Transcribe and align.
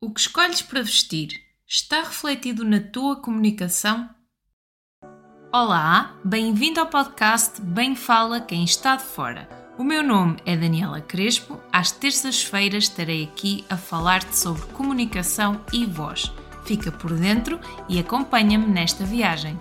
O 0.00 0.12
que 0.12 0.20
escolhes 0.20 0.62
para 0.62 0.80
vestir 0.80 1.42
está 1.66 2.02
refletido 2.02 2.64
na 2.64 2.78
tua 2.78 3.16
comunicação? 3.16 4.08
Olá, 5.52 6.16
bem-vindo 6.24 6.78
ao 6.78 6.86
podcast 6.86 7.60
Bem 7.60 7.96
Fala 7.96 8.40
Quem 8.40 8.62
Está 8.62 8.94
de 8.94 9.02
Fora. 9.02 9.48
O 9.76 9.82
meu 9.82 10.04
nome 10.04 10.36
é 10.46 10.56
Daniela 10.56 11.00
Crespo. 11.00 11.60
Às 11.72 11.90
terças-feiras 11.90 12.84
estarei 12.84 13.24
aqui 13.24 13.64
a 13.68 13.76
falar-te 13.76 14.36
sobre 14.36 14.66
comunicação 14.68 15.64
e 15.72 15.84
voz. 15.84 16.30
Fica 16.64 16.92
por 16.92 17.12
dentro 17.18 17.58
e 17.88 17.98
acompanha-me 17.98 18.66
nesta 18.66 19.04
viagem. 19.04 19.58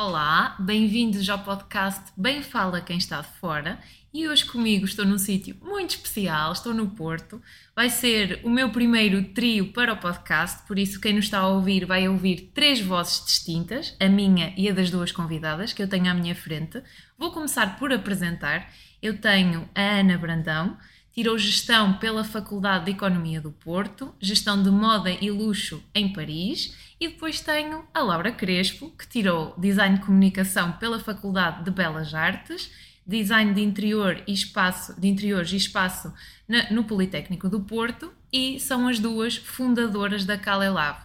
Olá, 0.00 0.54
bem-vindos 0.60 1.28
ao 1.28 1.40
podcast 1.40 2.12
Bem 2.16 2.40
Fala 2.40 2.80
Quem 2.80 2.98
Está 2.98 3.20
de 3.20 3.26
Fora. 3.40 3.80
E 4.14 4.28
hoje 4.28 4.44
comigo 4.44 4.84
estou 4.84 5.04
num 5.04 5.18
sítio 5.18 5.56
muito 5.60 5.90
especial, 5.90 6.52
estou 6.52 6.72
no 6.72 6.90
Porto. 6.90 7.42
Vai 7.74 7.90
ser 7.90 8.40
o 8.44 8.48
meu 8.48 8.70
primeiro 8.70 9.24
trio 9.34 9.72
para 9.72 9.92
o 9.92 9.96
podcast, 9.96 10.64
por 10.68 10.78
isso 10.78 11.00
quem 11.00 11.14
nos 11.14 11.24
está 11.24 11.40
a 11.40 11.48
ouvir 11.48 11.84
vai 11.84 12.08
ouvir 12.08 12.52
três 12.54 12.80
vozes 12.80 13.24
distintas, 13.24 13.96
a 13.98 14.08
minha 14.08 14.54
e 14.56 14.68
a 14.68 14.72
das 14.72 14.88
duas 14.88 15.10
convidadas 15.10 15.72
que 15.72 15.82
eu 15.82 15.88
tenho 15.88 16.08
à 16.08 16.14
minha 16.14 16.36
frente. 16.36 16.80
Vou 17.18 17.32
começar 17.32 17.76
por 17.76 17.92
apresentar. 17.92 18.72
Eu 19.02 19.20
tenho 19.20 19.68
a 19.74 19.98
Ana 19.98 20.16
Brandão, 20.16 20.78
tirou 21.12 21.36
gestão 21.36 21.94
pela 21.94 22.22
Faculdade 22.22 22.84
de 22.84 22.92
Economia 22.92 23.40
do 23.40 23.50
Porto, 23.50 24.14
gestão 24.20 24.62
de 24.62 24.70
moda 24.70 25.10
e 25.10 25.28
luxo 25.28 25.82
em 25.92 26.12
Paris, 26.12 26.76
e 27.00 27.08
depois 27.08 27.40
tenho 27.40 27.84
a 27.94 28.00
Laura 28.00 28.32
Crespo, 28.32 28.90
que 28.90 29.06
tirou 29.06 29.54
design 29.56 29.98
de 29.98 30.04
comunicação 30.04 30.72
pela 30.72 30.98
Faculdade 30.98 31.64
de 31.64 31.70
Belas 31.70 32.14
Artes 32.14 32.70
design 33.08 33.54
de 33.54 33.62
interior 33.62 34.22
e 34.26 34.34
espaço, 34.34 35.00
de 35.00 35.08
interiores 35.08 35.50
e 35.52 35.56
espaço 35.56 36.12
na, 36.46 36.70
no 36.70 36.84
Politécnico 36.84 37.48
do 37.48 37.60
Porto 37.60 38.12
e 38.30 38.60
são 38.60 38.86
as 38.86 38.98
duas 38.98 39.38
fundadoras 39.38 40.26
da 40.26 40.36
Calelab. 40.36 40.98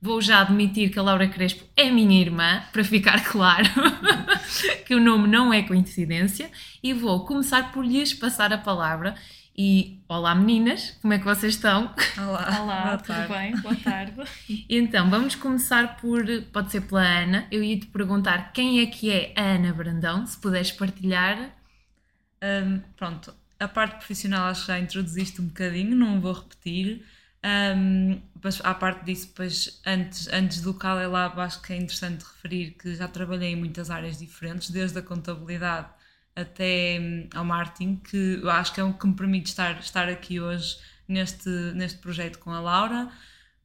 Vou 0.00 0.20
já 0.20 0.40
admitir 0.40 0.90
que 0.90 0.98
a 1.00 1.02
Laura 1.02 1.26
Crespo 1.26 1.64
é 1.76 1.90
minha 1.90 2.20
irmã, 2.20 2.62
para 2.72 2.84
ficar 2.84 3.24
claro 3.26 3.68
que 4.86 4.94
o 4.94 5.00
nome 5.00 5.26
não 5.26 5.52
é 5.52 5.60
coincidência, 5.62 6.48
e 6.80 6.94
vou 6.94 7.26
começar 7.26 7.72
por 7.72 7.84
lhes 7.84 8.14
passar 8.14 8.52
a 8.52 8.58
palavra. 8.58 9.16
E 9.60 10.04
olá 10.08 10.36
meninas, 10.36 10.96
como 11.02 11.14
é 11.14 11.18
que 11.18 11.24
vocês 11.24 11.54
estão? 11.54 11.92
Olá, 12.16 12.46
olá 12.62 12.96
tudo 12.96 13.08
tarde. 13.08 13.32
bem? 13.32 13.56
Boa 13.60 13.74
tarde. 13.74 14.14
Então, 14.70 15.10
vamos 15.10 15.34
começar 15.34 15.96
por, 15.96 16.24
pode 16.52 16.70
ser 16.70 16.82
pela 16.82 17.02
Ana. 17.02 17.48
Eu 17.50 17.64
ia 17.64 17.76
te 17.76 17.86
perguntar 17.86 18.52
quem 18.52 18.80
é 18.80 18.86
que 18.86 19.10
é 19.10 19.32
a 19.36 19.56
Ana 19.56 19.72
Brandão, 19.72 20.24
se 20.24 20.38
puderes 20.38 20.70
partilhar. 20.70 21.56
Um, 22.40 22.78
pronto, 22.96 23.34
a 23.58 23.66
parte 23.66 23.96
profissional 23.96 24.46
acho 24.46 24.60
que 24.60 24.66
já 24.68 24.78
introduziste 24.78 25.40
um 25.40 25.48
bocadinho, 25.48 25.96
não 25.96 26.20
vou 26.20 26.34
repetir. 26.34 27.04
Um, 27.44 28.22
mas 28.40 28.60
à 28.64 28.72
parte 28.74 29.04
disso, 29.04 29.26
depois, 29.26 29.82
antes, 29.84 30.28
antes 30.28 30.60
do 30.60 30.72
Kale 30.72 31.08
Lab, 31.08 31.40
acho 31.40 31.60
que 31.62 31.72
é 31.72 31.76
interessante 31.76 32.22
referir 32.22 32.76
que 32.80 32.94
já 32.94 33.08
trabalhei 33.08 33.54
em 33.54 33.56
muitas 33.56 33.90
áreas 33.90 34.18
diferentes, 34.18 34.70
desde 34.70 35.00
a 35.00 35.02
contabilidade 35.02 35.88
até 36.40 36.98
um, 37.00 37.28
ao 37.34 37.44
marketing, 37.44 37.96
que 37.96 38.40
eu 38.42 38.50
acho 38.50 38.72
que 38.72 38.80
é 38.80 38.84
o 38.84 38.92
que 38.92 39.06
me 39.06 39.14
permite 39.14 39.46
estar, 39.46 39.78
estar 39.80 40.08
aqui 40.08 40.40
hoje 40.40 40.78
neste, 41.06 41.48
neste 41.74 41.98
projeto 41.98 42.38
com 42.38 42.50
a 42.50 42.60
Laura. 42.60 43.10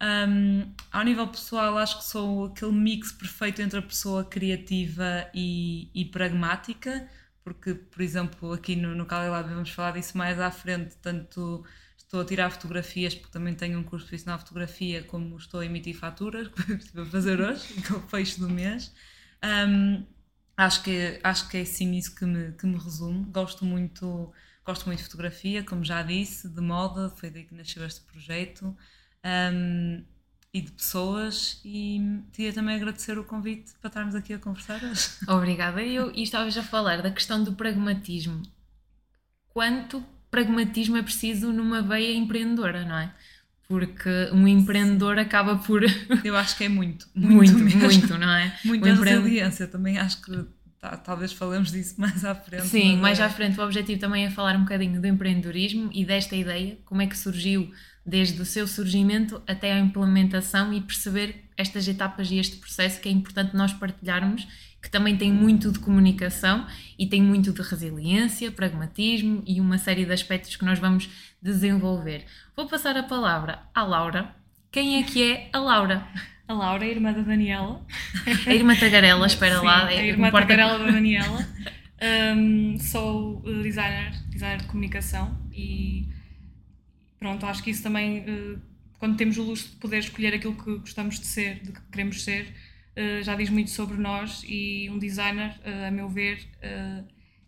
Um, 0.02 0.74
ao 0.92 1.04
nível 1.04 1.28
pessoal, 1.28 1.78
acho 1.78 2.00
que 2.00 2.06
sou 2.06 2.46
aquele 2.46 2.74
mix 2.74 3.12
perfeito 3.12 3.62
entre 3.62 3.80
a 3.80 3.82
pessoa 3.82 4.26
criativa 4.26 5.30
e, 5.34 5.90
e 5.94 6.06
pragmática, 6.06 7.08
porque, 7.44 7.74
por 7.74 8.02
exemplo, 8.02 8.54
aqui 8.54 8.76
no, 8.76 8.96
no 8.96 9.06
Calilab 9.06 9.48
vamos 9.50 9.70
falar 9.70 9.92
disso 9.92 10.18
mais 10.18 10.40
à 10.40 10.52
frente, 10.52 10.96
tanto 11.02 11.64
estou 11.98 12.22
a 12.22 12.26
tirar 12.26 12.50
fotografias, 12.50 13.16
porque 13.16 13.32
também 13.32 13.56
tenho 13.56 13.80
um 13.80 13.84
curso 13.84 14.06
profissional 14.06 14.38
de 14.38 14.44
fotografia, 14.44 15.04
como 15.04 15.38
estou 15.38 15.60
a 15.60 15.66
emitir 15.66 15.96
faturas, 15.96 16.48
que 16.92 17.00
a 17.00 17.06
fazer 17.06 17.40
hoje, 17.40 17.74
que 17.82 17.94
é 17.94 17.96
o 17.96 18.02
fecho 18.02 18.40
do 18.40 18.50
mês. 18.50 18.94
Um, 19.44 20.06
acho, 20.58 20.84
que, 20.84 21.20
acho 21.24 21.50
que 21.50 21.58
é 21.58 21.66
sim 21.66 21.94
isso 21.94 22.16
que 22.16 22.26
me, 22.26 22.52
que 22.54 22.66
me 22.66 22.78
resume. 22.78 23.26
Gosto 23.32 23.66
muito, 23.66 24.32
gosto 24.66 24.86
muito 24.86 25.00
de 25.00 25.06
fotografia, 25.06 25.64
como 25.64 25.84
já 25.84 26.02
disse, 26.02 26.50
de 26.50 26.62
moda, 26.62 27.10
foi 27.10 27.30
daí 27.30 27.44
que 27.44 27.56
nasceu 27.56 27.86
este 27.86 28.02
projeto. 28.02 28.76
Um, 29.26 30.04
e 30.54 30.62
de 30.62 30.72
pessoas 30.72 31.60
e 31.66 32.00
queria 32.32 32.54
também 32.54 32.76
agradecer 32.76 33.18
o 33.18 33.24
convite 33.24 33.74
para 33.82 33.88
estarmos 33.88 34.14
aqui 34.14 34.34
a 34.34 34.40
conversar 34.40 34.84
hoje. 34.84 35.10
Obrigada. 35.28 35.82
Eu, 35.82 36.12
e 36.14 36.22
estavas 36.22 36.56
a 36.56 36.62
falar 36.62 37.02
da 37.02 37.10
questão 37.10 37.44
do 37.44 37.54
pragmatismo. 37.54 38.44
Quanto 39.50 40.06
pragmatismo 40.30 40.96
é 40.98 41.02
preciso 41.02 41.52
numa 41.52 41.82
veia 41.82 42.16
empreendedora, 42.16 42.86
não 42.86 42.98
é? 42.98 43.14
Porque 43.68 44.30
um 44.32 44.48
empreendedor 44.48 45.18
acaba 45.18 45.56
por. 45.58 45.84
Eu 46.24 46.36
acho 46.36 46.58
que 46.58 46.66
é 46.66 46.70
muito. 46.70 47.08
Muito, 47.16 47.58
muito, 47.58 47.78
muito 47.78 48.18
não 48.18 48.30
é? 48.30 48.56
Muita 48.66 48.94
resiliência, 48.94 49.68
também 49.68 49.98
acho 49.98 50.22
que 50.22 50.46
tá, 50.80 50.98
talvez 50.98 51.32
falemos 51.32 51.72
disso 51.72 52.00
mais 52.00 52.26
à 52.26 52.36
frente. 52.36 52.68
Sim, 52.68 52.98
mais 52.98 53.20
é... 53.20 53.24
à 53.24 53.30
frente. 53.30 53.60
O 53.60 53.64
objetivo 53.64 54.00
também 54.00 54.26
é 54.26 54.30
falar 54.30 54.56
um 54.56 54.62
bocadinho 54.62 55.00
do 55.00 55.08
empreendedorismo 55.08 55.90
e 55.94 56.06
desta 56.06 56.36
ideia, 56.36 56.78
como 56.86 57.02
é 57.02 57.08
que 57.08 57.18
surgiu 57.18 57.72
desde 58.06 58.42
o 58.42 58.46
seu 58.46 58.68
surgimento 58.68 59.42
até 59.48 59.72
a 59.72 59.80
implementação 59.80 60.74
e 60.74 60.82
perceber 60.82 61.46
estas 61.56 61.88
etapas 61.88 62.30
e 62.32 62.38
este 62.38 62.58
processo 62.58 63.00
que 63.00 63.08
é 63.08 63.12
importante 63.12 63.56
nós 63.56 63.72
partilharmos, 63.74 64.46
que 64.84 64.90
também 64.90 65.16
tem 65.16 65.32
muito 65.32 65.72
de 65.72 65.80
comunicação 65.80 66.68
e 67.00 67.08
tem 67.08 67.24
muito 67.24 67.54
de 67.54 67.62
resiliência, 67.62 68.52
pragmatismo 68.52 69.42
e 69.48 69.62
uma 69.62 69.78
série 69.78 70.04
de 70.04 70.12
aspectos 70.12 70.58
que 70.58 70.66
nós 70.66 70.78
vamos 70.78 71.10
desenvolver. 71.42 72.26
Vou 72.54 72.68
passar 72.68 72.98
a 72.98 73.04
palavra 73.04 73.60
à 73.74 73.82
Laura. 73.82 74.36
Quem 74.70 75.02
é 75.02 75.04
que 75.04 75.24
é 75.24 75.50
a 75.54 75.60
Laura? 75.60 76.06
A 76.46 76.54
Laura, 76.54 76.84
a 76.84 76.88
irmã 76.88 77.14
da 77.14 77.22
Daniela. 77.22 77.82
A 78.46 78.54
irmã 78.54 78.76
Tagarela, 78.76 79.26
espera 79.26 79.60
Sim, 79.60 79.66
lá. 79.66 79.86
A 79.86 79.94
irmã 80.04 80.30
Tagarela 80.30 80.78
da 80.78 80.92
Daniela. 80.92 81.48
Um, 82.36 82.78
sou 82.80 83.42
designer, 83.64 84.12
designer 84.28 84.58
de 84.58 84.66
comunicação 84.66 85.40
e 85.54 86.10
pronto, 87.18 87.46
acho 87.46 87.64
que 87.64 87.70
isso 87.72 87.82
também, 87.82 88.26
uh, 88.30 88.62
quando 89.00 89.16
temos 89.16 89.38
o 89.38 89.44
luxo 89.44 89.70
de 89.70 89.76
poder 89.78 90.00
escolher 90.00 90.34
aquilo 90.34 90.54
que 90.54 90.80
gostamos 90.80 91.18
de 91.18 91.26
ser, 91.26 91.62
de 91.64 91.72
que 91.72 91.80
queremos 91.90 92.22
ser, 92.22 92.54
uh, 92.98 93.24
já 93.24 93.36
diz 93.36 93.50
muito 93.50 93.72
sobre 93.72 93.98
nós 93.98 94.44
e 94.48 94.90
um 94.90 94.98
designer, 94.98 95.60
uh, 95.66 95.88
a 95.88 95.92
meu 95.92 96.10
ver, 96.10 96.48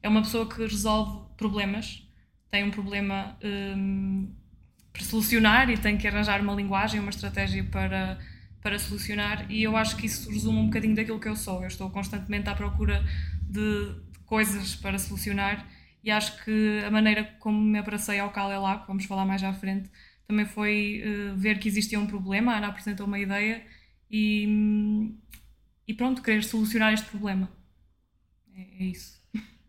é 0.01 0.09
uma 0.09 0.22
pessoa 0.22 0.47
que 0.47 0.61
resolve 0.61 1.25
problemas, 1.35 2.07
tem 2.51 2.63
um 2.63 2.72
problema 2.72 3.38
um, 3.44 4.31
para 4.94 5.03
solucionar 5.03 5.69
e 5.69 5.78
tem 5.78 5.97
que 5.97 6.07
arranjar 6.07 6.39
uma 6.41 6.53
linguagem, 6.53 7.00
uma 7.00 7.09
estratégia 7.09 7.63
para, 7.66 8.17
para 8.61 8.79
solucionar 8.79 9.45
e 9.50 9.63
eu 9.63 9.75
acho 9.75 9.97
que 9.97 10.06
isso 10.06 10.29
resume 10.29 10.59
um 10.59 10.66
bocadinho 10.66 10.95
daquilo 10.95 11.19
que 11.19 11.28
eu 11.28 11.35
sou. 11.35 11.62
Eu 11.62 11.67
estou 11.67 11.89
constantemente 11.89 12.47
à 12.50 12.56
procura 12.56 13.03
de, 13.41 13.94
de 14.13 14.19
coisas 14.25 14.75
para 14.75 14.97
solucionar 14.97 15.67
e 16.03 16.12
acho 16.12 16.44
que 16.44 16.81
a 16.85 16.91
maneira 16.91 17.23
como 17.39 17.59
me 17.59 17.79
abracei 17.79 18.19
ao 18.19 18.29
Calelá, 18.29 18.79
que 18.79 18.88
vamos 18.88 19.06
falar 19.06 19.25
mais 19.25 19.44
à 19.44 19.53
frente, 19.53 19.89
também 20.27 20.45
foi 20.45 21.03
uh, 21.03 21.35
ver 21.35 21.59
que 21.59 21.67
existia 21.67 22.00
um 22.00 22.07
problema, 22.07 22.53
a 22.53 22.57
Ana 22.57 22.67
apresentou 22.67 23.06
uma 23.06 23.19
ideia 23.19 23.63
e, 24.15 25.13
e 25.85 25.93
pronto, 25.93 26.21
querer 26.21 26.43
solucionar 26.43 26.93
este 26.93 27.07
problema. 27.07 27.51
É, 28.55 28.61
é 28.61 28.83
isso. 28.85 29.21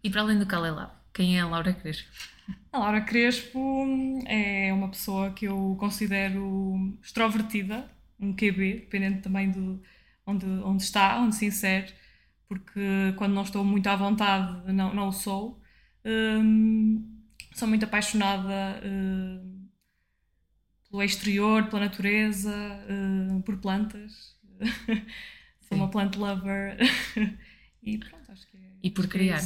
E 0.04 0.08
para 0.08 0.20
além 0.20 0.38
do 0.38 0.46
Calelá, 0.46 1.02
quem 1.12 1.36
é 1.36 1.40
a 1.40 1.48
Laura 1.48 1.72
Crespo? 1.72 2.08
A 2.70 2.78
Laura 2.78 3.00
Crespo 3.00 4.22
é 4.26 4.72
uma 4.72 4.88
pessoa 4.88 5.32
que 5.32 5.46
eu 5.46 5.76
considero 5.80 6.96
extrovertida, 7.02 7.90
um 8.20 8.32
QB, 8.32 8.82
dependendo 8.82 9.20
também 9.20 9.50
de 9.50 9.80
onde, 10.24 10.46
onde 10.46 10.82
está, 10.82 11.18
onde 11.18 11.34
se 11.34 11.46
insere, 11.46 11.92
porque 12.48 13.12
quando 13.16 13.34
não 13.34 13.42
estou 13.42 13.64
muito 13.64 13.88
à 13.88 13.96
vontade 13.96 14.72
não, 14.72 14.94
não 14.94 15.08
o 15.08 15.12
sou. 15.12 15.60
Um, 16.04 17.20
sou 17.52 17.66
muito 17.66 17.84
apaixonada 17.84 18.80
uh, 18.80 19.68
pelo 20.88 21.02
exterior, 21.02 21.68
pela 21.68 21.80
natureza, 21.80 22.54
uh, 22.88 23.42
por 23.42 23.56
plantas. 23.56 24.35
sou 25.68 25.78
uma 25.78 25.90
plant 25.90 26.16
lover. 26.16 26.76
e 27.82 27.98
pronto, 27.98 28.32
acho 28.32 28.46
que 28.48 28.56
é. 28.56 28.60
E 28.82 28.90
por 28.90 29.06
criar. 29.06 29.42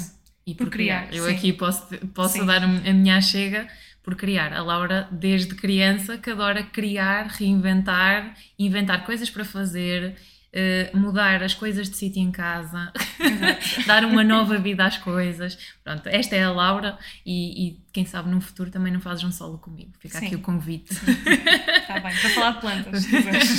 E 0.47 0.55
por, 0.55 0.65
por 0.65 0.71
criar. 0.73 1.09
criar. 1.09 1.17
Eu 1.17 1.27
sim. 1.27 1.35
aqui 1.35 1.53
posso, 1.53 1.87
posso 2.09 2.45
dar 2.45 2.62
a 2.62 2.67
minha 2.67 3.21
chega 3.21 3.69
por 4.03 4.17
criar. 4.17 4.53
A 4.53 4.62
Laura, 4.62 5.09
desde 5.11 5.55
criança, 5.55 6.19
que 6.19 6.31
adora 6.31 6.62
criar, 6.62 7.27
reinventar, 7.27 8.35
inventar 8.59 9.05
coisas 9.05 9.31
para 9.31 9.45
fazer, 9.45 10.17
Uh, 10.52 10.99
mudar 10.99 11.44
as 11.44 11.55
coisas 11.55 11.88
de 11.88 11.97
sítio 11.97 12.20
em 12.20 12.32
casa, 12.32 12.93
dar 13.87 14.05
uma 14.05 14.25
nova 14.25 14.58
vida 14.58 14.85
às 14.85 14.97
coisas. 14.99 15.56
Pronto, 15.85 16.08
esta 16.08 16.35
é 16.35 16.43
a 16.43 16.50
Laura 16.50 16.99
e, 17.25 17.69
e, 17.69 17.81
quem 17.93 18.05
sabe 18.05 18.29
no 18.31 18.41
futuro 18.41 18.69
também 18.69 18.93
não 18.93 19.00
fazes 19.00 19.23
um 19.23 19.31
solo 19.31 19.58
comigo. 19.58 19.93
Fica 20.00 20.19
Sim. 20.19 20.26
aqui 20.26 20.35
o 20.35 20.41
convite. 20.41 20.93
Está 20.93 22.00
bem, 22.00 22.17
para 22.17 22.31
falar 22.31 22.50
de 22.52 22.61
plantas. 22.61 23.06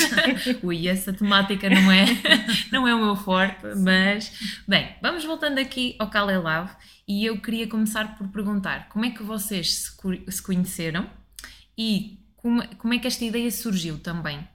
Ui, 0.61 0.88
essa 0.88 1.13
temática 1.13 1.69
não 1.69 1.89
é, 1.89 2.05
não 2.73 2.85
é 2.85 2.94
o 2.94 2.99
meu 2.99 3.15
forte, 3.15 3.65
mas 3.77 4.61
bem, 4.67 4.94
vamos 5.01 5.23
voltando 5.23 5.59
aqui 5.59 5.95
ao 5.97 6.09
Calelab 6.09 6.69
e 7.07 7.25
eu 7.25 7.39
queria 7.39 7.67
começar 7.67 8.17
por 8.17 8.27
perguntar 8.27 8.89
como 8.89 9.05
é 9.05 9.11
que 9.11 9.23
vocês 9.23 9.75
se, 9.75 9.91
se 10.27 10.44
conheceram 10.44 11.09
e 11.77 12.19
como, 12.35 12.67
como 12.77 12.94
é 12.94 12.99
que 12.99 13.07
esta 13.07 13.23
ideia 13.23 13.49
surgiu 13.51 13.99
também? 13.99 14.45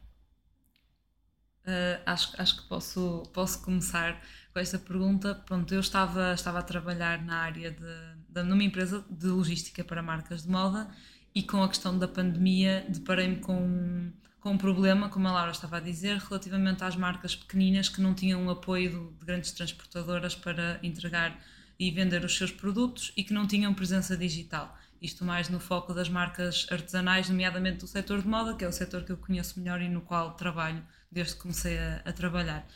Uh, 1.66 2.00
acho, 2.06 2.32
acho 2.40 2.62
que 2.62 2.68
posso, 2.68 3.24
posso 3.32 3.60
começar 3.62 4.22
com 4.52 4.60
esta 4.60 4.78
pergunta. 4.78 5.34
Pronto, 5.34 5.74
eu 5.74 5.80
estava, 5.80 6.32
estava 6.32 6.60
a 6.60 6.62
trabalhar 6.62 7.20
na 7.24 7.38
área 7.38 7.72
de, 7.72 8.14
de, 8.28 8.42
numa 8.44 8.62
empresa 8.62 9.04
de 9.10 9.26
logística 9.26 9.82
para 9.82 10.00
marcas 10.00 10.44
de 10.44 10.48
moda 10.48 10.88
e 11.34 11.42
com 11.42 11.62
a 11.62 11.68
questão 11.68 11.98
da 11.98 12.06
pandemia 12.06 12.86
deparei-me 12.88 13.36
com, 13.36 14.12
com 14.40 14.52
um 14.52 14.56
problema, 14.56 15.08
como 15.08 15.26
a 15.26 15.32
Laura 15.32 15.50
estava 15.50 15.78
a 15.78 15.80
dizer, 15.80 16.18
relativamente 16.18 16.84
às 16.84 16.94
marcas 16.94 17.34
pequeninas 17.34 17.88
que 17.88 18.00
não 18.00 18.14
tinham 18.14 18.46
o 18.46 18.50
apoio 18.50 19.12
de 19.18 19.26
grandes 19.26 19.50
transportadoras 19.50 20.36
para 20.36 20.78
entregar 20.84 21.36
e 21.78 21.90
vender 21.90 22.24
os 22.24 22.36
seus 22.36 22.52
produtos 22.52 23.12
e 23.16 23.24
que 23.24 23.34
não 23.34 23.44
tinham 23.44 23.74
presença 23.74 24.16
digital. 24.16 24.78
Isto 25.02 25.24
mais 25.24 25.48
no 25.48 25.58
foco 25.58 25.92
das 25.92 26.08
marcas 26.08 26.66
artesanais, 26.70 27.28
nomeadamente 27.28 27.78
do 27.78 27.86
setor 27.86 28.22
de 28.22 28.28
moda, 28.28 28.54
que 28.54 28.64
é 28.64 28.68
o 28.68 28.72
setor 28.72 29.04
que 29.04 29.10
eu 29.10 29.16
conheço 29.16 29.58
melhor 29.58 29.82
e 29.82 29.88
no 29.88 30.00
qual 30.00 30.34
trabalho 30.34 30.82
desde 31.10 31.34
que 31.34 31.42
comecei 31.42 31.78
a, 31.78 32.02
a 32.04 32.12
trabalhar. 32.12 32.66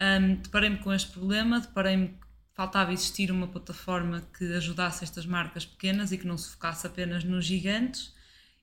Um, 0.00 0.36
deparei-me 0.36 0.78
com 0.78 0.92
este 0.92 1.10
problema, 1.10 1.60
deparei-me 1.60 2.08
que 2.08 2.26
faltava 2.54 2.92
existir 2.92 3.30
uma 3.30 3.46
plataforma 3.46 4.22
que 4.36 4.52
ajudasse 4.54 5.04
estas 5.04 5.26
marcas 5.26 5.64
pequenas 5.64 6.12
e 6.12 6.18
que 6.18 6.26
não 6.26 6.36
se 6.36 6.50
focasse 6.50 6.86
apenas 6.86 7.24
nos 7.24 7.44
gigantes 7.44 8.12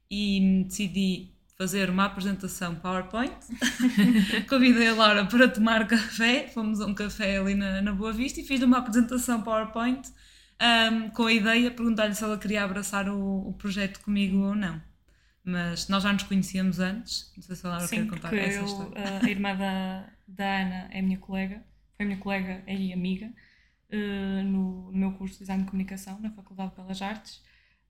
e 0.09 0.63
decidi 0.67 1.35
fazer 1.57 1.89
uma 1.89 2.06
apresentação 2.06 2.75
PowerPoint. 2.75 3.33
Convidei 4.50 4.89
a 4.89 4.94
Laura 4.94 5.25
para 5.25 5.47
tomar 5.47 5.88
café, 5.88 6.50
fomos 6.53 6.81
a 6.81 6.85
um 6.85 6.94
café 6.94 7.38
ali 7.38 7.56
na, 7.56 7.81
na 7.81 7.94
Boa 7.94 8.12
Vista 8.12 8.41
e 8.41 8.44
fiz 8.44 8.62
uma 8.62 8.77
apresentação 8.77 9.41
PowerPoint 9.41 10.09
um, 10.62 11.09
com 11.09 11.25
a 11.25 11.33
ideia, 11.33 11.71
perguntar-lhe 11.71 12.15
se 12.15 12.23
ela 12.23 12.38
queria 12.38 12.63
abraçar 12.63 13.09
o, 13.09 13.50
o, 13.50 13.53
projeto 13.53 14.00
comigo 14.01 14.38
ou 14.38 14.56
não. 14.56 14.81
Mas 15.45 15.88
nós 15.88 16.01
já 16.01 16.12
nos 16.12 16.24
conhecíamos 16.24 16.80
antes, 16.80 17.31
não 17.38 17.44
sei 17.44 17.56
se 17.56 17.68
a 17.68 17.69
Laura 17.69 17.88
Sim, 17.88 17.97
quer 17.97 18.09
contar 18.09 18.33
essa 18.33 18.57
eu, 18.57 18.65
história. 18.65 19.19
A 19.21 19.30
irmã 19.30 19.56
da, 19.56 20.09
da 20.27 20.62
Ana 20.62 20.89
é 20.92 21.01
minha 21.03 21.19
colega, 21.19 21.63
foi 21.95 22.06
minha 22.07 22.18
colega 22.18 22.63
e 22.68 22.92
amiga 22.92 23.31
uh, 23.94 24.44
no, 24.44 24.92
meu 24.92 25.12
curso 25.12 25.36
de 25.36 25.39
Design 25.42 25.63
de 25.63 25.69
Comunicação 25.69 26.19
na 26.19 26.31
Faculdade 26.31 26.71
de 26.71 26.75
Belas 26.77 27.00
Artes. 27.00 27.44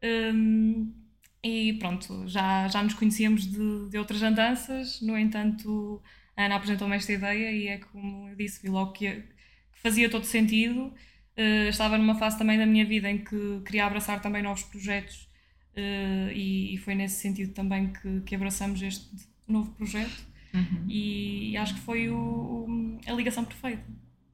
Um, 0.04 0.94
e 1.42 1.74
pronto, 1.80 2.28
já, 2.28 2.68
já 2.68 2.84
nos 2.84 2.94
conhecíamos 2.94 3.50
de, 3.50 3.90
de 3.90 3.98
outras 3.98 4.22
andanças, 4.22 5.00
no 5.00 5.18
entanto, 5.18 6.04
a 6.36 6.46
Ana 6.46 6.58
apresentou-me 6.58 6.98
esta 6.98 7.14
ideia 7.14 7.52
e 7.52 7.68
é 7.70 7.78
como 7.78 8.28
eu 8.28 8.36
disse, 8.36 8.62
vi 8.62 8.68
logo 8.68 8.92
que, 8.92 9.10
que 9.12 9.80
fazia 9.82 10.10
todo 10.10 10.26
sentido. 10.26 10.94
Uh, 11.38 11.70
estava 11.70 11.98
numa 11.98 12.16
fase 12.16 12.38
também 12.38 12.58
da 12.58 12.66
minha 12.66 12.86
vida 12.86 13.10
em 13.10 13.24
que 13.24 13.62
queria 13.66 13.86
abraçar 13.86 14.22
também 14.22 14.44
novos 14.44 14.64
projetos 14.64 15.30
uh, 15.78 16.32
e, 16.32 16.74
e, 16.74 16.78
foi 16.78 16.96
nesse 16.96 17.22
sentido 17.22 17.54
também 17.54 17.92
que, 17.92 18.22
que 18.22 18.36
abraçamos 18.36 18.82
este 18.82 19.08
novo 19.48 19.72
projeto 19.72 20.26
uhum. 20.54 20.86
e, 20.88 21.52
e, 21.52 21.58
acho 21.58 21.76
que 21.76 21.82
foi 21.82 22.10
o, 22.10 22.18
o, 22.18 23.00
a 23.08 23.12
ligação 23.14 23.44
perfeita. 23.46 23.84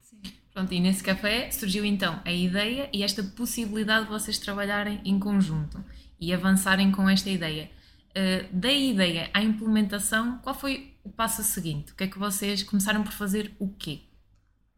Sim. 0.00 0.20
Pronto, 0.52 0.72
e 0.72 0.80
nesse 0.80 1.02
café 1.02 1.50
surgiu 1.50 1.84
então 1.84 2.20
a 2.24 2.32
ideia 2.32 2.88
e 2.92 3.02
esta 3.02 3.22
possibilidade 3.22 4.06
de 4.06 4.10
vocês 4.10 4.38
trabalharem 4.38 5.00
em 5.04 5.18
conjunto 5.18 5.82
e 6.20 6.32
avançarem 6.32 6.90
com 6.92 7.08
esta 7.08 7.28
ideia. 7.28 7.70
Uh, 8.10 8.54
da 8.54 8.70
ideia 8.70 9.30
à 9.32 9.42
implementação, 9.42 10.38
qual 10.42 10.54
foi 10.54 10.94
o 11.02 11.10
passo 11.10 11.42
seguinte? 11.42 11.92
O 11.92 11.96
que 11.96 12.04
é 12.04 12.06
que 12.06 12.18
vocês 12.18 12.62
começaram 12.62 13.02
por 13.02 13.12
fazer 13.12 13.52
o 13.58 13.68
quê? 13.68 14.02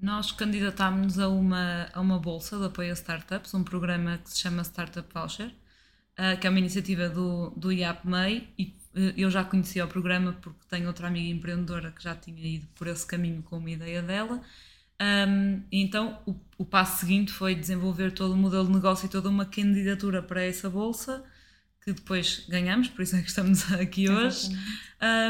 Nós 0.01 0.31
candidatámos-nos 0.33 1.19
a 1.19 1.29
uma, 1.29 1.89
a 1.93 2.01
uma 2.01 2.19
bolsa 2.19 2.59
de 2.59 2.67
apoio 2.67 2.91
a 2.91 2.95
startups, 2.95 3.55
um 3.55 3.65
programa 3.65 4.19
que 4.19 4.31
se 4.31 4.41
chama 4.41 4.63
Startup 4.63 5.07
Voucher, 5.13 5.53
uh, 6.19 6.39
que 6.39 6.47
é 6.47 6.51
uma 6.51 6.59
iniciativa 6.59 7.09
do, 7.09 7.51
do 7.51 7.73
IAPMEI 7.73 8.49
e 8.59 8.75
uh, 8.95 9.13
eu 9.17 9.31
já 9.31 9.45
conhecia 9.45 9.85
o 9.85 9.89
programa 9.89 10.33
porque 10.41 10.61
tenho 10.69 10.87
outra 10.87 11.09
amiga 11.09 11.29
empreendedora 11.29 11.91
que 11.91 12.03
já 12.03 12.15
tinha 12.15 12.47
ido 12.47 12.67
por 12.75 12.87
esse 12.87 13.07
caminho 13.07 13.43
com 13.43 13.59
uma 13.59 13.71
ideia 13.71 14.03
dela. 14.03 14.41
Um, 15.01 15.63
então, 15.73 16.19
o, 16.25 16.35
o 16.59 16.65
passo 16.65 17.01
seguinte 17.01 17.33
foi 17.33 17.55
desenvolver 17.55 18.13
todo 18.13 18.33
o 18.33 18.37
modelo 18.37 18.67
de 18.67 18.73
negócio 18.73 19.07
e 19.07 19.09
toda 19.09 19.29
uma 19.29 19.45
candidatura 19.45 20.23
para 20.23 20.43
essa 20.43 20.71
bolsa 20.71 21.25
que 21.85 21.93
depois 21.93 22.47
ganhamos, 22.49 22.89
por 22.89 23.03
isso 23.03 23.15
é 23.15 23.21
que 23.21 23.29
estamos 23.29 23.71
aqui 23.75 24.09
hoje, 24.09 24.49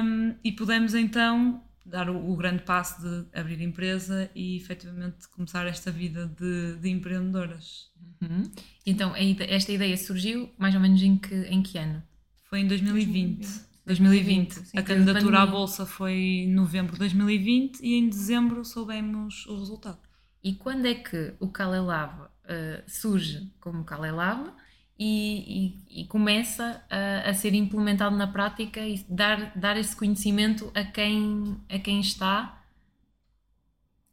um, 0.03 0.37
e 0.45 0.53
pudemos 0.53 0.95
então 0.95 1.61
dar 1.85 2.09
o, 2.09 2.31
o, 2.31 2.37
grande 2.37 2.63
passo 2.63 3.01
de 3.03 3.27
abrir 3.39 3.61
empresa 3.61 4.31
e 4.35 4.57
efetivamente 4.57 5.29
começar 5.29 5.67
esta 5.67 5.91
vida 5.91 6.27
de, 6.27 6.77
de 6.77 6.89
empreendedoras. 6.89 7.91
Uhum. 8.23 8.51
Então, 8.87 9.13
esta 9.17 9.73
ideia 9.73 9.97
surgiu 9.97 10.51
mais 10.59 10.75
ou 10.75 10.81
menos 10.81 11.03
em 11.03 11.17
que, 11.17 11.35
em 11.35 11.63
que 11.63 11.77
ano? 11.77 12.03
Foi 12.45 12.61
em 12.61 12.67
2020. 12.67 13.39
2020. 13.39 13.75
2020. 13.87 14.53
Sim, 14.53 14.79
a 14.79 14.83
candidatura 14.83 15.43
à 15.43 15.47
Bolsa 15.47 15.85
foi 15.85 16.13
em 16.13 16.53
novembro 16.53 16.95
de 16.95 17.01
2020 17.01 17.81
e 17.81 17.95
em 17.95 18.09
dezembro 18.09 18.65
soubemos 18.65 19.47
o 19.47 19.59
resultado. 19.59 19.99
E 20.43 20.55
quando 20.55 20.87
é 20.87 20.95
que 20.95 21.35
o 21.39 21.49
Calelab 21.49 22.23
uh, 22.23 22.83
surge 22.87 23.51
como 23.61 23.85
Calelab 23.85 24.51
e, 24.99 25.75
e, 25.91 26.03
e 26.03 26.07
começa 26.07 26.85
a, 26.89 27.31
a, 27.31 27.35
ser 27.35 27.55
implementado 27.55 28.17
na 28.17 28.27
prática 28.27 28.81
e 28.81 29.05
dar, 29.09 29.53
dar 29.57 29.77
esse 29.77 29.95
conhecimento 29.95 30.71
a 30.75 30.85
quem, 30.85 31.57
a 31.69 31.79
quem 31.79 32.01
está? 32.01 32.63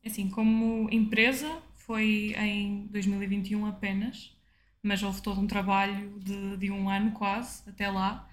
É 0.04 0.10
assim, 0.10 0.30
como 0.30 0.90
empresa 0.92 1.48
foi 1.76 2.34
em 2.38 2.88
2021 2.88 3.66
apenas, 3.68 4.36
mas 4.82 5.04
houve 5.04 5.22
todo 5.22 5.40
um 5.40 5.48
trabalho 5.48 6.20
de, 6.20 6.58
de 6.58 6.72
um 6.72 6.90
ano 6.90 7.12
quase 7.12 7.70
até 7.70 7.90
lá. 7.90 8.28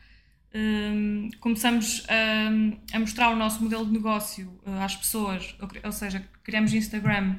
Um, 0.54 1.28
começamos 1.40 2.06
a, 2.08 2.96
a, 2.96 2.98
mostrar 2.98 3.28
o 3.28 3.36
nosso 3.36 3.62
modelo 3.62 3.84
de 3.84 3.92
negócio 3.92 4.58
uh, 4.66 4.80
às 4.80 4.96
pessoas, 4.96 5.54
ou, 5.60 5.68
ou 5.84 5.92
seja, 5.92 6.26
criamos 6.42 6.72
Instagram 6.72 7.38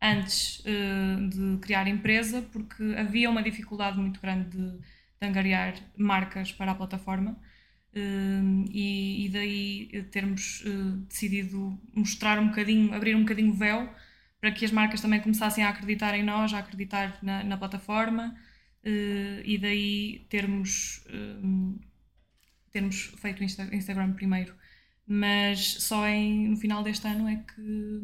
antes 0.00 0.60
uh, 0.60 1.28
de 1.28 1.58
criar 1.60 1.86
empresa, 1.88 2.42
porque 2.52 2.82
havia 2.96 3.28
uma 3.28 3.42
dificuldade 3.42 3.98
muito 3.98 4.20
grande 4.20 4.50
de, 4.50 4.78
de 4.78 5.26
angariar 5.26 5.74
marcas 5.96 6.52
para 6.52 6.72
a 6.72 6.74
plataforma. 6.74 7.36
Uh, 7.94 8.64
e, 8.70 9.26
e, 9.26 9.28
daí 9.30 10.06
termos 10.10 10.62
uh, 10.66 10.96
decidido 11.08 11.80
mostrar 11.94 12.38
um 12.38 12.48
bocadinho, 12.48 12.94
abrir 12.94 13.16
um 13.16 13.20
bocadinho 13.20 13.50
o 13.50 13.54
véu 13.54 13.88
para 14.40 14.52
que 14.52 14.64
as 14.64 14.70
marcas 14.70 15.00
também 15.00 15.20
começassem 15.20 15.64
a 15.64 15.70
acreditar 15.70 16.14
em 16.14 16.22
nós, 16.22 16.52
a 16.54 16.58
acreditar 16.58 17.18
na, 17.22 17.42
na 17.42 17.56
plataforma 17.56 18.36
e 19.44 19.58
daí 19.58 20.24
termos, 20.30 21.04
termos 22.70 23.12
feito 23.20 23.40
o 23.40 23.74
Instagram 23.74 24.12
primeiro 24.12 24.54
mas 25.10 25.76
só 25.80 26.06
em, 26.06 26.48
no 26.48 26.56
final 26.58 26.82
deste 26.82 27.06
ano 27.08 27.26
é 27.26 27.36
que. 27.36 28.00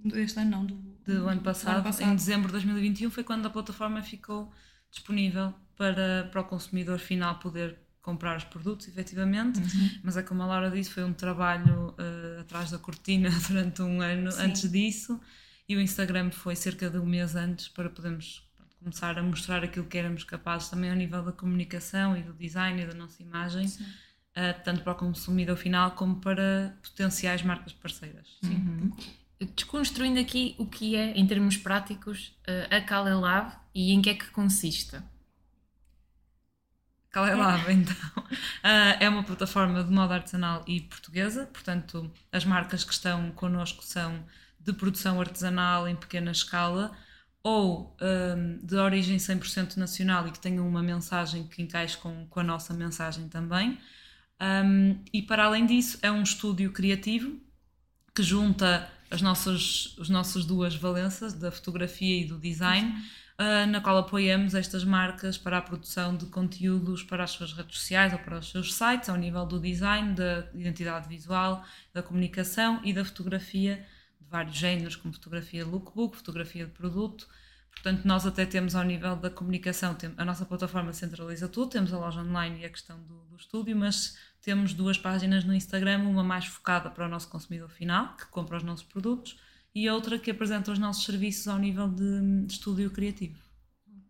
Deste 0.00 0.40
ano, 0.40 0.50
não, 0.50 0.66
do, 0.66 0.74
do 1.14 1.28
ano, 1.28 1.40
passado, 1.40 1.82
passado, 1.82 2.10
em 2.10 2.14
dezembro 2.16 2.48
de 2.48 2.52
2021, 2.52 3.10
foi 3.10 3.24
quando 3.24 3.46
a 3.46 3.50
plataforma 3.50 4.02
ficou 4.02 4.52
disponível 4.90 5.54
para, 5.76 6.28
para 6.30 6.40
o 6.40 6.44
consumidor 6.44 6.98
final 6.98 7.38
poder 7.38 7.78
comprar 8.02 8.36
os 8.36 8.44
produtos, 8.44 8.88
efetivamente. 8.88 9.60
Uhum. 9.60 9.90
Mas 10.02 10.16
é 10.16 10.22
como 10.22 10.42
a 10.42 10.46
Laura 10.46 10.70
disse, 10.70 10.90
foi 10.90 11.04
um 11.04 11.12
trabalho 11.12 11.94
uh, 11.98 12.40
atrás 12.40 12.70
da 12.70 12.78
cortina 12.78 13.30
durante 13.48 13.82
um 13.82 14.00
ano 14.00 14.32
Sim. 14.32 14.42
antes 14.42 14.70
disso, 14.70 15.20
e 15.68 15.76
o 15.76 15.80
Instagram 15.80 16.30
foi 16.30 16.56
cerca 16.56 16.88
de 16.88 16.98
um 16.98 17.04
mês 17.04 17.36
antes 17.36 17.68
para 17.68 17.90
podermos 17.90 18.42
começar 18.78 19.18
a 19.18 19.22
mostrar 19.22 19.64
aquilo 19.64 19.86
que 19.86 19.98
éramos 19.98 20.24
capazes 20.24 20.68
também 20.68 20.90
ao 20.90 20.96
nível 20.96 21.22
da 21.22 21.32
comunicação 21.32 22.16
e 22.16 22.22
do 22.22 22.32
design 22.32 22.82
e 22.82 22.86
da 22.86 22.94
nossa 22.94 23.22
imagem. 23.22 23.66
Sim 23.66 23.84
uh, 24.38 24.62
tanto 24.64 24.82
para 24.82 24.92
o 24.92 24.96
consumidor 24.96 25.56
final 25.56 25.92
como 25.92 26.16
para 26.16 26.76
potenciais 26.82 27.42
marcas 27.42 27.72
parceiras. 27.72 28.38
Uhum. 28.44 28.92
Desconstruindo 29.40 30.18
aqui 30.18 30.54
o 30.58 30.66
que 30.66 30.96
é, 30.96 31.12
em 31.12 31.26
termos 31.26 31.56
práticos, 31.56 32.36
uh, 32.48 32.74
a 32.74 32.80
Kale 32.80 33.14
Lab 33.14 33.52
e 33.74 33.92
em 33.92 34.02
que 34.02 34.10
é 34.10 34.14
que 34.14 34.30
consiste. 34.30 35.00
Kale 37.10 37.34
Lab, 37.34 37.70
então, 37.72 37.94
uh, 38.16 38.96
é 38.98 39.08
uma 39.08 39.22
plataforma 39.22 39.84
de 39.84 39.92
moda 39.92 40.14
artesanal 40.14 40.64
e 40.66 40.80
portuguesa, 40.80 41.46
portanto, 41.46 42.10
as 42.32 42.44
marcas 42.44 42.82
que 42.82 42.92
estão 42.92 43.30
connosco 43.30 43.84
são 43.84 44.24
de 44.58 44.72
produção 44.72 45.20
artesanal 45.20 45.88
em 45.88 45.94
pequena 45.94 46.32
escala 46.32 46.96
ou 47.42 47.96
um, 48.00 48.58
de 48.66 48.76
origem 48.76 49.16
100% 49.16 49.76
nacional 49.76 50.26
e 50.26 50.32
que 50.32 50.38
tenham 50.38 50.68
uma 50.68 50.82
mensagem 50.82 51.46
que 51.46 51.62
encaixe 51.62 51.96
com, 51.96 52.26
com 52.26 52.40
a 52.40 52.42
nossa 52.42 52.74
mensagem 52.74 53.28
também. 53.28 53.78
Um, 54.40 55.02
e 55.12 55.22
para 55.22 55.44
além 55.44 55.64
disso, 55.64 55.98
é 56.02 56.10
um 56.10 56.22
estúdio 56.22 56.72
criativo 56.72 57.40
que 58.14 58.22
junta 58.22 58.90
as 59.10 59.22
nossas, 59.22 59.96
as 60.00 60.08
nossas 60.08 60.44
duas 60.44 60.74
valências, 60.74 61.32
da 61.32 61.50
fotografia 61.50 62.22
e 62.22 62.24
do 62.24 62.38
design, 62.38 62.92
uh, 63.38 63.66
na 63.66 63.80
qual 63.80 63.96
apoiamos 63.98 64.54
estas 64.54 64.84
marcas 64.84 65.38
para 65.38 65.58
a 65.58 65.62
produção 65.62 66.16
de 66.16 66.26
conteúdos 66.26 67.02
para 67.02 67.24
as 67.24 67.30
suas 67.30 67.52
redes 67.52 67.78
sociais 67.78 68.12
ou 68.12 68.18
para 68.18 68.38
os 68.38 68.50
seus 68.50 68.74
sites, 68.74 69.08
ao 69.08 69.16
nível 69.16 69.46
do 69.46 69.58
design, 69.58 70.14
da 70.14 70.48
identidade 70.54 71.08
visual, 71.08 71.64
da 71.92 72.02
comunicação 72.02 72.80
e 72.84 72.92
da 72.92 73.04
fotografia 73.04 73.86
de 74.20 74.28
vários 74.28 74.56
géneros, 74.56 74.96
como 74.96 75.14
fotografia 75.14 75.64
lookbook, 75.64 76.16
fotografia 76.16 76.66
de 76.66 76.72
produto. 76.72 77.26
Portanto, 77.70 78.04
nós 78.04 78.26
até 78.26 78.44
temos 78.44 78.74
ao 78.74 78.82
nível 78.82 79.14
da 79.14 79.30
comunicação, 79.30 79.96
a 80.16 80.24
nossa 80.24 80.44
plataforma 80.44 80.92
centraliza 80.92 81.48
tudo, 81.48 81.70
temos 81.70 81.92
a 81.92 81.98
loja 81.98 82.20
online 82.20 82.60
e 82.60 82.64
a 82.64 82.68
questão 82.68 83.00
do, 83.04 83.24
do 83.26 83.36
estúdio, 83.36 83.76
mas 83.76 84.18
temos 84.42 84.72
duas 84.72 84.96
páginas 84.96 85.44
no 85.44 85.54
Instagram, 85.54 86.00
uma 86.00 86.24
mais 86.24 86.46
focada 86.46 86.90
para 86.90 87.06
o 87.06 87.08
nosso 87.08 87.28
consumidor 87.28 87.68
final, 87.68 88.16
que 88.16 88.26
compra 88.26 88.56
os 88.56 88.62
nossos 88.62 88.84
produtos, 88.84 89.38
e 89.74 89.88
outra 89.88 90.18
que 90.18 90.30
apresenta 90.30 90.72
os 90.72 90.78
nossos 90.78 91.04
serviços 91.04 91.46
ao 91.48 91.58
nível 91.58 91.88
de, 91.88 92.46
estúdio 92.48 92.90
criativo. 92.90 93.38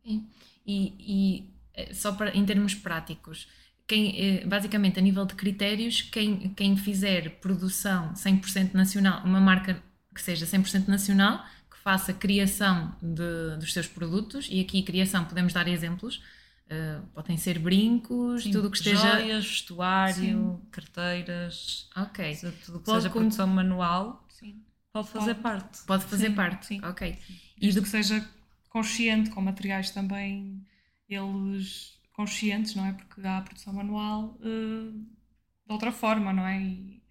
E, 0.05 0.25
e, 0.67 1.55
eh, 1.75 1.93
só 1.93 2.13
para, 2.13 2.37
em 2.37 2.45
termos 2.45 2.75
práticos, 2.75 3.49
quem, 3.87 4.15
eh, 4.21 4.47
basicamente 4.47 4.99
a 4.99 5.03
nível 5.03 5.25
de 5.25 5.35
critérios, 5.35 6.03
quem, 6.03 6.51
quem 6.51 6.77
fizer 6.77 7.41
produção 7.41 8.13
100% 8.15 8.75
nacional, 8.75 9.23
uma 9.25 9.41
marca 9.41 9.83
que 10.15 10.23
seja 10.23 10.47
100% 10.47 10.89
nacional, 10.89 11.45
que 11.71 11.79
faça 11.79 12.13
criação 12.13 12.95
de, 13.03 13.57
dos 13.59 13.73
seus 13.73 13.87
produtos, 13.87 14.49
e 14.51 14.61
aqui 14.61 14.83
criação 14.83 15.25
podemos 15.25 15.53
dar 15.53 15.69
exemplos, 15.69 16.23
Uh, 16.71 17.07
podem 17.15 17.39
ser 17.39 17.59
brincos, 17.59 18.43
Sim, 18.43 18.51
tudo 18.51 18.71
que 18.71 18.77
esteja. 18.77 19.01
Joias, 19.01 19.47
vestuário, 19.47 20.15
Sim. 20.15 20.61
carteiras. 20.71 21.89
Ok. 21.97 22.35
Seja, 22.35 22.55
tudo 22.65 22.79
que 22.81 22.85
pode 22.85 23.03
seja 23.03 23.11
produção 23.11 23.47
manual 23.47 24.27
Sim. 24.29 24.63
pode 24.93 25.09
fazer 25.09 25.35
pode. 25.37 25.43
parte. 25.43 25.83
Pode 25.87 26.05
fazer 26.05 26.31
parte. 26.35 26.67
Sim. 26.67 26.85
Ok. 26.85 27.19
E 27.59 27.73
do 27.73 27.83
que 27.83 27.89
seja 27.89 28.23
consciente, 28.69 29.31
com 29.31 29.41
materiais 29.41 29.91
também 29.93 30.63
eles 31.09 31.99
conscientes, 32.13 32.75
não 32.75 32.85
é? 32.85 32.93
Porque 32.93 33.27
há 33.27 33.39
a 33.39 33.43
produção 33.43 33.73
manual 33.73 34.37
uh, 34.41 34.93
de 34.93 35.73
outra 35.73 35.91
forma, 35.91 36.35
não 36.35 36.47
é? 36.47 36.61
E, 36.61 37.03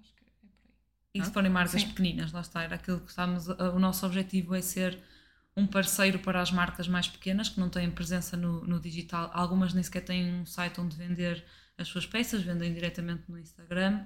acho 0.00 0.12
que 0.12 0.24
é 0.24 0.26
por 0.40 0.44
aí. 0.44 1.20
E 1.22 1.24
se 1.24 1.30
forem 1.30 1.52
marcas 1.52 1.84
pequeninas, 1.84 2.32
lá 2.32 2.40
está, 2.40 2.64
era 2.64 2.74
aquilo 2.74 2.98
que 2.98 3.10
estamos. 3.10 3.46
O 3.46 3.78
nosso 3.78 4.04
objetivo 4.04 4.56
é 4.56 4.60
ser 4.60 4.98
um 5.56 5.66
parceiro 5.66 6.18
para 6.18 6.40
as 6.40 6.50
marcas 6.52 6.86
mais 6.86 7.08
pequenas 7.08 7.48
que 7.48 7.58
não 7.58 7.70
têm 7.70 7.90
presença 7.90 8.36
no, 8.36 8.64
no 8.66 8.78
digital. 8.78 9.30
Algumas 9.32 9.72
nem 9.72 9.82
sequer 9.82 10.02
têm 10.02 10.34
um 10.34 10.44
site 10.44 10.80
onde 10.80 10.96
vender 10.96 11.44
as 11.78 11.88
suas 11.88 12.06
peças, 12.06 12.42
vendem 12.42 12.74
diretamente 12.74 13.24
no 13.28 13.38
Instagram. 13.38 14.04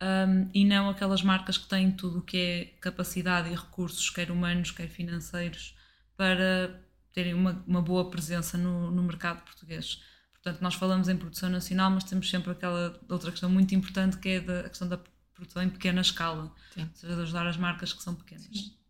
Um, 0.00 0.50
e 0.52 0.64
não 0.64 0.88
aquelas 0.88 1.22
marcas 1.22 1.56
que 1.56 1.68
têm 1.68 1.90
tudo 1.90 2.18
o 2.18 2.22
que 2.22 2.36
é 2.36 2.64
capacidade 2.80 3.48
e 3.48 3.54
recursos, 3.54 4.10
quer 4.10 4.30
humanos, 4.30 4.70
quer 4.70 4.88
financeiros, 4.88 5.76
para 6.16 6.80
terem 7.12 7.34
uma, 7.34 7.64
uma 7.66 7.80
boa 7.80 8.10
presença 8.10 8.58
no, 8.58 8.90
no 8.90 9.02
mercado 9.02 9.42
português. 9.42 10.02
Portanto, 10.32 10.60
nós 10.60 10.74
falamos 10.74 11.08
em 11.08 11.16
produção 11.16 11.48
nacional, 11.48 11.90
mas 11.90 12.04
temos 12.04 12.28
sempre 12.28 12.52
aquela 12.52 13.00
outra 13.08 13.30
questão 13.30 13.48
muito 13.48 13.74
importante 13.74 14.18
que 14.18 14.28
é 14.28 14.40
da, 14.40 14.60
a 14.60 14.68
questão 14.68 14.88
da 14.88 14.98
produção 15.32 15.62
em 15.62 15.70
pequena 15.70 16.00
escala, 16.00 16.52
Sim. 16.74 16.82
ou 16.82 16.94
seja, 16.94 17.16
de 17.16 17.22
ajudar 17.22 17.46
as 17.46 17.56
marcas 17.56 17.92
que 17.92 18.02
são 18.02 18.14
pequenas. 18.14 18.44
Sim. 18.44 18.83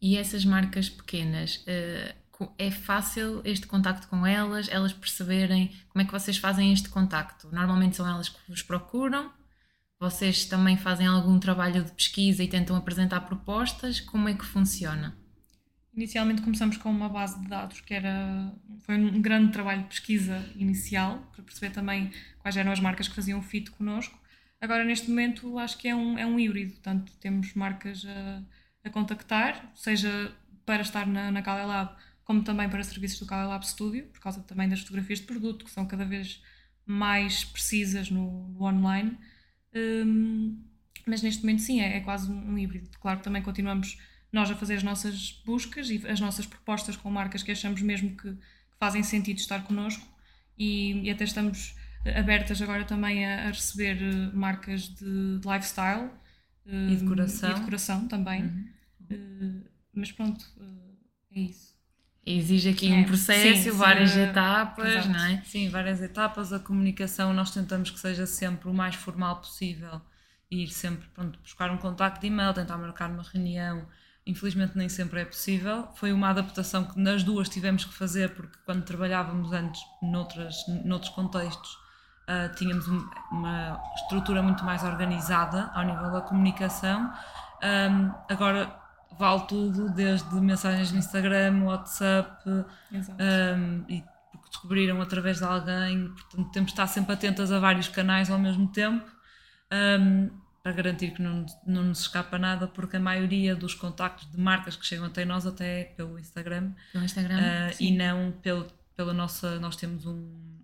E 0.00 0.16
essas 0.16 0.44
marcas 0.44 0.88
pequenas, 0.88 1.64
uh, 1.66 2.14
é 2.56 2.70
fácil 2.70 3.42
este 3.44 3.66
contacto 3.66 4.06
com 4.08 4.24
elas, 4.24 4.68
elas 4.68 4.92
perceberem 4.92 5.74
como 5.88 6.02
é 6.02 6.04
que 6.04 6.12
vocês 6.12 6.36
fazem 6.36 6.72
este 6.72 6.88
contacto? 6.88 7.48
Normalmente 7.52 7.96
são 7.96 8.06
elas 8.06 8.28
que 8.28 8.38
vos 8.48 8.62
procuram? 8.62 9.32
Vocês 9.98 10.44
também 10.44 10.76
fazem 10.76 11.06
algum 11.06 11.40
trabalho 11.40 11.82
de 11.82 11.90
pesquisa 11.90 12.42
e 12.44 12.48
tentam 12.48 12.76
apresentar 12.76 13.22
propostas? 13.22 13.98
Como 13.98 14.28
é 14.28 14.34
que 14.34 14.44
funciona? 14.44 15.16
Inicialmente 15.92 16.42
começamos 16.42 16.76
com 16.76 16.88
uma 16.88 17.08
base 17.08 17.40
de 17.40 17.48
dados 17.48 17.80
que 17.80 17.92
era 17.92 18.54
foi 18.84 18.94
um 18.94 19.20
grande 19.20 19.50
trabalho 19.52 19.82
de 19.82 19.88
pesquisa 19.88 20.48
inicial 20.54 21.28
para 21.32 21.42
perceber 21.42 21.72
também 21.72 22.12
quais 22.38 22.56
eram 22.56 22.70
as 22.70 22.78
marcas 22.78 23.08
que 23.08 23.16
faziam 23.16 23.42
fit 23.42 23.68
connosco. 23.72 24.16
Agora 24.60 24.84
neste 24.84 25.08
momento 25.10 25.58
acho 25.58 25.76
que 25.76 25.88
é 25.88 25.96
um, 25.96 26.16
é 26.16 26.24
um 26.24 26.38
híbrido, 26.38 26.74
portanto 26.74 27.12
temos 27.18 27.52
marcas 27.54 28.04
a 28.06 28.42
a 28.88 28.92
contactar, 28.92 29.72
seja 29.74 30.32
para 30.66 30.82
estar 30.82 31.06
na, 31.06 31.30
na 31.30 31.42
Kali 31.42 31.66
Lab, 31.66 31.94
como 32.24 32.42
também 32.42 32.68
para 32.68 32.82
serviços 32.84 33.18
do 33.20 33.26
Kali 33.26 33.48
Lab 33.48 33.66
Studio, 33.66 34.04
por 34.06 34.20
causa 34.20 34.40
também 34.42 34.68
das 34.68 34.80
fotografias 34.80 35.20
de 35.20 35.26
produto, 35.26 35.64
que 35.64 35.70
são 35.70 35.86
cada 35.86 36.04
vez 36.04 36.42
mais 36.84 37.44
precisas 37.44 38.10
no, 38.10 38.48
no 38.48 38.64
online. 38.64 39.16
Um, 39.74 40.62
mas 41.06 41.22
neste 41.22 41.42
momento, 41.42 41.62
sim, 41.62 41.80
é, 41.80 41.96
é, 41.96 42.00
quase 42.00 42.30
um 42.30 42.58
híbrido. 42.58 42.90
Claro 43.00 43.18
que 43.18 43.24
também 43.24 43.42
continuamos 43.42 43.98
nós 44.30 44.50
a 44.50 44.54
fazer 44.54 44.74
as 44.74 44.82
nossas 44.82 45.42
buscas 45.44 45.88
e 45.88 46.06
as 46.06 46.20
nossas 46.20 46.44
propostas 46.44 46.96
com 46.96 47.10
marcas 47.10 47.42
que 47.42 47.50
achamos 47.50 47.80
mesmo 47.80 48.10
que, 48.16 48.30
que 48.30 48.78
fazem 48.78 49.02
sentido 49.02 49.38
estar 49.38 49.64
connosco 49.64 50.06
e, 50.58 51.00
e, 51.02 51.10
até 51.10 51.24
estamos 51.24 51.74
abertas 52.14 52.60
agora 52.60 52.84
também 52.84 53.24
a, 53.24 53.44
a 53.44 53.46
receber 53.46 54.02
eh, 54.02 54.30
marcas 54.34 54.82
de, 54.88 55.38
de 55.38 55.48
lifestyle 55.48 56.10
e 56.66 56.96
decoração, 56.96 57.50
e 57.50 57.54
decoração 57.54 58.08
também. 58.08 58.42
Uhum. 58.42 58.68
Uh, 59.10 59.64
mas 59.94 60.12
pronto, 60.12 60.44
uh, 60.58 60.96
é 61.32 61.40
isso. 61.40 61.78
Exige 62.30 62.68
aqui 62.68 62.92
é, 62.92 62.94
um 62.94 63.04
processo, 63.04 63.62
sim, 63.62 63.70
várias 63.70 64.10
sim, 64.10 64.20
etapas, 64.20 64.86
exato. 64.86 65.08
não 65.08 65.24
é? 65.24 65.42
Sim, 65.44 65.70
várias 65.70 66.02
etapas. 66.02 66.52
A 66.52 66.58
comunicação 66.58 67.32
nós 67.32 67.50
tentamos 67.50 67.90
que 67.90 67.98
seja 67.98 68.26
sempre 68.26 68.68
o 68.68 68.74
mais 68.74 68.94
formal 68.94 69.36
possível. 69.36 70.00
Ir 70.50 70.68
sempre, 70.68 71.08
pronto, 71.14 71.38
buscar 71.40 71.70
um 71.70 71.78
contacto 71.78 72.20
de 72.20 72.26
e-mail, 72.26 72.52
tentar 72.52 72.76
marcar 72.76 73.10
uma 73.10 73.22
reunião. 73.22 73.86
Infelizmente 74.26 74.76
nem 74.76 74.90
sempre 74.90 75.22
é 75.22 75.24
possível. 75.24 75.88
Foi 75.94 76.12
uma 76.12 76.28
adaptação 76.28 76.84
que 76.84 77.00
nas 77.00 77.22
duas 77.22 77.48
tivemos 77.48 77.86
que 77.86 77.94
fazer, 77.94 78.34
porque 78.34 78.58
quando 78.66 78.84
trabalhávamos 78.84 79.50
antes 79.52 79.80
noutras, 80.02 80.54
noutros 80.84 81.10
contextos, 81.14 81.78
uh, 82.28 82.54
tínhamos 82.56 82.86
um, 82.88 83.08
uma 83.32 83.82
estrutura 83.96 84.42
muito 84.42 84.62
mais 84.64 84.84
organizada 84.84 85.70
ao 85.74 85.82
nível 85.82 86.10
da 86.12 86.20
comunicação. 86.20 87.10
Um, 87.62 88.12
agora 88.28 88.87
vale 89.18 89.46
tudo, 89.46 89.88
desde 89.90 90.34
mensagens 90.34 90.92
no 90.92 90.98
Instagram, 90.98 91.64
WhatsApp, 91.64 92.48
um, 92.48 93.84
e 93.88 94.02
porque 94.32 94.48
descobriram 94.50 95.00
através 95.00 95.38
de 95.38 95.44
alguém, 95.44 96.08
portanto 96.08 96.50
temos 96.52 96.68
de 96.68 96.72
estar 96.72 96.86
sempre 96.86 97.12
atentas 97.12 97.52
a 97.52 97.58
vários 97.58 97.88
canais 97.88 98.30
ao 98.30 98.38
mesmo 98.38 98.68
tempo. 98.68 99.06
Um, 99.72 100.30
para 100.62 100.72
garantir 100.72 101.12
que 101.12 101.22
não, 101.22 101.46
não 101.66 101.84
nos 101.84 102.00
escapa 102.00 102.38
nada, 102.38 102.66
porque 102.66 102.96
a 102.96 103.00
maioria 103.00 103.54
dos 103.54 103.74
contactos 103.74 104.30
de 104.30 104.38
marcas 104.38 104.76
que 104.76 104.84
chegam 104.84 105.06
até 105.06 105.24
nós 105.24 105.46
até 105.46 105.80
é 105.80 105.84
pelo 105.84 106.18
Instagram, 106.18 106.72
pelo 106.92 107.04
Instagram 107.04 107.38
uh, 107.38 107.76
e 107.80 107.96
não 107.96 108.32
pelo, 108.42 108.66
pela 108.94 109.14
nossa. 109.14 109.58
Nós 109.60 109.76
temos 109.76 110.04
um, 110.04 110.58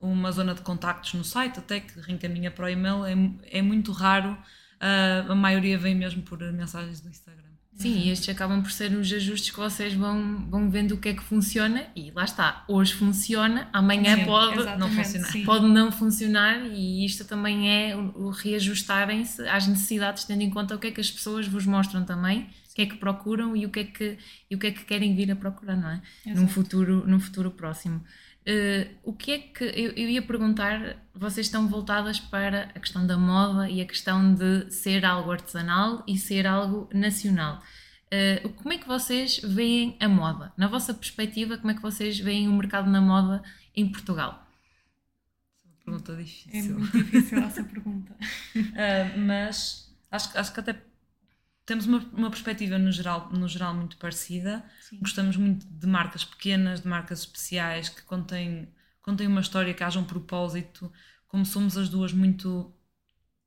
uma 0.00 0.32
zona 0.32 0.54
de 0.54 0.62
contactos 0.62 1.14
no 1.14 1.24
site, 1.24 1.58
até 1.58 1.80
que 1.80 2.00
reencaminha 2.00 2.50
para 2.50 2.66
o 2.66 2.68
e-mail, 2.68 3.04
é, 3.04 3.58
é 3.58 3.62
muito 3.62 3.92
raro, 3.92 4.38
uh, 4.82 5.32
a 5.32 5.34
maioria 5.34 5.78
vem 5.78 5.94
mesmo 5.94 6.22
por 6.22 6.38
mensagens 6.52 7.00
do 7.00 7.08
Instagram. 7.08 7.42
Sim, 7.74 7.98
e 8.00 8.10
estes 8.10 8.28
acabam 8.28 8.62
por 8.62 8.70
ser 8.70 8.92
os 8.92 9.10
ajustes 9.10 9.50
que 9.50 9.56
vocês 9.56 9.94
vão, 9.94 10.46
vão 10.48 10.70
vendo 10.70 10.92
o 10.92 10.98
que 10.98 11.08
é 11.08 11.14
que 11.14 11.22
funciona 11.22 11.86
e 11.96 12.10
lá 12.10 12.24
está, 12.24 12.64
hoje 12.68 12.92
funciona, 12.92 13.68
amanhã 13.72 14.16
sim, 14.16 14.24
pode 14.26 14.78
não 14.78 14.90
funcionar. 14.90 15.26
Sim. 15.28 15.44
Pode 15.44 15.66
não 15.66 15.90
funcionar 15.90 16.66
e 16.66 17.04
isto 17.04 17.24
também 17.24 17.70
é 17.70 17.96
o, 17.96 18.26
o 18.26 18.30
reajustarem-se 18.30 19.48
às 19.48 19.66
necessidades, 19.66 20.24
tendo 20.24 20.42
em 20.42 20.50
conta 20.50 20.76
o 20.76 20.78
que 20.78 20.88
é 20.88 20.90
que 20.90 21.00
as 21.00 21.10
pessoas 21.10 21.48
vos 21.48 21.64
mostram 21.64 22.04
também, 22.04 22.42
o 22.70 22.74
que 22.74 22.82
é 22.82 22.86
que 22.86 22.96
procuram 22.96 23.56
e 23.56 23.64
o 23.64 23.70
que 23.70 23.80
é 23.80 23.84
que, 23.84 24.18
e 24.50 24.54
o 24.54 24.58
que, 24.58 24.66
é 24.66 24.70
que 24.70 24.84
querem 24.84 25.16
vir 25.16 25.30
a 25.32 25.36
procurar, 25.36 25.76
não 25.76 25.90
é? 25.90 26.02
Num 26.26 26.46
futuro, 26.46 27.04
num 27.06 27.18
futuro 27.18 27.50
próximo. 27.50 28.04
Uh, 28.42 28.90
o 29.04 29.12
que 29.12 29.30
é 29.30 29.38
que 29.38 29.64
eu, 29.64 29.92
eu, 29.92 30.08
ia 30.08 30.22
perguntar? 30.22 30.96
Vocês 31.14 31.46
estão 31.46 31.68
voltadas 31.68 32.18
para 32.18 32.64
a 32.74 32.80
questão 32.80 33.06
da 33.06 33.16
moda 33.16 33.70
e 33.70 33.80
a 33.80 33.86
questão 33.86 34.34
de 34.34 34.68
ser 34.72 35.04
algo 35.04 35.30
artesanal 35.30 36.02
e 36.08 36.18
ser 36.18 36.46
algo 36.46 36.88
nacional. 36.92 37.62
Uh, 38.12 38.48
como 38.54 38.72
é 38.72 38.78
que 38.78 38.86
vocês 38.86 39.40
veem 39.44 39.96
a 40.00 40.08
moda? 40.08 40.52
Na 40.56 40.66
vossa 40.66 40.92
perspectiva, 40.92 41.56
como 41.56 41.70
é 41.70 41.74
que 41.74 41.82
vocês 41.82 42.18
veem 42.18 42.48
o 42.48 42.52
mercado 42.52 42.90
na 42.90 43.00
moda 43.00 43.42
em 43.76 43.88
Portugal? 43.88 44.44
É 45.64 45.68
uma 45.68 46.00
pergunta 46.00 46.16
difícil. 46.16 46.74
É 46.74 46.78
muito 46.78 46.98
difícil 46.98 47.38
essa 47.38 47.62
pergunta. 47.62 48.12
uh, 48.12 49.18
mas 49.24 49.96
acho, 50.10 50.36
acho 50.36 50.52
que 50.52 50.60
até 50.60 50.91
temos 51.64 51.86
uma, 51.86 51.98
uma 52.12 52.30
perspectiva 52.30 52.78
no 52.78 52.90
geral, 52.90 53.30
no 53.32 53.48
geral 53.48 53.74
muito 53.74 53.96
parecida. 53.96 54.64
Sim. 54.80 54.98
Gostamos 55.00 55.36
muito 55.36 55.66
de 55.66 55.86
marcas 55.86 56.24
pequenas, 56.24 56.80
de 56.80 56.88
marcas 56.88 57.20
especiais 57.20 57.88
que 57.88 58.02
contêm, 58.02 58.68
contêm 59.00 59.26
uma 59.26 59.40
história, 59.40 59.72
que 59.72 59.84
haja 59.84 60.00
um 60.00 60.04
propósito. 60.04 60.92
Como 61.28 61.46
somos 61.46 61.76
as 61.76 61.88
duas 61.88 62.12
muito 62.12 62.72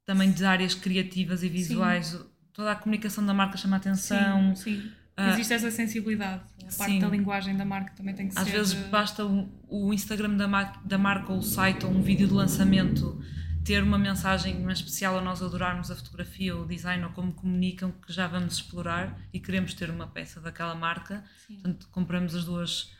também 0.05 0.31
de 0.31 0.45
áreas 0.45 0.73
criativas 0.73 1.43
e 1.43 1.49
visuais, 1.49 2.07
sim. 2.07 2.25
toda 2.53 2.71
a 2.71 2.75
comunicação 2.75 3.25
da 3.25 3.33
marca 3.33 3.57
chama 3.57 3.77
atenção. 3.77 4.55
Sim, 4.55 4.81
sim. 4.81 4.91
Uh, 5.17 5.29
Existe 5.29 5.53
essa 5.53 5.71
sensibilidade. 5.71 6.43
A 6.61 6.77
parte 6.77 6.93
sim. 6.93 6.99
da 6.99 7.07
linguagem 7.07 7.55
da 7.55 7.63
marca 7.63 7.93
também 7.95 8.13
tem 8.13 8.27
que 8.27 8.37
Às 8.37 8.47
ser. 8.47 8.49
Às 8.49 8.71
vezes 8.71 8.89
basta 8.89 9.25
o, 9.25 9.49
o 9.67 9.93
Instagram 9.93 10.35
da, 10.35 10.47
da 10.83 10.97
marca 10.97 11.31
ou 11.31 11.39
o 11.39 11.43
site 11.43 11.85
ou 11.85 11.91
um 11.91 12.01
vídeo 12.01 12.27
de 12.27 12.33
lançamento 12.33 13.21
ter 13.65 13.81
uma 13.81 13.97
mensagem 13.97 14.61
mais 14.61 14.77
especial 14.77 15.17
a 15.17 15.21
nós 15.21 15.41
adorarmos 15.41 15.89
a 15.89 15.95
fotografia 15.95 16.55
ou 16.55 16.63
o 16.63 16.67
design 16.67 17.03
ou 17.03 17.09
como 17.09 17.33
comunicam 17.33 17.91
que 17.91 18.13
já 18.13 18.27
vamos 18.27 18.53
explorar 18.53 19.19
e 19.33 19.39
queremos 19.39 19.73
ter 19.73 19.89
uma 19.89 20.05
peça 20.05 20.39
daquela 20.39 20.75
marca. 20.75 21.23
Sim. 21.47 21.55
Portanto, 21.55 21.87
compramos 21.91 22.35
as 22.35 22.45
duas 22.45 22.93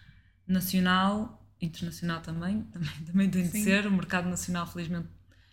nacional, 0.47 1.47
internacional 1.61 2.19
também, 2.21 2.63
também, 2.73 3.05
também 3.05 3.29
tem 3.29 3.43
de 3.43 3.49
Sim. 3.49 3.63
ser. 3.63 3.85
O 3.85 3.91
mercado 3.91 4.27
nacional, 4.27 4.65
felizmente, 4.65 5.07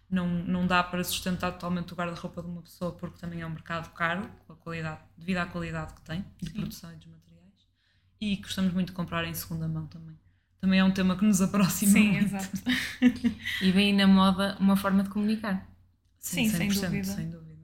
não, 0.08 0.26
não 0.26 0.66
dá 0.66 0.82
para 0.82 1.04
sustentar 1.04 1.52
totalmente 1.52 1.92
o 1.92 1.96
guarda-roupa 1.96 2.42
de 2.42 2.48
uma 2.48 2.62
pessoa 2.62 2.92
porque 2.92 3.18
também 3.18 3.42
é 3.42 3.46
um 3.46 3.50
mercado 3.50 3.92
caro, 3.92 4.26
com 4.46 4.54
a 4.54 4.56
qualidade, 4.56 5.00
devido 5.16 5.38
à 5.38 5.46
qualidade 5.46 5.92
que 5.92 6.00
tem 6.00 6.24
de 6.40 6.48
Sim. 6.48 6.54
produção 6.54 6.90
e 6.90 6.96
dos 6.96 7.06
materiais. 7.06 7.68
E 8.18 8.36
gostamos 8.36 8.72
muito 8.72 8.88
de 8.88 8.94
comprar 8.94 9.26
em 9.26 9.34
segunda 9.34 9.68
mão 9.68 9.86
também 9.86 10.21
também 10.62 10.78
é 10.78 10.84
um 10.84 10.92
tema 10.92 11.16
que 11.16 11.24
nos 11.24 11.42
aproxima. 11.42 11.92
Sim, 11.92 12.12
muito. 12.12 12.24
exato. 12.36 12.62
E 13.60 13.72
vem 13.72 13.92
na 13.92 14.06
moda 14.06 14.56
uma 14.60 14.76
forma 14.76 15.02
de 15.02 15.10
comunicar. 15.10 15.68
Sim, 16.20 16.48
sem 16.48 16.68
100%, 16.68 16.74
dúvida. 16.84 17.04
sem 17.04 17.30
dúvida. 17.30 17.58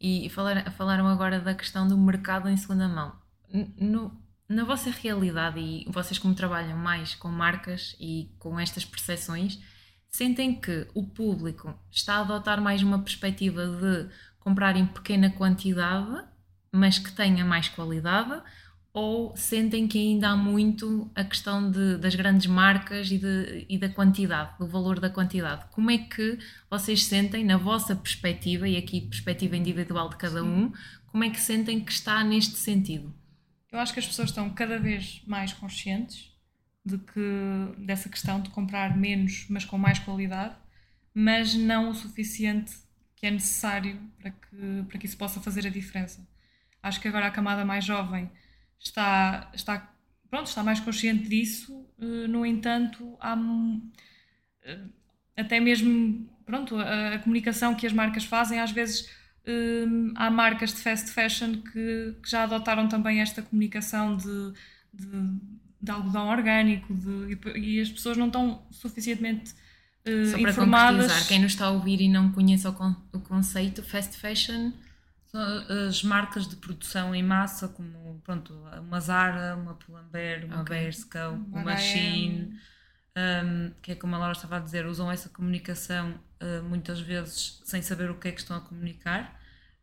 E 0.00 0.28
falar, 0.30 0.72
falaram 0.72 1.06
agora 1.06 1.38
da 1.40 1.54
questão 1.54 1.86
do 1.86 1.96
mercado 1.98 2.48
em 2.48 2.56
segunda 2.56 2.88
mão. 2.88 3.12
No- 3.78 4.18
na 4.48 4.64
vossa 4.64 4.90
realidade, 4.90 5.60
e 5.60 5.84
vocês 5.90 6.18
como 6.18 6.34
trabalham 6.34 6.76
mais 6.76 7.14
com 7.14 7.28
marcas 7.28 7.94
e 8.00 8.34
com 8.38 8.58
estas 8.58 8.84
percepções, 8.84 9.58
sentem 10.08 10.54
que 10.58 10.86
o 10.94 11.06
público 11.06 11.74
está 11.90 12.14
a 12.16 12.20
adotar 12.20 12.60
mais 12.62 12.82
uma 12.82 12.98
perspectiva 12.98 13.66
de 13.66 14.08
comprar 14.40 14.74
em 14.76 14.86
pequena 14.86 15.30
quantidade, 15.30 16.24
mas 16.72 16.98
que 16.98 17.12
tenha 17.12 17.44
mais 17.44 17.68
qualidade? 17.68 18.42
Ou 18.94 19.34
sentem 19.34 19.88
que 19.88 19.98
ainda 19.98 20.28
há 20.30 20.36
muito 20.36 21.10
a 21.14 21.24
questão 21.24 21.70
de- 21.70 21.96
das 21.96 22.14
grandes 22.14 22.46
marcas 22.46 23.10
e, 23.10 23.16
de- 23.18 23.66
e 23.68 23.78
da 23.78 23.88
quantidade, 23.88 24.58
do 24.58 24.66
valor 24.66 25.00
da 25.00 25.08
quantidade? 25.08 25.64
Como 25.70 25.90
é 25.90 25.96
que 25.96 26.38
vocês 26.70 27.04
sentem, 27.06 27.42
na 27.44 27.56
vossa 27.56 27.96
perspectiva, 27.96 28.68
e 28.68 28.76
aqui 28.76 29.00
perspectiva 29.00 29.56
individual 29.56 30.10
de 30.10 30.16
cada 30.16 30.44
um, 30.44 30.72
como 31.06 31.24
é 31.24 31.30
que 31.30 31.40
sentem 31.40 31.80
que 31.80 31.90
está 31.92 32.22
neste 32.22 32.56
sentido? 32.56 33.14
Eu 33.70 33.78
acho 33.78 33.94
que 33.94 34.00
as 34.00 34.06
pessoas 34.06 34.28
estão 34.28 34.50
cada 34.50 34.78
vez 34.78 35.22
mais 35.26 35.54
conscientes 35.54 36.30
de 36.84 36.98
que 36.98 37.20
dessa 37.78 38.10
questão 38.10 38.42
de 38.42 38.50
comprar 38.50 38.94
menos, 38.96 39.46
mas 39.48 39.64
com 39.64 39.78
mais 39.78 39.98
qualidade, 39.98 40.54
mas 41.14 41.54
não 41.54 41.88
o 41.90 41.94
suficiente 41.94 42.72
que 43.16 43.26
é 43.26 43.30
necessário 43.30 43.98
para 44.18 44.30
que, 44.30 44.84
para 44.88 44.98
que 44.98 45.06
isso 45.06 45.16
possa 45.16 45.40
fazer 45.40 45.66
a 45.66 45.70
diferença. 45.70 46.26
Acho 46.82 47.00
que 47.00 47.08
agora 47.08 47.26
a 47.28 47.30
camada 47.30 47.64
mais 47.64 47.84
jovem 47.84 48.30
está, 48.82 49.50
está, 49.54 49.92
pronto, 50.30 50.46
está 50.46 50.62
mais 50.62 50.80
consciente 50.80 51.28
disso, 51.28 51.86
eh, 52.00 52.26
no 52.28 52.44
entanto, 52.44 53.16
há 53.20 53.36
eh, 54.64 54.78
até 55.36 55.60
mesmo 55.60 56.28
pronto, 56.44 56.76
a, 56.76 57.14
a 57.14 57.18
comunicação 57.18 57.74
que 57.74 57.86
as 57.86 57.92
marcas 57.92 58.24
fazem, 58.24 58.58
às 58.60 58.70
vezes 58.72 59.08
hum, 59.46 60.12
há 60.16 60.30
marcas 60.30 60.70
de 60.74 60.80
fast 60.80 61.10
fashion 61.10 61.62
que, 61.62 62.16
que 62.22 62.30
já 62.30 62.44
adotaram 62.44 62.88
também 62.88 63.20
esta 63.20 63.42
comunicação 63.42 64.16
de, 64.16 64.52
de, 64.92 65.38
de 65.80 65.90
algodão 65.90 66.28
orgânico 66.28 66.92
de- 66.94 67.38
e, 67.56 67.76
e 67.76 67.80
as 67.80 67.90
pessoas 67.90 68.16
não 68.16 68.26
estão 68.26 68.66
suficientemente 68.70 69.54
eh, 70.04 70.26
Só 70.26 70.38
para 70.38 70.50
informadas. 70.50 71.26
quem 71.28 71.40
nos 71.40 71.52
está 71.52 71.66
a 71.66 71.70
ouvir 71.70 72.00
e 72.00 72.08
não 72.08 72.32
conhece 72.32 72.66
o, 72.68 72.72
con- 72.72 72.96
o 73.12 73.20
conceito, 73.20 73.82
fast 73.82 74.16
fashion, 74.18 74.72
as 75.88 76.02
marcas 76.02 76.46
de 76.46 76.56
produção 76.56 77.14
em 77.14 77.22
massa, 77.22 77.68
como 77.68 78.20
pronto, 78.22 78.52
uma 78.80 79.00
Zara, 79.00 79.56
uma 79.56 79.74
Pull&Bear, 79.74 80.44
uma 80.44 80.60
Ok. 80.60 80.76
Bershka, 80.76 81.30
Uma. 81.30 81.76
Shein, 81.76 82.52
um, 83.16 83.72
que 83.80 83.92
é 83.92 83.94
como 83.94 84.14
a 84.14 84.18
Laura 84.18 84.32
estava 84.32 84.56
a 84.56 84.60
dizer, 84.60 84.86
usam 84.86 85.10
essa 85.10 85.28
comunicação 85.30 86.20
uh, 86.42 86.62
muitas 86.64 87.00
vezes 87.00 87.60
sem 87.64 87.80
saber 87.80 88.10
o 88.10 88.18
que 88.18 88.28
é 88.28 88.32
que 88.32 88.40
estão 88.40 88.56
a 88.56 88.60
comunicar. 88.60 89.40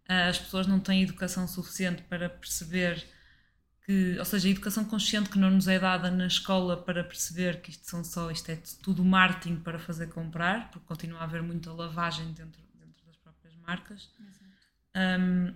Uh, 0.08 0.30
as 0.30 0.38
pessoas 0.40 0.68
não 0.68 0.80
têm 0.80 1.04
educação 1.04 1.48
suficiente 1.48 2.04
para 2.04 2.30
perceber 2.30 3.04
que, 3.86 4.18
ou 4.20 4.26
seja, 4.26 4.48
a 4.48 4.52
educação 4.52 4.86
consciente 4.86 5.32
que 5.32 5.40
não 5.40 5.50
nos 5.50 5.68
é 5.68 5.80
dada 5.80 6.12
na 6.12 6.28
escola 6.28 6.78
para 6.78 7.04
perceber 7.04 7.60
que 7.62 7.72
isto 7.72 7.90
são 7.90 8.04
só, 8.04 8.30
isto 8.30 8.50
é 8.52 8.60
tudo 8.84 9.04
marketing 9.04 9.58
para 9.58 9.80
fazer 9.80 10.08
comprar, 10.10 10.70
porque 10.70 10.86
continua 10.86 11.22
a 11.22 11.24
haver 11.24 11.42
muita 11.42 11.72
lavagem 11.74 12.28
dentro, 12.34 12.62
dentro 12.76 13.04
das 13.08 13.18
próprias 13.18 13.56
marcas. 13.66 14.12
Um, 15.00 15.54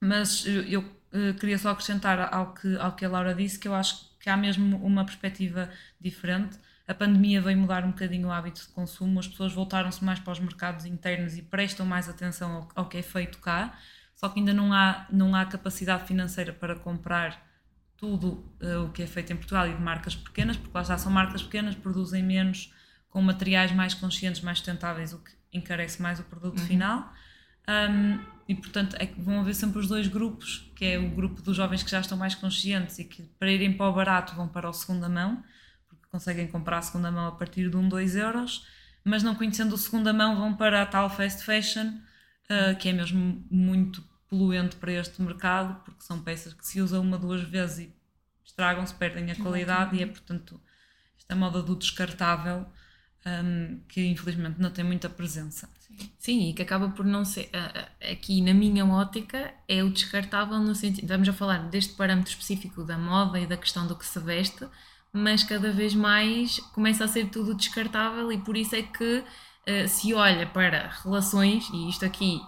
mas 0.00 0.44
eu, 0.44 0.62
eu, 0.62 1.02
eh, 1.12 1.32
queria 1.34 1.56
só 1.56 1.70
acrescentar 1.70 2.34
ao 2.34 2.54
que, 2.54 2.76
ao 2.76 2.92
que 2.92 3.04
a 3.04 3.08
Laura 3.08 3.32
disse 3.34 3.58
que 3.58 3.68
eu 3.68 3.74
acho 3.74 4.10
que 4.18 4.28
há 4.28 4.36
mesmo 4.36 4.76
uma 4.84 5.04
perspectiva 5.04 5.70
diferente. 6.00 6.58
A 6.88 6.92
pandemia 6.92 7.40
veio 7.40 7.56
mudar 7.56 7.84
um 7.84 7.90
bocadinho 7.90 8.28
o 8.28 8.32
hábito 8.32 8.62
de 8.62 8.68
consumo, 8.68 9.20
as 9.20 9.28
pessoas 9.28 9.52
voltaram-se 9.52 10.04
mais 10.04 10.18
para 10.18 10.32
os 10.32 10.40
mercados 10.40 10.84
internos 10.84 11.36
e 11.36 11.42
prestam 11.42 11.86
mais 11.86 12.08
atenção 12.08 12.52
ao, 12.52 12.68
ao 12.74 12.88
que 12.88 12.98
é 12.98 13.02
feito 13.02 13.38
cá, 13.38 13.78
só 14.16 14.28
que 14.28 14.40
ainda 14.40 14.52
não 14.52 14.72
há, 14.72 15.06
não 15.10 15.34
há 15.34 15.44
capacidade 15.46 16.06
financeira 16.06 16.52
para 16.52 16.74
comprar 16.74 17.40
tudo 17.96 18.52
eh, 18.60 18.78
o 18.78 18.88
que 18.90 19.02
é 19.02 19.06
feito 19.06 19.32
em 19.32 19.36
Portugal 19.36 19.68
e 19.68 19.74
de 19.74 19.80
marcas 19.80 20.16
pequenas, 20.16 20.56
porque 20.56 20.76
lá 20.76 20.82
já 20.82 20.98
são 20.98 21.12
marcas 21.12 21.42
pequenas, 21.42 21.76
produzem 21.76 22.22
menos, 22.22 22.74
com 23.08 23.22
materiais 23.22 23.70
mais 23.70 23.94
conscientes, 23.94 24.40
mais 24.40 24.58
sustentáveis, 24.58 25.12
o 25.12 25.18
que 25.18 25.30
encarece 25.52 26.02
mais 26.02 26.18
o 26.18 26.24
produto 26.24 26.60
final. 26.62 27.12
Um, 27.68 28.18
e 28.48 28.54
portanto 28.54 28.96
é 28.98 29.06
vão 29.06 29.40
haver 29.40 29.54
sempre 29.54 29.78
os 29.78 29.88
dois 29.88 30.08
grupos, 30.08 30.70
que 30.74 30.84
é 30.84 30.98
o 30.98 31.10
grupo 31.10 31.40
dos 31.42 31.56
jovens 31.56 31.82
que 31.82 31.90
já 31.90 32.00
estão 32.00 32.18
mais 32.18 32.34
conscientes 32.34 32.98
e 32.98 33.04
que 33.04 33.22
para 33.38 33.50
irem 33.50 33.72
para 33.72 33.88
o 33.88 33.92
barato 33.92 34.34
vão 34.34 34.48
para 34.48 34.68
o 34.68 34.72
segunda 34.72 35.08
mão, 35.08 35.42
porque 35.88 36.06
conseguem 36.10 36.46
comprar 36.48 36.78
a 36.78 36.82
segunda 36.82 37.10
mão 37.10 37.28
a 37.28 37.32
partir 37.32 37.70
de 37.70 37.76
1, 37.76 37.88
2 37.88 38.16
euros, 38.16 38.66
mas 39.04 39.22
não 39.22 39.34
conhecendo 39.34 39.74
o 39.74 39.78
segunda 39.78 40.12
mão 40.12 40.36
vão 40.36 40.54
para 40.54 40.82
a 40.82 40.86
tal 40.86 41.08
fast 41.10 41.44
fashion, 41.44 41.86
uh, 41.86 42.76
que 42.78 42.88
é 42.88 42.92
mesmo 42.92 43.44
muito 43.50 44.02
poluente 44.28 44.76
para 44.76 44.92
este 44.92 45.20
mercado, 45.20 45.82
porque 45.84 46.02
são 46.02 46.22
peças 46.22 46.54
que 46.54 46.66
se 46.66 46.80
usam 46.80 47.02
uma, 47.02 47.18
duas 47.18 47.42
vezes 47.42 47.80
e 47.80 47.94
estragam-se, 48.44 48.94
perdem 48.94 49.30
a 49.30 49.36
qualidade 49.36 49.96
e 49.96 50.02
é 50.02 50.06
portanto 50.06 50.60
esta 51.16 51.36
moda 51.36 51.62
do 51.62 51.76
descartável 51.76 52.66
um, 53.26 53.80
que 53.88 54.04
infelizmente 54.06 54.60
não 54.60 54.70
tem 54.70 54.84
muita 54.84 55.08
presença. 55.08 55.68
Sim, 56.18 56.50
e 56.50 56.52
que 56.52 56.62
acaba 56.62 56.88
por 56.88 57.04
não 57.04 57.24
ser, 57.24 57.50
ah, 57.52 57.72
ah, 57.74 58.12
aqui 58.12 58.40
na 58.40 58.54
minha 58.54 58.86
ótica, 58.86 59.52
é 59.68 59.82
o 59.82 59.90
descartável 59.90 60.58
no 60.58 60.74
sentido, 60.74 61.04
estamos 61.04 61.28
a 61.28 61.32
falar 61.32 61.68
deste 61.68 61.94
parâmetro 61.94 62.30
específico 62.30 62.84
da 62.84 62.96
moda 62.96 63.40
e 63.40 63.46
da 63.46 63.56
questão 63.56 63.86
do 63.86 63.96
que 63.96 64.06
se 64.06 64.18
veste, 64.20 64.66
mas 65.12 65.42
cada 65.42 65.72
vez 65.72 65.94
mais 65.94 66.58
começa 66.74 67.04
a 67.04 67.08
ser 67.08 67.28
tudo 67.28 67.54
descartável 67.54 68.30
e 68.32 68.38
por 68.38 68.56
isso 68.56 68.76
é 68.76 68.82
que 68.82 69.24
ah, 69.66 69.88
se 69.88 70.14
olha 70.14 70.46
para 70.46 70.90
relações, 71.02 71.68
e 71.72 71.88
isto 71.88 72.04
aqui 72.04 72.40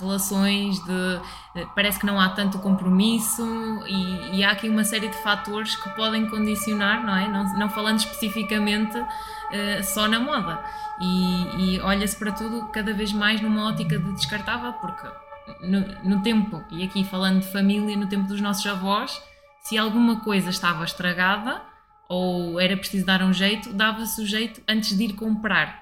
relações 0.00 0.82
de 0.84 1.66
parece 1.74 2.00
que 2.00 2.06
não 2.06 2.18
há 2.18 2.30
tanto 2.30 2.58
compromisso 2.60 3.42
e, 3.86 4.38
e 4.38 4.44
há 4.44 4.52
aqui 4.52 4.66
uma 4.66 4.84
série 4.84 5.08
de 5.08 5.16
fatores 5.18 5.76
que 5.76 5.90
podem 5.90 6.26
condicionar, 6.30 7.04
não 7.04 7.14
é? 7.14 7.28
Não, 7.28 7.58
não 7.58 7.68
falando 7.68 7.98
especificamente 7.98 8.96
só 9.82 10.08
na 10.08 10.18
moda. 10.18 10.64
E, 11.02 11.76
e 11.76 11.80
olha-se 11.80 12.16
para 12.16 12.30
tudo 12.30 12.68
cada 12.68 12.94
vez 12.94 13.12
mais 13.12 13.40
numa 13.40 13.68
ótica 13.68 13.98
de 13.98 14.12
descartável, 14.12 14.72
porque 14.74 15.08
no, 15.60 15.80
no 16.04 16.22
tempo, 16.22 16.62
e 16.70 16.84
aqui 16.84 17.04
falando 17.04 17.40
de 17.40 17.48
família, 17.48 17.96
no 17.96 18.08
tempo 18.08 18.28
dos 18.28 18.40
nossos 18.40 18.64
avós, 18.66 19.20
se 19.62 19.76
alguma 19.76 20.20
coisa 20.20 20.50
estava 20.50 20.84
estragada 20.84 21.60
ou 22.08 22.60
era 22.60 22.76
preciso 22.76 23.04
dar 23.04 23.22
um 23.22 23.32
jeito, 23.32 23.72
dava-se 23.72 24.20
o 24.20 24.26
jeito 24.26 24.62
antes 24.68 24.96
de 24.96 25.04
ir 25.04 25.14
comprar. 25.14 25.81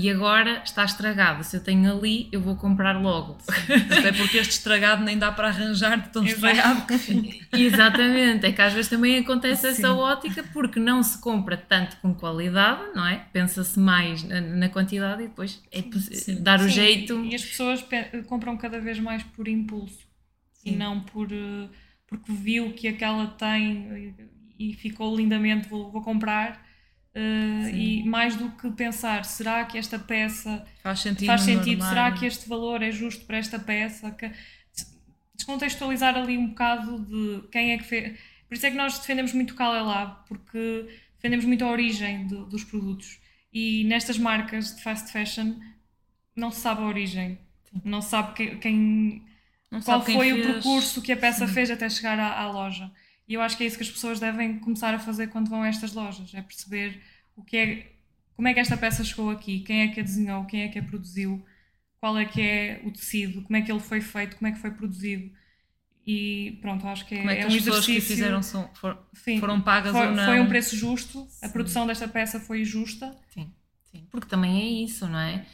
E 0.00 0.08
agora 0.08 0.62
está 0.64 0.84
estragado. 0.84 1.42
Se 1.42 1.56
eu 1.56 1.60
tenho 1.60 1.90
ali, 1.90 2.28
eu 2.30 2.40
vou 2.40 2.54
comprar 2.54 2.92
logo. 3.00 3.36
Até 3.98 4.12
porque 4.12 4.38
este 4.38 4.52
estragado 4.52 5.02
nem 5.02 5.18
dá 5.18 5.32
para 5.32 5.48
arranjar 5.48 6.00
de 6.00 6.08
tão 6.10 6.24
estragado 6.24 6.86
que 6.86 6.96
fica. 6.98 7.58
Exatamente, 7.58 8.46
é 8.46 8.52
que 8.52 8.62
às 8.62 8.72
vezes 8.72 8.88
também 8.88 9.18
acontece 9.18 9.66
essa 9.66 9.88
Sim. 9.88 9.94
ótica 9.94 10.44
porque 10.52 10.78
não 10.78 11.02
se 11.02 11.20
compra 11.20 11.56
tanto 11.56 11.96
com 11.96 12.14
qualidade, 12.14 12.80
não 12.94 13.04
é? 13.04 13.16
Pensa-se 13.32 13.76
mais 13.80 14.22
na, 14.22 14.40
na 14.40 14.68
quantidade 14.68 15.24
e 15.24 15.26
depois 15.26 15.60
é 15.72 15.82
sim. 15.98 16.42
dar 16.42 16.60
o 16.60 16.64
Sim, 16.64 16.68
jeito. 16.70 17.24
E 17.24 17.34
as 17.34 17.44
pessoas 17.44 17.82
pe- 17.82 18.22
compram 18.28 18.56
cada 18.56 18.78
vez 18.78 19.00
mais 19.00 19.24
por 19.24 19.48
impulso 19.48 19.98
e 20.64 20.70
não 20.76 21.00
por 21.00 21.26
eh, 21.32 21.68
porque 22.06 22.32
viu 22.32 22.72
que 22.72 22.86
aquela 22.86 23.26
tem 23.26 24.14
e, 24.58 24.70
e 24.70 24.74
ficou 24.74 25.16
lindamente, 25.16 25.68
vou, 25.68 25.90
vou 25.90 26.02
comprar. 26.02 26.67
Sim. 27.64 27.76
e 27.76 28.04
mais 28.04 28.36
do 28.36 28.50
que 28.50 28.70
pensar, 28.72 29.24
será 29.24 29.64
que 29.64 29.76
esta 29.78 29.98
peça 29.98 30.64
Faz 30.82 31.00
sentido. 31.00 31.26
faz 31.26 31.40
sentido? 31.42 31.82
Será 31.84 32.12
que 32.12 32.26
este 32.26 32.48
valor 32.48 32.82
é 32.82 32.90
justo 32.90 33.24
para 33.26 33.38
esta 33.38 33.58
peça? 33.58 34.10
Que- 34.12 34.30
descontextualizar 35.34 36.16
ali 36.16 36.36
um 36.36 36.48
bocado 36.48 36.98
de 37.00 37.48
quem 37.48 37.72
é 37.72 37.78
que 37.78 37.84
fez. 37.84 38.18
Por 38.48 38.54
isso 38.54 38.66
é 38.66 38.70
que 38.70 38.76
nós 38.76 38.98
defendemos 38.98 39.32
muito 39.32 39.54
o 39.54 39.84
Lab, 39.84 40.26
porque 40.26 40.86
defendemos 41.16 41.44
muito 41.44 41.64
a 41.64 41.70
origem 41.70 42.26
do- 42.26 42.46
dos 42.46 42.64
produtos. 42.64 43.20
E 43.52 43.84
nestas 43.84 44.18
marcas 44.18 44.74
de 44.76 44.82
fast 44.82 45.12
fashion 45.12 45.54
não 46.36 46.50
se 46.50 46.60
sabe 46.60 46.82
a 46.82 46.86
origem. 46.86 47.38
Não 47.84 48.00
se 48.00 48.10
sabe 48.10 48.34
que- 48.34 48.56
quem, 48.56 49.22
Não 49.70 49.80
qual 49.80 49.98
sabe 50.00 50.06
quem 50.06 50.14
foi 50.16 50.32
o 50.32 50.36
fez. 50.36 50.46
percurso 50.54 51.02
que 51.02 51.12
a 51.12 51.16
peça 51.16 51.46
Sim. 51.46 51.52
fez 51.52 51.70
até 51.70 51.88
chegar 51.88 52.18
à, 52.18 52.40
à 52.40 52.50
loja. 52.50 52.90
E 53.28 53.34
eu 53.34 53.42
acho 53.42 53.56
que 53.56 53.64
é 53.64 53.66
isso 53.66 53.76
que 53.76 53.82
as 53.84 53.90
pessoas 53.90 54.20
devem 54.20 54.58
começar 54.60 54.94
a 54.94 54.98
fazer 54.98 55.28
quando 55.28 55.50
vão 55.50 55.62
a 55.62 55.68
estas 55.68 55.92
lojas, 55.94 56.32
é 56.34 56.42
perceber 56.42 57.02
o 57.36 57.44
que 57.44 57.56
é, 57.56 57.92
como 58.36 58.48
é 58.48 58.54
que 58.54 58.60
esta 58.60 58.76
peça 58.76 59.04
chegou 59.04 59.30
aqui, 59.30 59.60
quem 59.60 59.82
é 59.82 59.88
que 59.88 60.00
a 60.00 60.02
desenhou, 60.02 60.46
quem 60.46 60.62
é 60.62 60.68
que 60.68 60.78
a 60.78 60.82
produziu, 60.82 61.44
qual 62.00 62.18
é 62.18 62.24
que 62.26 62.40
é 62.40 62.82
o 62.84 62.92
tecido, 62.92 63.42
como 63.42 63.56
é 63.56 63.62
que 63.62 63.70
ele 63.72 63.80
foi 63.80 64.00
feito, 64.00 64.36
como 64.36 64.48
é 64.48 64.52
que 64.52 64.58
foi 64.60 64.70
produzido. 64.72 65.30
E 66.06 66.58
pronto, 66.62 66.86
acho 66.88 67.06
que 67.06 67.14
é, 67.14 67.20
Como 67.20 67.30
é 67.30 67.36
que 67.36 67.42
é 67.42 67.46
as 67.46 67.54
um 67.54 67.56
pessoas 67.56 67.86
que 67.86 68.00
fizeram 68.00 68.42
são, 68.42 68.72
for- 68.74 68.98
Sim, 69.14 69.40
foram 69.40 69.60
pagas 69.60 69.92
foi, 69.92 70.00
ou 70.00 70.10
não? 70.12 70.24
foi 70.24 70.40
um 70.40 70.48
preço 70.48 70.76
justo, 70.76 71.28
a 71.42 71.48
Sim. 71.48 71.50
produção 71.50 71.86
desta 71.86 72.08
peça 72.08 72.40
foi 72.40 72.64
justa. 72.64 73.14
Sim, 73.28 73.54
sim, 73.84 74.06
porque 74.10 74.26
também 74.28 74.60
é 74.60 74.84
isso, 74.84 75.06
não 75.08 75.18
é? 75.18 75.46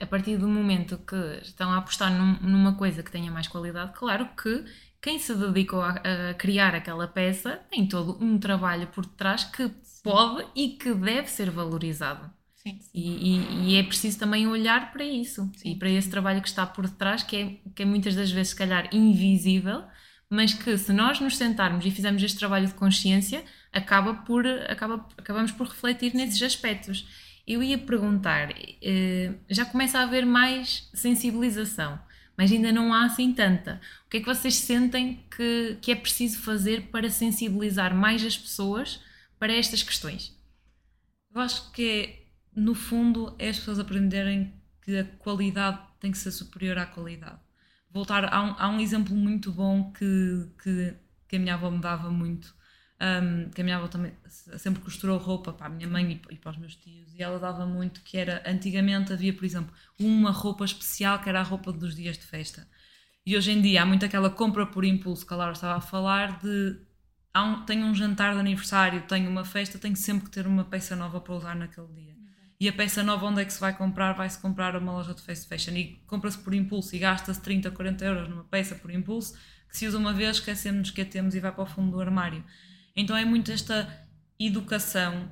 A 0.00 0.06
partir 0.06 0.38
do 0.38 0.48
momento 0.48 0.98
que 0.98 1.14
estão 1.42 1.70
a 1.72 1.78
apostar 1.78 2.10
num- 2.12 2.40
numa 2.40 2.74
coisa 2.76 3.02
que 3.02 3.10
tenha 3.10 3.30
mais 3.30 3.48
qualidade, 3.48 3.92
claro 3.98 4.28
que 4.34 4.64
quem 5.00 5.18
se 5.18 5.34
dedicou 5.34 5.80
a, 5.80 5.90
a 6.30 6.34
criar 6.34 6.74
aquela 6.74 7.06
peça 7.06 7.60
tem 7.70 7.86
todo 7.86 8.22
um 8.22 8.38
trabalho 8.38 8.86
por 8.88 9.06
trás 9.06 9.44
que 9.44 9.70
pode 10.02 10.46
e 10.56 10.70
que 10.70 10.92
deve 10.94 11.28
ser 11.28 11.50
valorizado. 11.50 12.30
Sim. 12.56 12.78
E, 12.92 13.36
e- 13.36 13.70
e 13.70 13.76
é 13.76 13.82
preciso 13.82 14.18
também 14.18 14.46
olhar 14.46 14.92
para 14.92 15.04
isso 15.04 15.50
Sim. 15.56 15.72
e 15.72 15.78
para 15.78 15.90
esse 15.90 16.10
trabalho 16.10 16.42
que 16.42 16.48
está 16.48 16.66
por 16.66 16.86
detrás, 16.88 17.22
que 17.22 17.36
é, 17.36 17.70
que 17.74 17.82
é 17.82 17.86
muitas 17.86 18.14
das 18.14 18.30
vezes, 18.30 18.50
se 18.50 18.56
calhar, 18.56 18.88
invisível, 18.92 19.84
mas 20.28 20.52
que 20.52 20.76
se 20.76 20.92
nós 20.92 21.20
nos 21.20 21.36
sentarmos 21.36 21.86
e 21.86 21.90
fizermos 21.90 22.22
este 22.22 22.38
trabalho 22.38 22.66
de 22.66 22.74
consciência, 22.74 23.44
acaba 23.72 24.14
por, 24.14 24.46
acaba, 24.46 25.06
acabamos 25.16 25.52
por 25.52 25.68
refletir 25.68 26.14
nesses 26.14 26.42
aspectos. 26.42 27.06
Eu 27.46 27.62
ia 27.62 27.78
perguntar, 27.78 28.50
eh, 28.82 29.32
já 29.48 29.64
começa 29.64 29.98
a 29.98 30.02
haver 30.02 30.26
mais 30.26 30.90
sensibilização, 30.92 31.98
mas 32.38 32.52
ainda 32.52 32.70
não 32.70 32.94
há 32.94 33.04
assim 33.04 33.34
tanta. 33.34 33.80
O 34.06 34.10
que 34.10 34.18
é 34.18 34.20
que 34.20 34.26
vocês 34.26 34.54
sentem 34.54 35.24
que, 35.36 35.76
que 35.82 35.90
é 35.90 35.96
preciso 35.96 36.38
fazer 36.38 36.82
para 36.84 37.10
sensibilizar 37.10 37.92
mais 37.94 38.24
as 38.24 38.38
pessoas 38.38 39.02
para 39.40 39.52
estas 39.52 39.82
questões? 39.82 40.34
Eu 41.34 41.40
acho 41.40 41.72
que 41.72 42.28
no 42.54 42.74
fundo, 42.74 43.34
é 43.38 43.48
as 43.48 43.58
pessoas 43.58 43.78
aprenderem 43.78 44.52
que 44.82 44.98
a 44.98 45.04
qualidade 45.04 45.80
tem 46.00 46.10
que 46.10 46.18
ser 46.18 46.30
superior 46.30 46.78
à 46.78 46.86
qualidade. 46.86 47.38
Voltar, 47.90 48.32
há 48.32 48.68
um, 48.68 48.76
um 48.76 48.80
exemplo 48.80 49.14
muito 49.14 49.52
bom 49.52 49.92
que, 49.92 50.48
que, 50.62 50.94
que 51.28 51.36
a 51.36 51.38
minha 51.38 51.54
avó 51.54 51.70
me 51.70 51.80
dava 51.80 52.10
muito, 52.10 52.54
um, 53.00 53.50
que 53.50 53.60
a 53.60 53.64
minha 53.64 53.76
avó 53.76 53.86
também 53.88 54.12
sempre 54.26 54.82
costurou 54.82 55.18
roupa 55.18 55.52
para 55.52 55.66
a 55.66 55.68
minha 55.68 55.88
mãe 55.88 56.12
e, 56.12 56.16
pa- 56.16 56.30
para 56.40 56.50
os 56.52 56.56
meus 56.58 56.74
tios, 56.76 57.14
e 57.14 57.22
ela 57.22 57.38
dava 57.38 57.64
muito 57.66 58.02
que 58.02 58.16
era, 58.18 58.42
antigamente 58.46 59.12
havia, 59.12 59.32
por 59.32 59.44
exemplo, 59.44 59.72
uma 59.98 60.30
roupa 60.30 60.64
especial 60.64 61.20
que 61.20 61.28
era 61.28 61.40
a 61.40 61.44
roupa 61.44 61.72
dos 61.72 61.94
dias 61.94 62.18
de 62.18 62.24
festa. 62.26 62.66
E 63.24 63.36
hoje 63.36 63.52
em 63.52 63.60
dia 63.60 63.82
há 63.82 63.86
muito 63.86 64.04
aquela 64.04 64.30
compra 64.30 64.66
por 64.66 64.84
impulso 64.84 65.26
que 65.26 65.32
a 65.34 65.36
Laura 65.36 65.52
estava 65.52 65.76
a 65.76 65.80
falar 65.80 66.38
de 66.40 66.76
há 67.32 67.42
um, 67.44 67.64
tenho 67.64 67.86
um 67.86 67.94
jantar 67.94 68.34
de 68.34 68.40
aniversário, 68.40 69.02
tenho 69.02 69.30
uma 69.30 69.44
festa, 69.44 69.78
tenho 69.78 69.96
sempre 69.96 70.24
que 70.24 70.30
ter 70.30 70.46
uma 70.46 70.64
peça 70.64 70.96
nova 70.96 71.20
para 71.20 71.34
usar 71.34 71.54
naquele 71.54 71.88
dia. 71.88 72.16
E 72.60 72.68
a 72.68 72.72
peça 72.72 73.02
nova, 73.04 73.26
onde 73.26 73.40
é 73.40 73.44
que 73.44 73.52
se 73.52 73.60
vai 73.60 73.76
comprar? 73.76 74.14
Vai-se 74.14 74.38
comprar 74.40 74.74
uma 74.76 74.92
loja 74.92 75.14
de 75.14 75.22
fast 75.22 75.46
fashion 75.48 75.74
e 75.76 76.02
compra-se 76.06 76.38
por 76.38 76.52
impulso 76.54 76.96
e 76.96 76.98
gasta-se 76.98 77.40
30, 77.40 77.70
40 77.70 78.04
euros 78.04 78.28
numa 78.28 78.42
peça 78.44 78.74
por 78.74 78.90
impulso, 78.90 79.34
que 79.68 79.76
se 79.76 79.86
usa 79.86 79.96
uma 79.98 80.12
vez, 80.12 80.38
esquecemos 80.38 80.90
que 80.90 81.02
a 81.02 81.04
temos 81.06 81.34
e 81.36 81.40
vai 81.40 81.52
para 81.52 81.62
o 81.62 81.66
fundo 81.66 81.92
do 81.92 82.00
armário. 82.00 82.42
Então 82.98 83.16
é 83.16 83.24
muito 83.24 83.52
esta 83.52 83.88
educação 84.40 85.30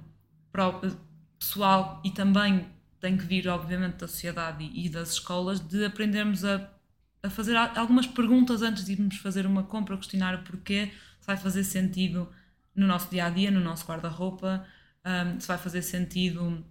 pessoal 1.37 2.01
e 2.05 2.13
também 2.13 2.65
tem 3.01 3.17
que 3.17 3.25
vir, 3.25 3.49
obviamente, 3.49 3.97
da 3.97 4.07
sociedade 4.07 4.71
e, 4.73 4.89
das 4.89 5.15
escolas 5.15 5.59
de 5.59 5.85
aprendermos 5.85 6.45
a, 6.45 6.71
a 7.25 7.29
fazer 7.29 7.57
algumas 7.57 8.07
perguntas 8.07 8.63
antes 8.63 8.85
de 8.85 8.93
irmos 8.93 9.17
fazer 9.17 9.47
uma 9.47 9.65
compra, 9.65 9.97
questionar 9.97 10.37
o 10.37 10.45
porquê, 10.45 10.93
se 11.21 11.27
vai 11.27 11.37
fazer 11.37 11.65
sentido 11.65 12.33
no 12.73 12.87
nosso 12.87 13.11
dia 13.11 13.27
a 13.27 13.31
dia, 13.31 13.51
no 13.51 13.61
nosso 13.61 13.85
guarda-roupa, 13.85 14.65
hum, 15.05 15.41
se 15.41 15.49
vai 15.49 15.59
fazer 15.59 15.83
sentido 15.83 16.65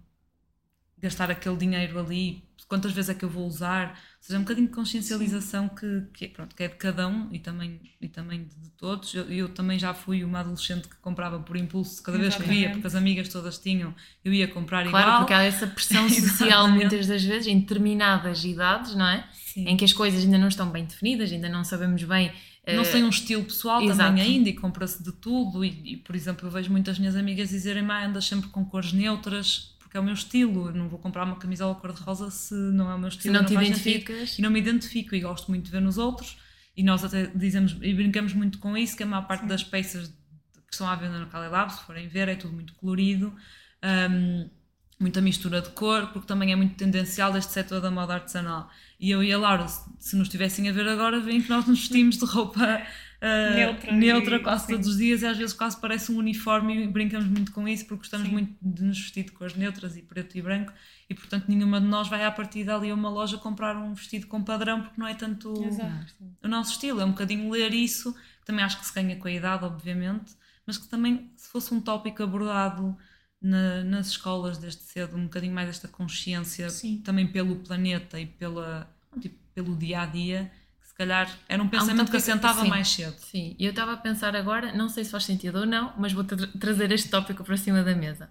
gastar 0.96 1.30
aquele 1.30 1.58
dinheiro 1.58 1.98
ali, 2.00 2.42
quantas 2.68 2.92
vezes 2.92 3.10
é 3.10 3.14
que 3.14 3.24
eu 3.24 3.28
vou 3.28 3.46
usar, 3.46 3.90
ou 3.90 3.94
seja, 4.20 4.38
um 4.38 4.42
bocadinho 4.42 4.66
de 4.66 4.72
consciencialização 4.74 5.68
que, 5.68 6.02
que, 6.12 6.24
é- 6.24 6.28
pronto, 6.28 6.54
que 6.54 6.62
é 6.62 6.68
de 6.68 6.74
cada 6.74 7.06
um 7.06 7.28
e 7.32 7.38
também, 7.38 7.80
e 8.00 8.08
também 8.08 8.44
de, 8.44 8.70
todos. 8.76 9.14
Eu, 9.14 9.24
eu 9.30 9.48
também 9.48 9.78
já 9.78 9.94
fui 9.94 10.22
uma 10.24 10.40
adolescente 10.40 10.88
que 10.88 10.96
comprava 10.96 11.38
por 11.40 11.56
impulso, 11.56 12.02
cada 12.02 12.18
vez 12.18 12.34
que 12.36 12.42
via, 12.42 12.70
porque 12.70 12.86
as 12.86 12.94
amigas 12.94 13.28
todas 13.28 13.58
tinham, 13.58 13.94
eu 14.24 14.32
ia 14.32 14.46
comprar 14.48 14.86
Claro, 14.88 15.06
igual. 15.06 15.18
porque 15.20 15.32
há 15.32 15.42
essa 15.42 15.66
pressão 15.66 16.08
social 16.10 16.68
muitas 16.68 17.06
das 17.06 17.22
vezes 17.24 17.46
em 17.46 17.60
determinadas 17.60 18.44
idades, 18.44 18.94
não 18.94 19.06
é? 19.08 19.24
Sim. 19.32 19.66
Em 19.68 19.76
que 19.76 19.84
as 19.84 19.92
coisas 19.92 20.22
ainda 20.24 20.36
não 20.38 20.48
estão 20.48 20.68
bem 20.70 20.84
definidas, 20.84 21.32
ainda 21.32 21.48
não 21.48 21.64
sabemos 21.64 22.02
bem. 22.04 22.32
Não 22.66 22.82
eh, 22.82 22.90
tem 22.90 23.04
um 23.04 23.08
estilo 23.08 23.44
pessoal 23.44 23.80
exato. 23.80 23.98
também 23.98 24.22
ainda 24.24 24.48
e 24.48 24.52
compra-se 24.52 25.02
de 25.02 25.12
tudo. 25.12 25.64
E, 25.64 25.92
e, 25.92 25.96
por 25.98 26.16
exemplo, 26.16 26.46
eu 26.46 26.50
vejo 26.50 26.70
muitas 26.70 26.98
minhas 26.98 27.14
amigas 27.16 27.48
dizerem: 27.50 27.82
"Mas 27.82 28.08
andas 28.08 28.24
sempre 28.26 28.48
com 28.50 28.64
cores 28.64 28.92
neutras, 28.92 29.75
porque 29.86 29.96
é 29.96 30.00
o 30.00 30.02
meu 30.02 30.14
estilo. 30.14 30.68
Eu 30.68 30.74
não 30.74 30.88
vou 30.88 30.98
comprar 30.98 31.22
uma 31.24 31.36
camisola 31.36 31.76
cor-de-rosa 31.76 32.28
se 32.28 32.54
não 32.54 32.90
é 32.90 32.94
o 32.96 32.98
meu 32.98 33.08
se 33.08 33.18
estilo. 33.18 33.34
não 33.34 33.44
te 33.44 33.50
sentido." 33.50 33.66
identificas. 33.66 34.38
E 34.38 34.42
não 34.42 34.50
me 34.50 34.58
identifico 34.58 35.14
e 35.14 35.20
gosto 35.20 35.48
muito 35.48 35.66
de 35.66 35.70
ver 35.70 35.80
nos 35.80 35.96
outros. 35.96 36.36
E 36.76 36.82
nós 36.82 37.04
até 37.04 37.26
dizemos 37.28 37.76
e 37.80 37.94
brincamos 37.94 38.32
muito 38.32 38.58
com 38.58 38.76
isso: 38.76 38.96
que 38.96 39.04
a 39.04 39.06
maior 39.06 39.26
parte 39.28 39.46
das 39.46 39.62
peças 39.62 40.08
que 40.08 40.72
estão 40.72 40.88
à 40.88 40.96
venda 40.96 41.20
no 41.20 41.28
Cali 41.28 41.48
Lab, 41.48 41.72
se 41.72 41.84
forem 41.84 42.08
ver, 42.08 42.28
é 42.28 42.34
tudo 42.34 42.52
muito 42.52 42.74
colorido. 42.74 43.32
hum, 44.10 44.50
muita 44.98 45.20
mistura 45.20 45.60
de 45.60 45.68
cor, 45.70 46.06
porque 46.06 46.26
também 46.26 46.52
é 46.52 46.56
muito 46.56 46.74
tendencial 46.74 47.30
deste 47.30 47.52
setor 47.52 47.80
da 47.80 47.90
moda 47.90 48.14
artesanal. 48.14 48.70
E 48.98 49.10
eu 49.10 49.22
e 49.22 49.30
a 49.30 49.38
Laura, 49.38 49.68
se, 49.68 49.84
se 49.98 50.16
nos 50.16 50.26
estivessem 50.28 50.68
a 50.68 50.72
ver 50.72 50.88
agora, 50.88 51.20
veem 51.20 51.42
que 51.42 51.50
nós 51.50 51.66
nos 51.66 51.80
vestimos 51.80 52.16
de 52.16 52.24
roupa 52.24 52.82
ah, 53.20 53.54
Neutra 53.54 53.92
neutra 53.92 54.36
e- 54.36 54.40
quase 54.40 54.66
sim. 54.66 54.72
todos 54.72 54.88
os 54.88 54.96
dias 54.98 55.22
e 55.22 55.26
às 55.26 55.36
vezes 55.36 55.54
quase 55.54 55.80
parece 55.80 56.12
um 56.12 56.18
uniforme 56.18 56.84
e 56.84 56.86
brincamos 56.86 57.26
muito 57.28 57.50
com 57.52 57.66
isso 57.66 57.84
porque 57.86 58.00
gostamos 58.00 58.26
Sim. 58.26 58.32
muito 58.32 58.54
de 58.60 58.82
nos 58.84 58.98
vestir 58.98 59.24
de 59.24 59.32
cores 59.32 59.54
neutras 59.56 59.96
e 59.96 60.02
preto 60.02 60.36
e 60.36 60.42
branco 60.42 60.72
e 61.08 61.14
portanto 61.14 61.46
nenhuma 61.48 61.80
de 61.80 61.86
nós 61.86 62.08
vai 62.08 62.24
à 62.24 62.30
partida 62.30 62.74
ali 62.76 62.90
a 62.90 62.94
uma 62.94 63.08
loja 63.10 63.38
comprar 63.38 63.76
um 63.76 63.94
vestido 63.94 64.26
com 64.26 64.42
padrão 64.42 64.82
porque 64.82 65.00
não 65.00 65.06
é 65.06 65.14
tanto 65.14 65.64
Exato. 65.64 66.14
o 66.42 66.48
nosso 66.48 66.72
estilo, 66.72 67.00
é 67.00 67.04
um 67.04 67.10
bocadinho 67.12 67.50
ler 67.50 67.72
isso, 67.72 68.14
também 68.44 68.64
acho 68.64 68.78
que 68.78 68.86
se 68.86 68.94
ganha 68.94 69.16
com 69.16 69.28
a 69.28 69.32
idade, 69.32 69.64
obviamente, 69.64 70.34
mas 70.66 70.76
que 70.78 70.86
também, 70.88 71.30
se 71.36 71.48
fosse 71.48 71.72
um 71.72 71.80
tópico 71.80 72.22
abordado 72.22 72.96
na- 73.40 73.84
nas 73.84 74.08
escolas 74.08 74.58
desde 74.58 74.82
cedo, 74.82 75.16
um 75.16 75.24
bocadinho 75.24 75.54
mais 75.54 75.68
esta 75.68 75.86
consciência 75.88 76.68
Sim. 76.70 76.98
também 77.04 77.26
pelo 77.26 77.56
planeta 77.56 78.18
e 78.18 78.26
pela, 78.26 78.90
tipo, 79.20 79.36
pelo 79.54 79.76
dia 79.76 80.00
a 80.02 80.06
dia, 80.06 80.50
calhar 80.96 81.28
era 81.48 81.62
um 81.62 81.68
pensamento 81.68 82.10
que 82.10 82.16
assentava 82.16 82.62
sim. 82.62 82.68
mais 82.68 82.88
cedo. 82.88 83.16
Sim, 83.18 83.54
e 83.58 83.64
eu 83.64 83.70
estava 83.70 83.92
a 83.92 83.96
pensar 83.96 84.34
agora, 84.36 84.72
não 84.72 84.88
sei 84.88 85.04
se 85.04 85.10
faz 85.10 85.24
sentido 85.24 85.60
ou 85.60 85.66
não, 85.66 85.92
mas 85.98 86.12
vou 86.12 86.24
tra- 86.24 86.46
trazer 86.58 86.90
este 86.92 87.08
tópico 87.10 87.44
para 87.44 87.56
cima 87.56 87.82
da 87.82 87.94
mesa, 87.94 88.30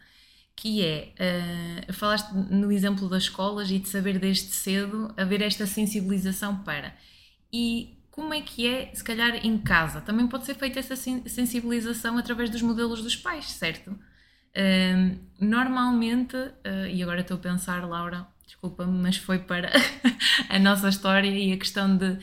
que 0.56 0.84
é, 0.84 1.14
eh, 1.18 1.94
falaste 1.94 2.32
no 2.34 2.72
exemplo 2.72 3.10
das 3.10 3.24
escolas 3.24 3.70
e 3.72 3.80
de 3.80 3.90
saber 3.90 4.20
desde 4.20 4.52
cedo 4.54 5.14
haver 5.18 5.42
esta 5.42 5.66
sensibilização 5.68 6.58
para. 6.64 6.96
E 7.52 7.98
como 8.12 8.34
é 8.34 8.42
que 8.42 8.68
é, 8.68 8.94
se 8.94 9.04
calhar, 9.04 9.36
em 9.46 9.58
casa? 9.58 10.02
Também 10.02 10.28
pode 10.28 10.46
ser 10.46 10.56
feita 10.56 10.80
essa 10.80 10.96
sen- 10.96 11.28
sensibilização 11.28 12.18
através 12.18 12.50
dos 12.50 12.62
modelos 12.62 13.02
dos 13.04 13.16
pais, 13.16 13.46
certo? 13.52 13.98
Ahm, 14.56 15.18
normalmente, 15.40 16.36
ah, 16.64 16.88
e 16.90 17.04
agora 17.04 17.22
estou 17.22 17.36
a 17.38 17.40
pensar, 17.40 17.86
Laura, 17.88 18.26
desculpa-me, 18.46 18.98
mas 19.02 19.18
foi 19.18 19.40
para 19.40 19.70
a 20.50 20.60
nossa 20.60 20.88
história 20.90 21.30
e 21.30 21.52
a 21.54 21.58
questão 21.58 21.98
de, 21.98 22.18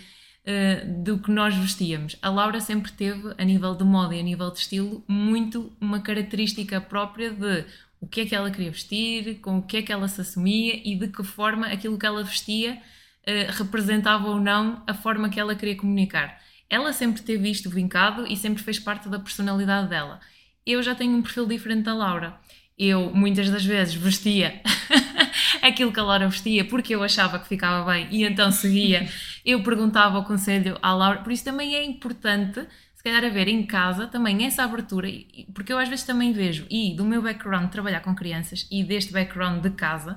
ah, 0.47 0.85
do 0.85 1.19
que 1.19 1.31
nós 1.31 1.55
vestíamos. 1.55 2.17
A 2.21 2.29
Laura 2.29 2.61
sempre 2.61 2.91
teve, 2.93 3.35
a 3.39 3.45
nível 3.45 3.75
de 3.75 3.85
moda 3.85 4.15
e 4.15 4.21
a 4.21 4.23
nível 4.23 4.51
de 4.51 4.59
estilo, 4.59 5.05
muito 5.07 5.73
uma 5.81 6.01
característica 6.01 6.81
própria 6.81 7.31
de 7.31 7.65
o 8.01 8.07
que 8.09 8.23
é 8.23 8.27
que 8.27 8.35
ela 8.35 8.51
queria 8.51 8.73
vestir, 8.73 9.39
com 9.41 9.59
o 9.59 9.63
que 9.63 9.77
é 9.77 9.83
que 9.83 9.93
ela 9.93 10.09
se 10.09 10.21
assumia 10.21 10.81
e 10.85 10.97
de 10.97 11.07
que 11.07 11.23
forma 11.23 11.69
aquilo 11.69 11.97
que 11.97 12.05
ela 12.05 12.25
vestia 12.25 12.83
eh, 13.25 13.47
representava 13.51 14.29
ou 14.29 14.41
não 14.41 14.83
a 14.87 14.93
forma 14.93 15.29
que 15.29 15.39
ela 15.39 15.55
queria 15.55 15.77
comunicar. 15.77 16.41
Ela 16.69 16.93
sempre 16.93 17.23
teve 17.23 17.49
isto 17.49 17.71
vincado 17.71 18.27
e 18.27 18.37
sempre 18.37 18.63
fez 18.63 18.81
parte 18.81 19.09
da 19.09 19.21
personalidade 19.21 19.89
dela. 19.89 20.19
Eu 20.67 20.83
já 20.83 20.95
tenho 20.95 21.17
um 21.17 21.23
perfil 21.23 21.47
diferente 21.47 21.85
da 21.85 21.95
Laura. 21.95 22.37
Eu 22.77 23.15
muitas 23.15 23.49
das 23.49 23.65
vezes 23.65 23.95
vestia 23.95 24.61
aquilo 25.63 25.93
que 25.93 26.01
a 26.01 26.03
Laura 26.03 26.29
vestia 26.29 26.65
porque 26.65 26.95
eu 26.95 27.03
achava 27.03 27.39
que 27.39 27.49
ficava 27.49 27.91
bem 27.91 28.09
e 28.11 28.25
então 28.25 28.51
seguia. 28.51 29.09
Eu 29.45 29.63
perguntava 29.63 30.19
o 30.19 30.25
conselho 30.25 30.79
à 30.81 30.95
Laura, 30.95 31.19
por 31.19 31.33
isso 31.33 31.45
também 31.45 31.75
é 31.75 31.83
importante 31.83 32.65
se 32.95 33.03
calhar 33.03 33.25
haver 33.25 33.49
em 33.49 33.67
casa 33.67 34.07
também 34.07 34.47
essa 34.47 34.63
abertura, 34.63 35.09
porque 35.53 35.73
eu 35.73 35.79
às 35.79 35.89
vezes 35.89 36.05
também 36.05 36.33
vejo, 36.33 36.65
e 36.71 36.95
do 36.95 37.05
meu 37.05 37.21
background 37.21 37.69
trabalhar 37.69 37.99
com 37.99 38.15
crianças 38.15 38.69
e 38.71 38.85
deste 38.85 39.13
background 39.13 39.61
de 39.61 39.71
casa, 39.71 40.17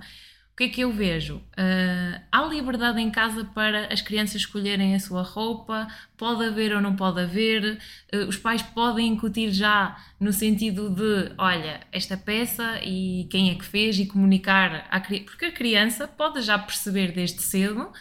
o 0.55 0.57
que 0.57 0.63
é 0.63 0.69
que 0.69 0.81
eu 0.81 0.91
vejo? 0.93 1.43
Ah, 1.57 2.21
há 2.31 2.41
liberdade 2.45 3.01
em 3.01 3.11
casa 3.11 3.43
para 3.43 3.91
as 3.93 4.01
crianças 4.01 4.37
escolherem 4.37 4.95
a 4.95 4.99
sua 5.01 5.21
roupa, 5.21 5.85
pode 6.15 6.45
haver 6.45 6.73
ou 6.73 6.81
não 6.81 6.95
pode 6.95 7.19
haver, 7.19 7.77
ah, 8.13 8.17
os 8.29 8.37
pais 8.37 8.61
podem 8.61 9.07
incutir 9.09 9.51
já 9.51 9.97
no 10.17 10.31
sentido 10.31 10.89
de, 10.89 11.33
olha, 11.37 11.81
esta 11.91 12.15
peça 12.15 12.79
e 12.83 13.27
quem 13.29 13.51
é 13.51 13.55
que 13.55 13.65
fez 13.65 13.99
e 13.99 14.05
comunicar, 14.05 14.87
à, 14.89 14.99
cri- 15.01 15.25
porque 15.25 15.43
a 15.45 15.51
criança 15.51 16.07
pode 16.07 16.41
já 16.41 16.57
perceber 16.57 17.11
desde 17.11 17.41
cedo 17.41 17.91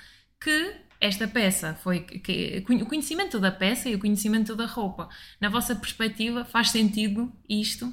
que 0.40 0.76
esta 1.00 1.26
peça 1.26 1.74
foi 1.82 2.00
que- 2.02 2.64
o 2.68 2.86
conhecimento 2.86 3.40
da 3.40 3.50
peça 3.50 3.88
e 3.88 3.96
o 3.96 3.98
conhecimento 3.98 4.54
da 4.54 4.64
roupa. 4.64 5.08
Na 5.40 5.48
vossa 5.48 5.74
perspectiva, 5.74 6.44
faz 6.44 6.70
sentido 6.70 7.32
isto? 7.48 7.92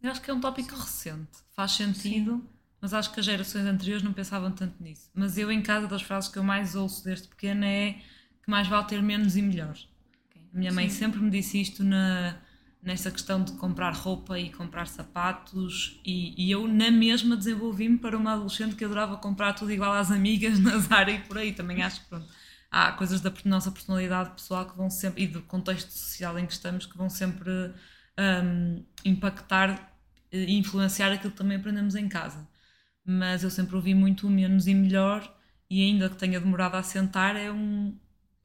Eu 0.00 0.12
acho 0.12 0.22
que 0.22 0.30
é 0.30 0.34
um 0.34 0.40
tópico 0.40 0.74
recente, 0.76 1.28
faz 1.54 1.72
sentido, 1.72 2.48
mas 2.80 2.94
acho 2.94 3.12
que 3.12 3.20
as 3.20 3.26
gerações 3.26 3.66
anteriores 3.66 4.02
não 4.02 4.12
pensavam 4.12 4.50
tanto 4.50 4.82
nisso. 4.82 5.10
Mas 5.14 5.36
eu, 5.36 5.50
em 5.52 5.60
casa, 5.60 5.86
das 5.86 6.02
frases 6.02 6.30
que 6.30 6.38
eu 6.38 6.42
mais 6.42 6.74
ouço 6.74 7.04
desde 7.04 7.28
pequena 7.28 7.66
é 7.66 7.92
que 8.42 8.50
mais 8.50 8.66
vale 8.66 8.86
ter 8.86 9.02
menos 9.02 9.36
e 9.36 9.42
melhor. 9.42 9.76
A 10.54 10.58
minha 10.58 10.72
mãe 10.72 10.88
Sim. 10.88 10.98
sempre 10.98 11.20
me 11.20 11.30
disse 11.30 11.60
isto 11.60 11.84
na, 11.84 12.36
nessa 12.82 13.10
questão 13.10 13.44
de 13.44 13.52
comprar 13.52 13.92
roupa 13.94 14.38
e 14.38 14.50
comprar 14.50 14.86
sapatos, 14.86 16.00
e, 16.04 16.46
e 16.46 16.50
eu, 16.50 16.66
na 16.66 16.90
mesma, 16.90 17.36
desenvolvi-me 17.36 17.98
para 17.98 18.16
uma 18.16 18.32
adolescente 18.32 18.74
que 18.74 18.84
adorava 18.84 19.16
comprar 19.18 19.52
tudo 19.52 19.70
igual 19.70 19.92
às 19.92 20.10
amigas 20.10 20.58
na 20.60 20.78
Zara 20.78 21.10
e 21.10 21.20
por 21.20 21.38
aí. 21.38 21.52
Também 21.52 21.82
acho 21.82 22.00
que 22.00 22.08
pronto, 22.08 22.26
há 22.70 22.92
coisas 22.92 23.20
da 23.20 23.32
nossa 23.44 23.70
personalidade 23.70 24.30
pessoal 24.30 24.66
que 24.68 24.76
vão 24.76 24.88
sempre, 24.88 25.24
e 25.24 25.26
do 25.26 25.42
contexto 25.42 25.90
social 25.90 26.38
em 26.38 26.46
que 26.46 26.52
estamos, 26.52 26.86
que 26.86 26.96
vão 26.96 27.10
sempre 27.10 27.50
hum, 28.18 28.84
impactar 29.04 29.90
e 30.32 30.56
influenciar 30.56 31.12
aquilo 31.12 31.32
que 31.32 31.38
também 31.38 31.58
aprendemos 31.58 31.94
em 31.94 32.08
casa. 32.08 32.48
Mas 33.04 33.42
eu 33.42 33.50
sempre 33.50 33.76
ouvi 33.76 33.94
muito 33.94 34.26
o 34.26 34.30
menos 34.30 34.66
e 34.66 34.74
melhor, 34.74 35.34
e 35.68 35.82
ainda 35.82 36.08
que 36.08 36.16
tenha 36.16 36.40
demorado 36.40 36.74
a 36.74 36.78
assentar, 36.78 37.36
é, 37.36 37.50
um, 37.50 37.96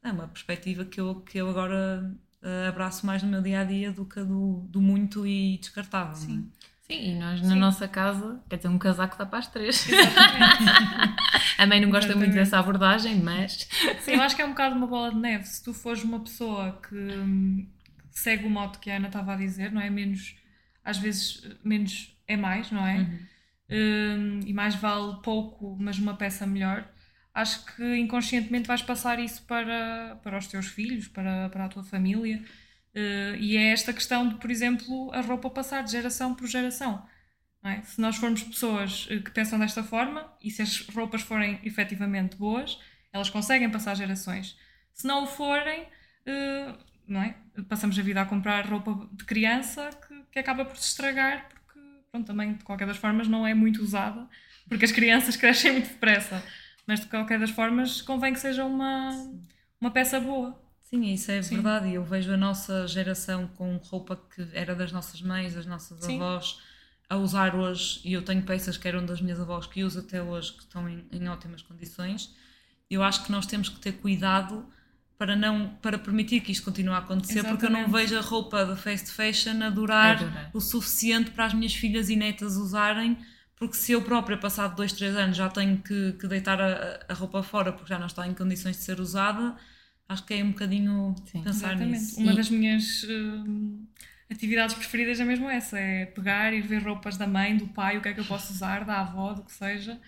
é 0.03 0.11
uma 0.11 0.27
perspectiva 0.27 0.85
que 0.85 0.99
eu, 0.99 1.21
que 1.21 1.37
eu 1.37 1.49
agora 1.49 2.11
uh, 2.41 2.69
abraço 2.69 3.05
mais 3.05 3.21
no 3.21 3.29
meu 3.29 3.41
dia 3.41 3.61
a 3.61 3.63
dia 3.63 3.91
do 3.91 4.05
que 4.05 4.19
a 4.19 4.23
do, 4.23 4.67
do 4.69 4.81
muito 4.81 5.25
e 5.25 5.57
descartável. 5.57 6.15
Sim. 6.15 6.49
É? 6.61 6.65
Sim, 6.87 7.15
e 7.15 7.15
nós 7.15 7.41
na 7.41 7.55
nossa 7.55 7.87
casa, 7.87 8.39
quer 8.47 8.57
dizer, 8.57 8.67
um 8.67 8.77
casaco 8.77 9.17
dá 9.17 9.25
para 9.25 9.39
as 9.39 9.47
três. 9.47 9.87
a 11.57 11.65
mãe 11.65 11.81
não 11.81 11.89
gosta 11.89 12.11
Exatamente. 12.11 12.17
muito 12.17 12.33
dessa 12.35 12.59
abordagem, 12.59 13.15
mas. 13.15 13.67
Sim, 14.01 14.11
eu 14.11 14.21
acho 14.21 14.35
que 14.35 14.43
é 14.43 14.45
um 14.45 14.49
bocado 14.49 14.75
uma 14.75 14.85
bola 14.85 15.09
de 15.09 15.17
neve. 15.17 15.45
Se 15.45 15.63
tu 15.63 15.73
fores 15.73 16.03
uma 16.03 16.19
pessoa 16.19 16.79
que, 16.87 17.67
segue 18.11 18.45
o 18.45 18.49
modo 18.51 18.77
que 18.77 18.91
a 18.91 18.97
Ana 18.97 19.07
estava 19.07 19.33
a 19.33 19.35
dizer, 19.35 19.71
não 19.71 19.81
é? 19.81 19.89
Menos, 19.89 20.35
às 20.83 20.99
vezes, 20.99 21.43
menos 21.63 22.15
é 22.27 22.37
mais, 22.37 22.71
não 22.71 22.85
é? 22.85 23.09
Hum, 23.69 24.41
e 24.45 24.53
mais 24.53 24.75
vale 24.75 25.21
pouco, 25.23 25.75
mas 25.79 25.97
uma 25.97 26.15
peça 26.15 26.45
melhor. 26.45 26.87
Acho 27.33 27.65
que 27.65 27.97
inconscientemente 27.97 28.67
vais 28.67 28.81
passar 28.81 29.19
isso 29.19 29.43
para, 29.45 30.19
para 30.23 30.37
os 30.37 30.47
teus 30.47 30.67
filhos, 30.67 31.07
para, 31.07 31.49
para 31.49 31.65
a 31.65 31.69
tua 31.69 31.83
família. 31.83 32.43
Uh, 32.95 33.35
e 33.37 33.57
é 33.57 33.71
esta 33.71 33.91
questão 33.91 34.29
de, 34.29 34.35
por 34.35 34.49
exemplo, 34.49 35.11
a 35.13 35.21
roupa 35.21 35.49
passar 35.49 35.83
de 35.83 35.91
geração 35.91 36.33
por 36.33 36.47
geração. 36.47 37.05
é? 37.63 37.81
Se 37.83 37.99
nós 37.99 38.15
formos 38.17 38.43
pessoas 38.43 39.07
eh, 39.09 39.19
que 39.19 39.31
pensam 39.31 39.59
desta 39.59 39.83
forma 39.83 40.31
e 40.41 40.49
se 40.49 40.61
as 40.61 40.81
roupas 40.87 41.21
forem 41.21 41.59
efetivamente 41.63 42.37
boas, 42.37 42.79
elas 43.11 43.29
conseguem 43.29 43.69
passar 43.69 43.95
gerações. 43.95 44.57
Se 44.93 45.05
não 45.07 45.23
o 45.25 45.27
forem, 45.27 45.85
eh, 46.25 46.73
não 47.07 47.21
é? 47.21 47.35
passamos 47.67 47.99
a 47.99 48.01
vida 48.01 48.21
a 48.21 48.25
comprar 48.25 48.65
roupa 48.65 49.09
de 49.11 49.25
criança 49.25 49.89
que, 50.07 50.23
que 50.31 50.39
acaba 50.39 50.63
por 50.65 50.77
se 50.77 50.87
estragar 50.89 51.49
pronto, 52.15 52.27
também 52.27 52.53
de 52.53 52.63
qualquer 52.63 52.87
das 52.87 52.97
formas 52.97 53.27
não 53.27 53.45
é 53.45 53.53
muito 53.53 53.81
usada, 53.81 54.27
porque 54.69 54.85
as 54.85 54.91
crianças 54.91 55.35
crescem 55.37 55.73
muito 55.73 55.89
depressa. 55.89 56.41
Mas 56.87 56.99
de 56.99 57.07
qualquer 57.07 57.39
das 57.39 57.49
formas 57.49 58.01
convém 58.01 58.31
que 58.33 58.39
seja 58.39 58.63
uma, 58.63 59.09
uma 59.81 59.89
peça 59.89 60.19
boa. 60.19 60.59
Sim, 60.83 61.11
isso 61.11 61.31
é 61.31 61.41
Sim. 61.41 61.55
verdade. 61.55 61.87
E 61.87 61.95
eu 61.95 62.03
vejo 62.03 62.31
a 62.31 62.37
nossa 62.37 62.87
geração 62.87 63.47
com 63.47 63.75
roupa 63.77 64.15
que 64.15 64.47
era 64.53 64.75
das 64.75 64.91
nossas 64.91 65.19
mães, 65.19 65.55
das 65.55 65.65
nossas 65.65 66.05
Sim. 66.05 66.17
avós, 66.17 66.61
a 67.09 67.17
usar 67.17 67.55
hoje. 67.55 68.01
E 68.03 68.13
eu 68.13 68.21
tenho 68.21 68.43
peças 68.43 68.77
que 68.77 68.87
eram 68.87 69.03
das 69.03 69.19
minhas 69.19 69.39
avós 69.39 69.65
que 69.65 69.83
uso 69.83 69.99
até 69.99 70.21
hoje, 70.21 70.53
que 70.53 70.59
estão 70.59 70.87
em, 70.87 71.07
em 71.11 71.27
ótimas 71.27 71.63
condições. 71.63 72.35
Eu 72.87 73.01
acho 73.01 73.23
que 73.23 73.31
nós 73.31 73.47
temos 73.47 73.67
que 73.67 73.79
ter 73.79 73.93
cuidado 73.93 74.63
para 75.17 75.35
não 75.35 75.69
para 75.81 75.97
permitir 75.97 76.41
que 76.41 76.51
isto 76.51 76.63
continue 76.65 76.93
a 76.93 76.97
acontecer, 76.99 77.43
porque 77.45 77.65
eu 77.65 77.69
não 77.69 77.87
Exatamente. 77.87 77.91
vejo 77.91 78.17
a 78.17 78.21
roupa 78.21 78.65
de 78.65 78.75
fast 78.81 79.11
fashion 79.11 79.61
a 79.63 79.69
durar 79.69 80.49
o 80.53 80.59
suficiente 80.61 81.31
para 81.31 81.45
as 81.45 81.53
minhas 81.53 81.73
filhas 81.75 82.09
e 82.09 82.15
netas 82.15 82.55
usarem. 82.57 83.17
Porque 83.57 83.75
se 83.75 83.93
eu 83.93 84.01
própria, 84.01 84.37
passado 84.37 84.75
dois, 84.75 84.91
três 84.91 85.15
anos, 85.15 85.37
já 85.37 85.49
tenho 85.49 85.77
que, 85.81 86.13
que 86.13 86.27
deitar 86.27 86.59
a, 86.61 87.05
a 87.07 87.13
roupa 87.13 87.41
fora 87.41 87.71
porque 87.71 87.87
já 87.89 87.97
não 87.97 88.07
está 88.07 88.27
em 88.27 88.33
condições 88.33 88.75
de 88.77 88.83
ser 88.83 88.99
usada, 88.99 89.55
acho 90.09 90.25
que 90.25 90.33
é 90.33 90.43
um 90.43 90.51
bocadinho 90.51 91.15
Sim. 91.25 91.41
pensar 91.41 91.75
Exatamente. 91.75 91.75
nisso. 91.75 92.19
Uma 92.19 92.33
E- 92.33 92.33
das 92.33 92.49
minhas 92.49 93.03
hum, 93.03 93.85
atividades 94.29 94.75
preferidas 94.75 95.19
é 95.19 95.25
mesmo 95.25 95.49
essa: 95.49 95.79
é 95.79 96.05
pegar, 96.05 96.53
ir 96.53 96.61
ver 96.61 96.83
roupas 96.83 97.17
da 97.17 97.27
mãe, 97.27 97.55
do 97.57 97.67
pai, 97.67 97.97
o 97.97 98.01
que 98.01 98.09
é 98.09 98.13
que 98.13 98.19
eu 98.19 98.25
posso 98.25 98.53
usar, 98.53 98.85
da 98.85 99.01
avó, 99.01 99.33
do 99.33 99.43
que 99.43 99.51
seja, 99.51 99.99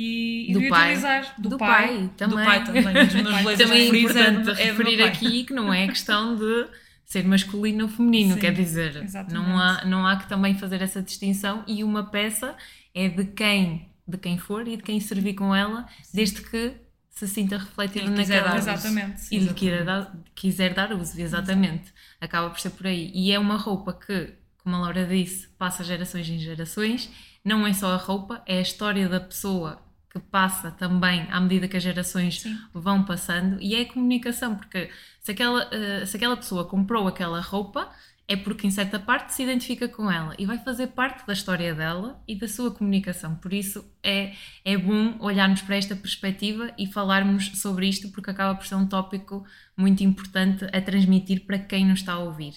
e, 0.00 0.50
e 0.50 0.52
Do 0.54 0.68
pai. 0.70 0.88
utilizar. 0.88 1.34
Do, 1.36 1.48
Do 1.50 1.58
pai. 1.58 1.88
pai, 1.88 2.10
também. 2.16 2.38
Do 2.38 2.44
pai 2.44 2.64
também. 2.64 2.82
Meus 2.82 3.12
Pai. 3.44 3.56
Também 3.58 3.82
é 3.82 3.98
importante 3.98 4.50
é 4.50 4.64
referir 4.64 5.02
aqui 5.02 5.44
que 5.44 5.52
não 5.52 5.72
é 5.72 5.86
questão 5.88 6.36
de 6.36 6.68
ser 7.04 7.24
masculino 7.24 7.84
ou 7.84 7.90
feminino, 7.90 8.34
Sim, 8.34 8.40
quer 8.40 8.54
dizer, 8.54 9.02
exatamente. 9.02 9.34
não 9.34 9.58
há, 9.58 9.84
não 9.84 10.06
há 10.06 10.16
que 10.16 10.28
também 10.28 10.54
fazer 10.56 10.80
essa 10.80 11.02
distinção 11.02 11.64
e 11.66 11.82
uma 11.82 12.04
peça 12.04 12.56
é 12.94 13.08
de 13.08 13.24
quem, 13.24 13.90
de 14.06 14.16
quem 14.16 14.38
for 14.38 14.66
e 14.66 14.76
de 14.76 14.82
quem 14.82 15.00
servir 15.00 15.34
com 15.34 15.54
ela, 15.54 15.86
desde 16.14 16.40
que 16.40 16.72
se 17.10 17.26
sinta 17.28 17.58
refletido 17.58 18.10
quiser 18.14 18.42
naquela. 18.42 18.56
Exatamente. 18.56 19.22
e 19.30 19.38
lhe 19.38 19.52
queira 19.52 19.84
dar, 19.84 20.16
quiser 20.34 20.72
dar 20.72 20.92
uso, 20.92 21.20
exatamente. 21.20 21.92
Acaba 22.20 22.48
por 22.48 22.58
ser 22.60 22.70
por 22.70 22.86
aí. 22.86 23.10
E 23.12 23.32
é 23.32 23.38
uma 23.38 23.56
roupa 23.56 23.92
que, 23.92 24.32
como 24.58 24.76
a 24.76 24.78
Laura 24.78 25.04
disse, 25.04 25.48
passa 25.58 25.84
gerações 25.84 26.28
em 26.30 26.38
gerações. 26.38 27.10
Não 27.44 27.66
é 27.66 27.72
só 27.72 27.92
a 27.92 27.96
roupa, 27.96 28.42
é 28.46 28.58
a 28.58 28.62
história 28.62 29.08
da 29.08 29.20
pessoa 29.20 29.89
que 30.10 30.18
passa 30.18 30.70
também 30.72 31.26
à 31.30 31.40
medida 31.40 31.68
que 31.68 31.76
as 31.76 31.82
gerações 31.82 32.40
Sim. 32.40 32.58
vão 32.74 33.04
passando 33.04 33.60
e 33.60 33.74
é 33.76 33.82
a 33.82 33.92
comunicação, 33.92 34.56
porque 34.56 34.90
se 35.20 35.30
aquela, 35.30 35.68
eh, 35.72 36.04
se 36.04 36.16
aquela 36.16 36.36
pessoa 36.36 36.64
comprou 36.64 37.06
aquela 37.06 37.40
roupa 37.40 37.88
é 38.30 38.36
porque 38.36 38.64
em 38.64 38.70
certa 38.70 38.96
parte 38.96 39.34
se 39.34 39.42
identifica 39.42 39.88
com 39.88 40.08
ela 40.08 40.36
e 40.38 40.46
vai 40.46 40.56
fazer 40.58 40.86
parte 40.88 41.26
da 41.26 41.32
história 41.32 41.74
dela 41.74 42.22
e 42.28 42.36
da 42.36 42.46
sua 42.46 42.70
comunicação. 42.70 43.34
Por 43.34 43.52
isso 43.52 43.84
é, 44.04 44.34
é 44.64 44.76
bom 44.76 45.16
olharmos 45.18 45.62
para 45.62 45.74
esta 45.74 45.96
perspectiva 45.96 46.72
e 46.78 46.86
falarmos 46.86 47.60
sobre 47.60 47.88
isto, 47.88 48.08
porque 48.12 48.30
acaba 48.30 48.54
por 48.54 48.64
ser 48.64 48.76
um 48.76 48.86
tópico 48.86 49.44
muito 49.76 50.04
importante 50.04 50.64
a 50.72 50.80
transmitir 50.80 51.44
para 51.44 51.58
quem 51.58 51.84
nos 51.84 51.98
está 51.98 52.12
a 52.12 52.18
ouvir. 52.20 52.54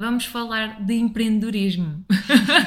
Vamos 0.00 0.24
falar 0.24 0.82
de 0.82 0.94
empreendedorismo. 0.94 2.06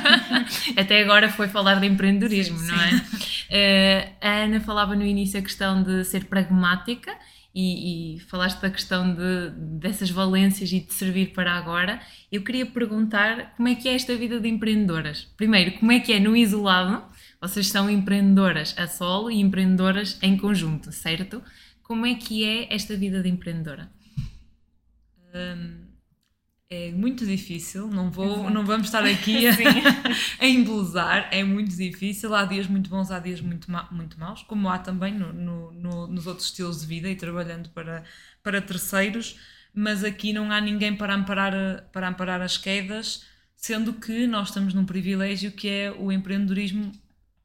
Até 0.78 1.02
agora 1.02 1.28
foi 1.30 1.48
falar 1.48 1.80
de 1.80 1.88
empreendedorismo, 1.88 2.60
Sim, 2.60 2.67
não 2.67 2.80
é? 2.80 3.06
Eh, 3.50 4.12
a 4.22 4.43
Ana 4.43 4.62
falava 4.62 4.96
no 4.96 5.04
início 5.04 5.39
a 5.39 5.41
questão 5.41 5.82
de 5.82 6.04
ser 6.06 6.26
pragmática 6.26 7.12
e, 7.54 8.17
e 8.17 8.19
falaste 8.19 8.62
da 8.62 8.69
questão 8.69 9.15
de, 9.15 9.50
dessas 9.80 10.12
valências 10.12 10.72
e 10.72 10.80
de 10.80 10.93
servir 10.93 11.34
para 11.34 11.54
agora. 11.54 12.00
Eu 12.32 12.43
queria 12.43 12.67
perguntar 12.67 13.56
como 13.56 13.67
é 13.67 13.74
que 13.74 13.89
é 13.89 13.96
esta 13.96 14.15
vida 14.15 14.39
de 14.39 14.48
empreendedoras. 14.48 15.24
Primeiro, 15.36 15.72
como 15.80 15.91
é 15.91 16.00
que 16.00 16.13
é 16.13 16.19
no 16.19 16.38
isolado? 16.38 17.04
Vocês 17.41 17.67
são 17.67 17.89
empreendedoras 17.89 18.76
a 18.78 18.86
solo 18.86 19.32
e 19.32 19.39
empreendedoras 19.41 20.19
em 20.22 20.38
conjunto, 20.38 20.91
certo? 20.91 21.41
Como 21.82 22.06
é 22.06 22.13
que 22.13 22.43
é 22.43 22.72
esta 22.72 22.96
vida 22.96 23.24
de 23.24 23.30
empreendedora? 23.30 23.91
Hum, 25.34 25.92
é 26.89 26.91
muito 26.91 27.25
difícil, 27.25 27.88
não, 27.88 28.09
vou, 28.12 28.25
Exato. 28.25 28.49
não 28.49 28.65
vamos 28.65 28.88
estar 28.88 29.03
aqui 29.05 29.47
a, 29.47 29.53
a 30.39 30.47
embelezar, 30.47 31.27
é 31.31 31.43
muito 31.43 31.75
difícil, 31.75 32.33
há 32.36 32.45
dias 32.45 32.67
muito 32.67 32.89
bons, 32.89 33.12
há 33.12 33.19
dias 33.19 33.41
muito, 33.41 33.69
ma 33.71 33.88
muito 33.91 34.19
maus, 34.19 34.43
como 34.43 34.69
há 34.69 34.79
também 34.79 35.13
no, 35.13 35.31
no- 35.33 35.71
no- 35.71 36.07
nos 36.07 36.27
outros 36.27 36.47
estilos 36.47 36.81
de 36.81 36.88
vida 36.88 37.09
e 37.09 37.15
trabalhando 37.15 37.69
para, 37.69 38.03
para 38.41 38.62
terceiros, 38.62 39.39
mas 39.73 40.03
aqui 40.03 40.33
não 40.33 40.51
há 40.51 40.62
ninguém 40.62 40.95
para 40.95 41.13
amparar, 41.15 41.53
para 41.91 42.07
amparar 42.07 42.41
as 42.41 42.57
quedas, 42.57 43.25
sendo 43.55 43.93
que 43.93 44.27
nós 44.27 44.49
estamos 44.49 44.73
num 44.73 44.86
privilégio 44.86 45.51
que 45.51 45.67
é 45.69 45.91
o 45.91 46.12
empreendedorismo 46.12 46.91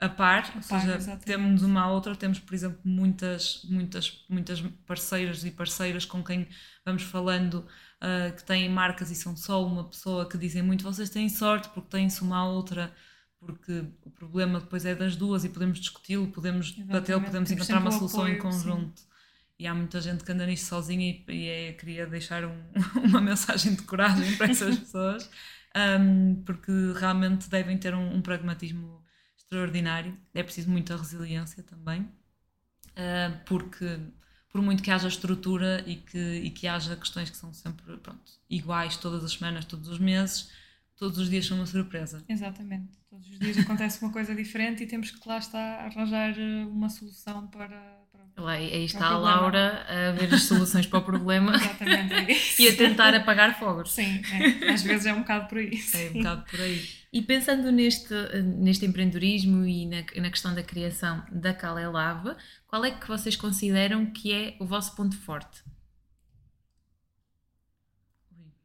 a 0.00 0.08
par, 0.08 0.52
ou 0.54 0.62
seja, 0.62 0.94
exatamente. 0.94 1.24
temos 1.24 1.62
uma 1.62 1.82
à 1.82 1.90
outra, 1.90 2.14
temos, 2.14 2.38
por 2.38 2.54
exemplo, 2.54 2.78
muitas, 2.84 3.62
muitas, 3.64 4.24
muitas 4.28 4.60
parceiras 4.86 5.44
e 5.44 5.50
parceiras 5.50 6.04
com 6.04 6.22
quem 6.22 6.46
vamos 6.84 7.02
falando 7.02 7.66
uh, 8.02 8.34
que 8.34 8.44
têm 8.44 8.68
marcas 8.68 9.10
e 9.10 9.14
são 9.14 9.36
só 9.36 9.64
uma 9.64 9.84
pessoa 9.88 10.28
que 10.28 10.38
dizem 10.38 10.62
muito 10.62 10.84
vocês 10.84 11.10
têm 11.10 11.28
sorte 11.28 11.68
porque 11.70 11.90
têm-se 11.90 12.22
uma 12.22 12.38
à 12.38 12.44
outra 12.48 12.92
porque 13.40 13.84
o 14.04 14.10
problema 14.10 14.60
depois 14.60 14.84
é 14.84 14.94
das 14.94 15.14
duas 15.16 15.44
e 15.44 15.48
podemos 15.48 15.78
discuti-lo, 15.78 16.28
podemos 16.28 16.72
debatê-lo, 16.72 17.20
podemos 17.20 17.48
Temos 17.48 17.62
encontrar 17.68 17.80
uma 17.80 17.90
solução 17.92 18.26
em 18.28 18.36
apoio, 18.36 18.52
sim. 18.52 18.64
conjunto. 18.64 19.02
E 19.58 19.66
há 19.66 19.74
muita 19.74 20.00
gente 20.00 20.24
que 20.24 20.32
anda 20.32 20.46
nisto 20.46 20.66
sozinha 20.66 21.24
e, 21.28 21.32
e 21.32 21.48
é, 21.48 21.72
queria 21.72 22.06
deixar 22.06 22.44
um- 22.44 22.64
uma 23.04 23.20
mensagem 23.20 23.74
de 23.74 23.82
coragem 23.82 24.36
para 24.36 24.50
essas 24.50 24.78
pessoas, 24.78 25.30
um, 26.00 26.42
porque 26.44 26.72
realmente 26.96 27.48
devem 27.48 27.78
ter 27.78 27.94
um, 27.94 28.16
um 28.16 28.22
pragmatismo 28.22 29.04
extraordinário. 29.36 30.16
É 30.34 30.42
preciso 30.42 30.70
muita 30.70 30.96
resiliência 30.96 31.62
também, 31.62 32.02
uh, 32.02 33.38
porque 33.46 34.00
por 34.50 34.62
muito 34.62 34.82
que 34.82 34.90
haja 34.90 35.08
estrutura 35.08 35.84
e 35.86 35.96
que, 35.96 36.18
e 36.18 36.50
que 36.50 36.66
haja 36.66 36.96
questões 36.96 37.30
que 37.30 37.36
são 37.36 37.52
sempre 37.52 37.96
pronto, 37.98 38.32
iguais 38.48 38.96
todas 38.96 39.22
as 39.24 39.32
semanas, 39.32 39.64
todos 39.64 39.88
os 39.88 39.98
meses, 39.98 40.50
todos 40.96 41.18
os 41.18 41.28
dias 41.28 41.46
são 41.46 41.58
uma 41.58 41.66
surpresa. 41.66 42.24
Exatamente. 42.28 42.98
Todos 43.08 43.28
os 43.28 43.38
dias 43.38 43.58
acontece 43.58 44.02
uma 44.02 44.12
coisa 44.12 44.34
diferente 44.34 44.82
e 44.82 44.86
temos 44.86 45.10
que 45.10 45.28
lá 45.28 45.38
estar 45.38 45.86
arranjar 45.86 46.38
eh, 46.38 46.64
uma 46.66 46.88
solução 46.88 47.46
para. 47.46 47.97
Lá, 48.38 48.52
aí 48.52 48.84
está 48.84 49.06
É 49.06 49.08
a. 49.08 49.18
Laura 49.18 49.84
a 49.88 50.12
ver 50.12 50.32
as 50.32 50.44
soluções 50.44 50.86
para 50.86 51.00
o 51.00 51.02
problema 51.02 51.52
é 51.80 52.32
e 52.62 52.68
a 52.68 52.76
tentar 52.76 53.12
apagar 53.14 53.58
fogos. 53.58 53.90
Sim, 53.92 54.22
é. 54.32 54.70
às 54.70 54.82
vezes 54.82 55.06
é 55.06 55.12
um 55.12 55.20
bocado 55.20 55.48
por 55.48 55.58
aí. 55.58 55.72
É 55.92 56.10
um 56.10 56.12
bocado 56.14 56.44
por 56.50 56.60
aí. 56.60 56.98
E 57.10 57.22
pensando 57.22 57.72
neste, 57.72 58.12
neste 58.42 58.84
empreendedorismo 58.84 59.64
e 59.64 59.86
na, 59.86 60.04
na 60.16 60.30
questão 60.30 60.54
da 60.54 60.62
criação 60.62 61.24
da 61.32 61.54
Calelave, 61.54 62.36
qual 62.66 62.84
é 62.84 62.90
que 62.90 63.08
vocês 63.08 63.34
consideram 63.34 64.04
que 64.12 64.30
é 64.30 64.56
o 64.60 64.66
vosso 64.66 64.94
ponto 64.94 65.16
forte? 65.16 65.62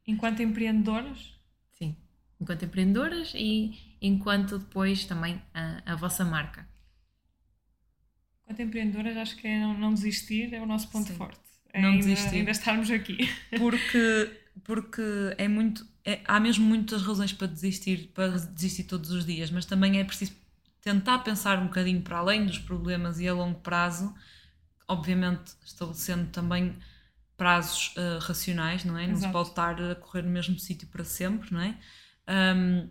Enquanto 0.06 0.42
empreendedoras, 0.42 1.32
Sim, 1.72 1.96
enquanto 2.38 2.66
empreendedoras 2.66 3.32
e 3.34 3.96
enquanto 4.02 4.58
depois 4.58 5.06
também 5.06 5.40
a, 5.54 5.92
a 5.92 5.96
vossa 5.96 6.22
marca. 6.22 6.68
Enquanto 8.54 8.62
empreendedoras, 8.68 9.16
acho 9.16 9.36
que 9.36 9.46
é 9.46 9.60
não, 9.60 9.74
não 9.78 9.94
desistir 9.94 10.52
é 10.54 10.60
o 10.60 10.66
nosso 10.66 10.88
ponto 10.90 11.08
Sim. 11.08 11.16
forte. 11.16 11.40
É 11.72 11.82
Não 11.82 11.88
ainda, 11.90 12.04
desistir. 12.04 12.36
ainda 12.36 12.50
estarmos 12.50 12.90
aqui. 12.90 13.18
Porque, 13.54 14.30
porque 14.64 15.02
é 15.38 15.48
muito. 15.48 15.86
é- 16.04 16.20
há 16.24 16.38
mesmo 16.40 16.64
muitas 16.66 17.02
razões 17.02 17.32
para 17.32 17.46
desistir, 17.48 18.10
para 18.14 18.28
desistir 18.38 18.84
todos 18.84 19.10
os 19.10 19.24
dias, 19.24 19.50
mas 19.50 19.64
também 19.64 19.98
é 20.00 20.04
preciso 20.04 20.32
tentar 20.80 21.20
pensar 21.20 21.58
um 21.58 21.64
bocadinho 21.66 22.02
para 22.02 22.18
além 22.18 22.46
dos 22.46 22.58
problemas 22.58 23.18
e 23.20 23.26
a 23.28 23.34
longo 23.34 23.60
prazo, 23.60 24.14
obviamente 24.88 25.52
estabelecendo 25.64 26.30
também 26.30 26.76
prazos 27.36 27.94
uh, 27.96 28.18
racionais, 28.20 28.84
não 28.84 28.96
é? 28.98 29.06
Não 29.06 29.16
se 29.16 29.28
pode 29.28 29.50
estar 29.50 29.80
a 29.82 29.94
correr 29.96 30.22
no 30.22 30.30
mesmo 30.30 30.58
sítio 30.58 30.86
para 30.88 31.04
sempre, 31.04 31.52
não 31.52 31.60
é? 31.60 31.76
Um, 32.28 32.88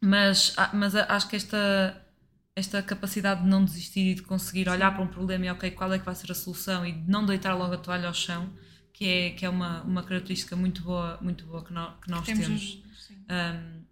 mas, 0.00 0.54
a- 0.56 0.70
mas 0.74 0.94
a- 0.96 1.06
acho 1.14 1.28
que 1.28 1.36
esta, 1.36 2.06
esta 2.54 2.82
capacidade 2.82 3.42
de 3.42 3.48
não 3.48 3.64
desistir 3.64 4.06
e 4.12 4.14
de 4.14 4.22
conseguir 4.22 4.68
olhar 4.68 4.92
para 4.92 5.02
um 5.02 5.06
problema 5.06 5.46
e 5.46 5.50
ok, 5.50 5.70
qual 5.72 5.92
é 5.92 5.98
que 5.98 6.04
vai 6.04 6.14
ser 6.14 6.30
a 6.32 6.34
solução 6.34 6.84
e 6.86 6.92
de 6.92 7.10
não 7.10 7.24
deitar 7.24 7.54
logo 7.54 7.74
a 7.74 7.78
toalha 7.78 8.08
ao 8.08 8.14
chão, 8.14 8.52
que 8.92 9.06
é, 9.06 9.30
que 9.30 9.46
é 9.46 9.48
uma, 9.48 9.82
uma 9.82 10.02
característica 10.02 10.56
muito 10.56 10.82
boa, 10.82 11.18
muito 11.22 11.46
boa 11.46 11.64
que, 11.64 11.72
nó- 11.72 11.92
que 12.02 12.10
nós 12.10 12.24
temos. 12.26 12.44
Temos, 12.46 12.82
sim. 13.06 13.16
Um, 13.30 13.84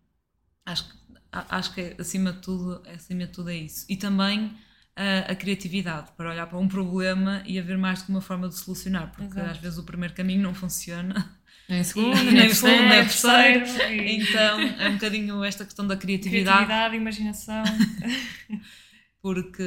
acho, 0.66 0.84
que- 0.88 0.98
acho 1.32 1.74
que 1.74 1.96
acima 1.98 2.32
de 2.32 2.40
tudo, 2.42 2.82
acima 2.88 3.26
de 3.26 3.32
tudo 3.32 3.50
é 3.50 3.56
isso. 3.56 3.86
E 3.88 3.96
também 3.96 4.56
a, 4.96 5.32
a 5.32 5.36
criatividade, 5.36 6.12
para 6.16 6.30
olhar 6.30 6.46
para 6.46 6.58
um 6.58 6.68
problema 6.68 7.42
e 7.46 7.58
haver 7.58 7.78
mais 7.78 8.02
que 8.02 8.10
uma 8.10 8.20
forma 8.20 8.48
de 8.48 8.56
solucionar, 8.56 9.12
porque 9.12 9.24
Exato. 9.24 9.50
às 9.50 9.58
vezes 9.58 9.78
o 9.78 9.84
primeiro 9.84 10.14
caminho 10.14 10.42
não 10.42 10.54
funciona. 10.54 11.37
Nem 11.68 11.84
segundo, 11.84 12.16
nem 12.24 12.32
nem 12.34 12.54
segundo, 12.54 12.82
nem 12.88 12.88
terceiro. 13.04 13.64
e 13.92 14.22
Então 14.22 14.60
é 14.60 14.88
um 14.88 14.94
bocadinho 14.94 15.44
esta 15.44 15.64
questão 15.64 15.86
da 15.86 15.96
criatividade, 15.96 16.66
criatividade, 16.66 16.96
imaginação. 16.96 17.62
porque 19.22 19.62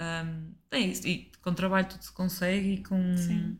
um, 0.00 0.52
é 0.70 0.78
isso. 0.80 1.06
E 1.06 1.30
com 1.42 1.52
trabalho 1.54 1.86
tudo 1.88 2.02
se 2.02 2.12
consegue 2.12 2.74
e 2.74 2.82
com. 2.82 3.16
Sim. 3.16 3.58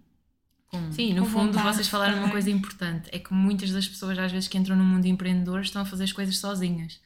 com- 0.66 0.92
Sim, 0.92 1.14
no 1.14 1.24
fundo 1.26 1.52
vontade 1.52 1.76
vocês 1.76 1.88
falaram 1.88 2.12
uma 2.14 2.20
também. 2.20 2.32
coisa 2.32 2.50
importante, 2.50 3.08
é 3.12 3.18
que 3.18 3.32
muitas 3.32 3.70
das 3.70 3.86
pessoas 3.88 4.18
às 4.18 4.32
vezes 4.32 4.48
que 4.48 4.58
entram 4.58 4.76
no 4.76 4.84
mundo 4.84 5.06
empreendedor 5.06 5.60
estão 5.60 5.82
a 5.82 5.84
fazer 5.84 6.04
as 6.04 6.12
coisas 6.12 6.36
sozinhas. 6.38 7.00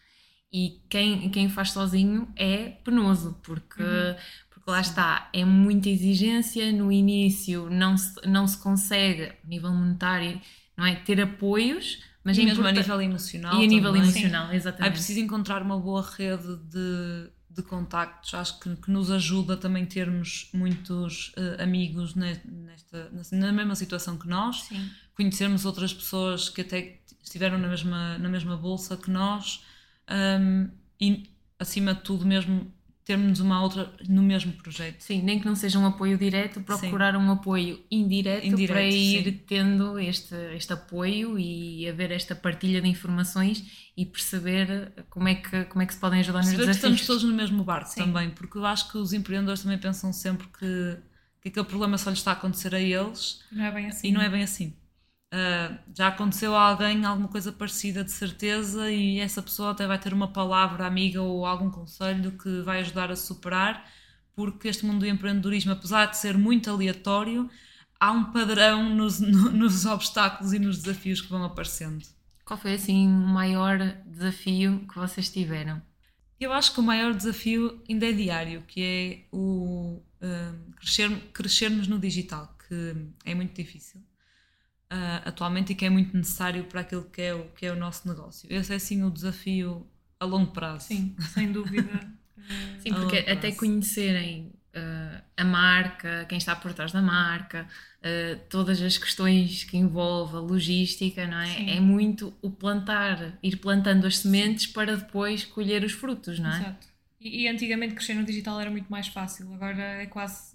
E 0.52 0.80
quem, 0.88 1.28
quem 1.30 1.48
faz 1.48 1.72
sozinho 1.72 2.32
é 2.37 2.68
penoso, 2.85 3.38
porque, 3.42 3.82
porque 4.66 4.70
lá 4.72 4.81
está, 4.81 5.31
é 5.33 5.44
muita 5.44 5.88
exigência, 5.88 6.72
no 6.72 6.90
início 6.90 7.70
não 7.70 7.96
se, 7.96 8.20
não 8.26 8.48
se 8.48 8.59
consegue, 8.59 9.26
a 9.26 9.46
nível 9.46 9.70
monetário, 9.70 10.40
não 10.76 10.85
é, 10.85 10.96
ter 10.96 11.20
apoios, 11.20 12.02
mas 12.24 12.37
e 12.37 12.40
é 12.42 12.44
mesmo 12.46 12.66
a 12.66 12.72
nível 12.72 13.00
emocional. 13.00 13.61
e 13.61 13.64
a 13.64 13.68
nível 13.68 13.92
também. 13.92 14.02
emocional, 14.11 14.50
É 14.50 14.57
exatamente. 14.57 14.94
preciso 14.94 15.20
encontrar 15.20 15.62
uma 15.62 15.79
boa 15.79 16.02
rede 16.02 16.57
de, 16.64 17.31
de 17.48 17.62
contactos. 17.62 18.35
Acho 18.35 18.59
que, 18.59 18.74
que 18.74 18.90
nos 18.90 19.09
ajuda 19.12 19.57
também 19.57 19.87
termos 19.87 20.50
muitos 20.52 21.33
eh, 21.37 21.62
amigos 21.62 22.16
ne- 22.16 22.40
nesta, 22.44 23.09
na 23.31 23.52
mesma 23.52 23.76
situação 23.76 24.18
que 24.18 24.26
nós, 24.26 24.62
Sim. 24.62 24.90
conhecermos 25.14 25.64
outras 25.64 25.94
pessoas 25.94 26.48
que 26.48 26.62
até 26.62 26.98
estiveram 27.22 27.57
na 27.57 27.68
mesma, 27.68 28.18
na 28.18 28.29
mesma 28.29 28.57
bolsa 28.57 28.96
que 28.96 29.12
nós 29.12 29.64
hum, 30.40 30.68
e, 31.00 31.31
acima 31.57 31.94
de 31.94 32.00
tudo, 32.00 32.26
mesmo 32.26 32.74
termos 33.07 33.38
uma 33.40 33.62
outra 33.62 33.95
no 34.09 34.21
mesmo 34.23 34.53
projeto. 34.53 35.01
Sim, 35.01 35.23
nem 35.23 35.38
que 35.40 35.47
não 35.47 35.55
seja 35.55 35.79
um 35.79 35.87
apoio 35.87 36.19
direto, 36.19 36.61
procurar 36.61 37.16
um 37.16 37.31
apoio 37.31 37.81
indireto, 37.90 38.45
Indireto, 38.45 38.69
para 38.73 38.83
ir 38.85 39.25
sim. 39.25 39.33
tendo 39.47 39.99
este, 39.99 40.35
este 40.57 40.73
apoio 40.73 41.38
e 41.38 41.88
haver 41.88 42.11
esta 42.11 42.35
partilha 42.35 42.83
de 42.83 42.88
informações 42.88 43.64
e 43.97 44.05
perceber 44.05 44.92
como 45.09 45.29
é 45.29 45.37
que, 45.37 45.64
como 45.66 45.83
é 45.83 45.87
que 45.87 45.95
se 45.95 46.01
podem 46.01 46.21
ajudar 46.21 46.42
nos 46.45 46.49
Perceber 46.49 46.64
que 46.64 46.66
desafios. 46.66 47.01
estamos 47.01 47.07
todos 47.07 47.23
no 47.25 47.33
mesmo 47.35 47.62
barco 47.64 47.90
Sim. 47.90 48.01
também, 48.05 48.31
porque 48.31 48.59
eu 48.59 48.66
acho 48.66 48.90
que 48.90 48.99
os 48.99 49.12
empreendedores 49.12 49.62
também 49.62 49.79
pensam 49.79 50.12
sempre 50.12 50.49
que, 50.49 50.99
que 51.40 51.49
aquele 51.49 51.66
problema 51.66 51.97
só 51.99 52.11
lhes 52.11 52.19
está 52.19 52.33
a 52.33 52.35
acontecer 52.35 52.75
a 52.75 52.81
eles 52.81 53.40
Não 53.51 53.64
é 53.64 53.71
bem 53.73 53.87
assim. 53.87 54.09
E 54.09 54.12
não 54.12 54.21
é 54.21 54.29
bem 54.29 54.42
assim. 54.42 54.77
Ah, 55.32 55.78
já 55.94 56.08
aconteceu 56.08 56.54
a 56.54 56.62
alguém 56.70 57.04
alguma 57.04 57.28
coisa 57.28 57.52
parecida 57.52 58.02
de 58.04 58.12
certeza 58.12 58.90
e 58.90 59.18
essa 59.20 59.42
pessoa 59.42 59.72
até 59.72 59.86
vai 59.86 59.98
ter 59.98 60.12
uma 60.14 60.28
palavra 60.32 60.86
amiga 60.86 61.20
ou 61.20 61.44
algum 61.44 61.70
conselho 61.70 62.32
que 62.38 62.62
vai 62.62 62.80
ajudar 62.80 63.10
a 63.10 63.16
superar, 63.16 63.90
porque 64.34 64.68
este 64.68 64.86
mundo 64.86 65.00
do 65.00 65.06
empreendedorismo, 65.06 65.72
apesar 65.72 66.06
de 66.06 66.16
ser 66.16 66.38
muito 66.38 66.70
aleatório, 66.70 67.50
há 67.98 68.12
um 68.12 68.32
padrão 68.32 68.88
nos, 68.94 69.20
no- 69.20 69.50
nos 69.50 69.84
obstáculos 69.86 70.52
e 70.52 70.58
nos 70.58 70.78
desafios 70.82 71.20
que 71.20 71.28
vão 71.30 71.44
aparecendo. 71.44 72.04
Qual 72.44 72.58
foi 72.58 72.74
assim 72.74 73.06
o 73.08 73.10
maior 73.10 73.78
desafio 74.06 74.86
que 74.88 74.94
vocês 74.98 75.28
tiveram? 75.28 75.82
Eu 76.38 76.52
acho 76.52 76.72
que 76.72 76.80
o 76.80 76.82
maior 76.82 77.12
desafio 77.14 77.82
ainda 77.88 78.06
é 78.06 78.12
diário, 78.12 78.62
que 78.62 78.80
é 78.82 79.36
o 79.36 80.00
ah, 80.22 80.54
crescer, 80.76 81.10
crescermos 81.32 81.88
no 81.88 81.98
digital, 81.98 82.54
que 82.68 82.94
é 83.24 83.34
muito 83.34 83.54
difícil 83.54 84.00
ah, 84.90 85.22
atualmente 85.25 85.72
e 85.72 85.75
que 85.75 85.85
é 85.85 85.90
muito 85.90 86.16
necessário 86.16 86.64
para 86.64 86.81
aquilo 86.83 87.05
que 87.05 87.22
é, 87.22 87.35
o, 87.35 87.44
que 87.51 87.66
é 87.66 87.72
o 87.72 87.77
nosso 87.77 88.09
negócio. 88.09 88.46
Esse 88.53 88.75
é 88.75 88.79
sim 88.79 89.03
o 89.03 89.11
desafio 89.11 89.87
a 90.18 90.25
longo 90.25 90.53
prazo. 90.53 90.87
Sim, 90.87 91.14
sem 91.35 91.53
dúvida. 91.53 91.90
Sim, 92.79 92.92
porque 92.94 93.16
até 93.29 93.51
conhecerem 93.53 94.53
ah, 94.75 95.22
a 95.37 95.44
marca, 95.44 96.25
quem 96.29 96.38
está 96.38 96.55
por 96.55 96.72
trás 96.72 96.92
da 96.92 97.03
marca, 97.03 97.66
ah, 98.03 98.38
todas 98.49 98.81
as 98.81 98.96
questões 98.96 99.64
que 99.64 99.77
envolve 99.77 100.37
a 100.37 100.40
logística, 100.40 101.27
não 101.27 101.38
é? 101.40 101.46
Sim. 101.46 101.70
É 101.70 101.81
muito 101.81 102.33
o 102.40 102.51
plantar, 102.51 103.38
ir 103.42 103.57
plantando 103.57 104.07
as 104.07 104.18
sementes 104.18 104.66
para 104.66 104.96
depois 104.96 105.44
colher 105.44 105.83
os 105.83 105.92
frutos, 105.92 106.38
não 106.38 106.51
é? 106.53 106.59
Exato. 106.61 106.87
E, 107.20 107.42
e 107.42 107.49
antigamente 107.49 107.94
crescer 107.94 108.14
no 108.14 108.25
digital 108.25 108.61
era 108.61 108.70
muito 108.70 108.88
mais 108.90 109.09
fácil, 109.09 109.53
agora 109.55 109.83
é 109.83 110.07
quase 110.07 110.55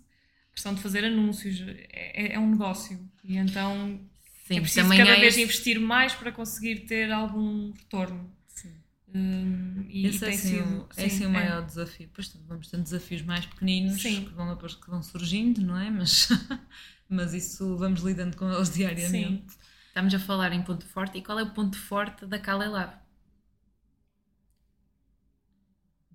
questão 0.54 0.74
de 0.74 0.82
fazer 0.82 1.04
anúncios, 1.04 1.62
é, 1.62 1.88
é- 2.28 2.34
é 2.36 2.40
um 2.40 2.50
negócio. 2.52 3.00
E 3.24 3.38
então 3.38 4.00
Sim, 4.44 4.58
é 4.58 4.62
preciso 4.62 4.90
cada 4.90 5.16
vez 5.16 5.36
esse- 5.36 5.42
investir 5.44 5.80
mais 5.80 6.14
para 6.14 6.32
conseguir 6.32 6.82
ter 6.86 7.12
algum 7.12 7.72
retorno. 7.72 8.30
Sim. 8.48 8.74
Hum, 9.14 9.86
e, 9.90 10.08
Esse 10.08 10.24
e 10.24 10.28
é, 10.28 10.32
tem 10.32 10.38
sim, 10.38 10.48
sido. 10.50 10.82
o, 10.84 10.90
é 10.96 11.10
sim, 11.10 11.10
sim 11.10 11.26
o 11.26 11.30
maior 11.30 11.66
desafio. 11.66 12.08
Depois 12.08 12.34
vamos 12.48 12.68
tendo 12.70 12.84
desafios 12.84 13.22
mais 13.22 13.46
pequeninos 13.46 14.02
Sim. 14.02 14.26
que 14.26 14.34
vão, 14.34 14.50
depois, 14.54 14.76
que 14.76 14.90
vão 14.90 15.04
surgindo, 15.04 15.62
não 15.62 15.78
é? 15.78 15.90
Mas, 15.90 16.30
mas 17.10 17.34
isso 17.34 17.78
vamos 17.78 18.02
lidando 18.02 18.36
com 18.38 18.52
eles 18.52 18.70
diariamente. 18.74 19.56
Estamos 19.88 20.14
a 20.14 20.20
falar 20.20 20.54
em 20.54 20.64
ponto 20.64 20.86
forte. 20.86 21.18
E 21.18 21.22
qual 21.24 21.38
é 21.40 21.44
o 21.44 21.52
ponto 21.54 21.78
forte 21.78 22.26
da 22.26 22.40
Kale 22.40 22.68
Lab? 22.68 22.94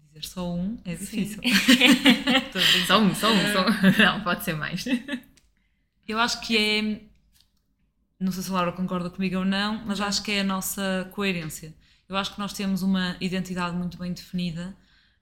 Dizer 0.09 0.25
só 0.29 0.53
um 0.55 0.79
é 0.85 0.97
Sim. 0.97 1.05
difícil. 1.05 1.43
Só 2.87 3.01
um, 3.01 3.15
só 3.15 3.33
um, 3.33 3.53
só 3.53 3.67
um. 3.67 3.99
Não, 4.03 4.23
pode 4.23 4.45
ser 4.45 4.55
mais. 4.55 4.85
Eu 6.07 6.19
acho 6.19 6.41
que 6.41 6.57
é. 6.57 7.01
Não 8.19 8.33
sei 8.33 8.43
se 8.43 8.51
a 8.51 8.55
Laura 8.55 8.73
concorda 8.73 9.11
comigo 9.11 9.39
ou 9.39 9.45
não, 9.45 9.85
mas 9.85 10.01
acho 10.01 10.23
que 10.23 10.33
é 10.33 10.41
a 10.41 10.45
nossa 10.45 11.09
coerência. 11.13 11.75
Eu 12.09 12.17
acho 12.17 12.33
que 12.33 12.39
nós 12.39 12.53
temos 12.53 12.83
uma 12.83 13.17
identidade 13.21 13.77
muito 13.77 13.99
bem 13.99 14.13
definida 14.13 14.77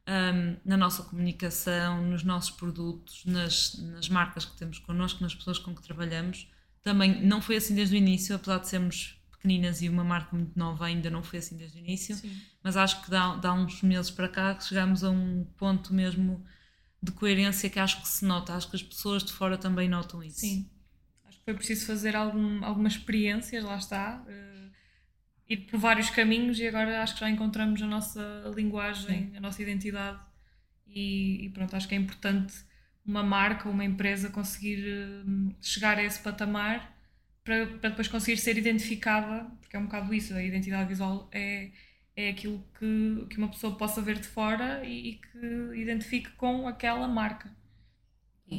hum, 0.07 0.57
na 0.65 0.77
nossa 0.77 1.03
comunicação, 1.03 2.05
nos 2.05 2.23
nossos 2.23 2.51
produtos, 2.51 3.25
nas, 3.25 3.77
nas 3.79 4.09
marcas 4.09 4.45
que 4.45 4.57
temos 4.57 4.79
connosco, 4.79 5.23
nas 5.23 5.35
pessoas 5.35 5.59
com 5.59 5.75
que 5.75 5.83
trabalhamos. 5.83 6.49
Também 6.83 7.25
não 7.25 7.41
foi 7.41 7.57
assim 7.57 7.75
desde 7.75 7.97
o 7.97 7.99
início, 7.99 8.37
apesar 8.37 8.59
de 8.59 8.69
sermos 8.69 9.19
pequeninas 9.45 9.83
e 9.83 9.89
uma 9.89 10.05
marca 10.05 10.35
muito 10.35 10.59
nova, 10.59 10.87
ainda 10.87 11.11
não 11.11 11.23
foi 11.23 11.39
assim 11.39 11.57
desde 11.57 11.79
o 11.79 11.81
início 11.81 12.17
Sim. 12.17 12.35
mas 12.63 12.79
acho 12.79 13.03
que 13.03 13.11
dá, 13.11 13.37
dá 13.37 13.53
uns 13.53 13.83
meses 13.83 14.11
para 14.11 14.27
cá 14.27 14.55
que 14.55 14.65
chegamos 14.65 15.05
a 15.05 15.11
um 15.11 15.45
ponto 15.59 15.93
mesmo 15.93 16.43
de 17.03 17.13
coerência 17.13 17.69
que 17.69 17.79
acho 17.79 18.01
que 18.01 18.09
se 18.09 18.25
nota, 18.25 18.55
acho 18.55 18.71
que 18.71 18.77
as 18.77 18.83
pessoas 18.83 19.23
de 19.23 19.33
fora 19.33 19.59
também 19.59 19.87
notam 19.87 20.23
isso. 20.23 20.41
Sim. 20.41 20.71
Foi 21.45 21.55
preciso 21.55 21.87
fazer 21.87 22.17
algum, 22.17 22.65
algumas 22.65 22.95
experiências, 22.95 23.65
lá 23.65 23.77
está. 23.77 24.25
eh, 24.29 24.71
ir 25.49 25.59
por 25.69 25.79
vários 25.79 26.11
caminhos 26.11 26.59
e 26.59 26.67
agora 26.67 27.03
acho 27.03 27.15
que 27.15 27.21
já 27.21 27.31
encontramos 27.31 27.81
a 27.83 27.87
nossa 27.87 28.53
linguagem, 28.55 29.33
a 29.37 29.41
nossa 29.41 29.63
identidade. 29.63 30.21
E, 30.87 31.47
e 31.47 31.51
pronto, 31.51 31.75
acho 31.77 31.89
que 31.89 31.95
é 31.95 31.99
importante 31.99 32.55
uma 33.05 33.23
marca, 33.23 33.69
uma 33.69 33.85
empresa 33.85 34.31
conseguir 34.31 34.85
eh, 34.87 35.55
chegar 35.61 35.99
a 35.99 36.03
esse 36.05 36.21
patamar 36.23 36.95
para, 37.45 37.67
para 37.67 37.91
depois 37.91 38.09
conseguir 38.09 38.39
ser 38.39 38.57
identificada, 38.59 39.45
porque 39.61 39.77
é 39.77 39.79
um 39.79 39.85
bocado 39.85 40.15
isso, 40.15 40.35
a 40.35 40.43
identidade 40.43 40.89
visual 40.89 41.29
é, 41.33 41.71
é 42.17 42.31
aquilo 42.31 42.65
que, 42.79 43.27
que 43.31 43.39
uma 43.39 43.49
pessoa 43.49 43.77
possa 43.77 44.01
ver 44.03 44.19
de 44.19 44.27
fora 44.29 44.85
e, 44.85 45.11
e 45.11 45.15
que 45.17 45.77
identifique 45.81 46.31
com 46.33 46.67
aquela 46.69 47.07
marca. 47.09 47.55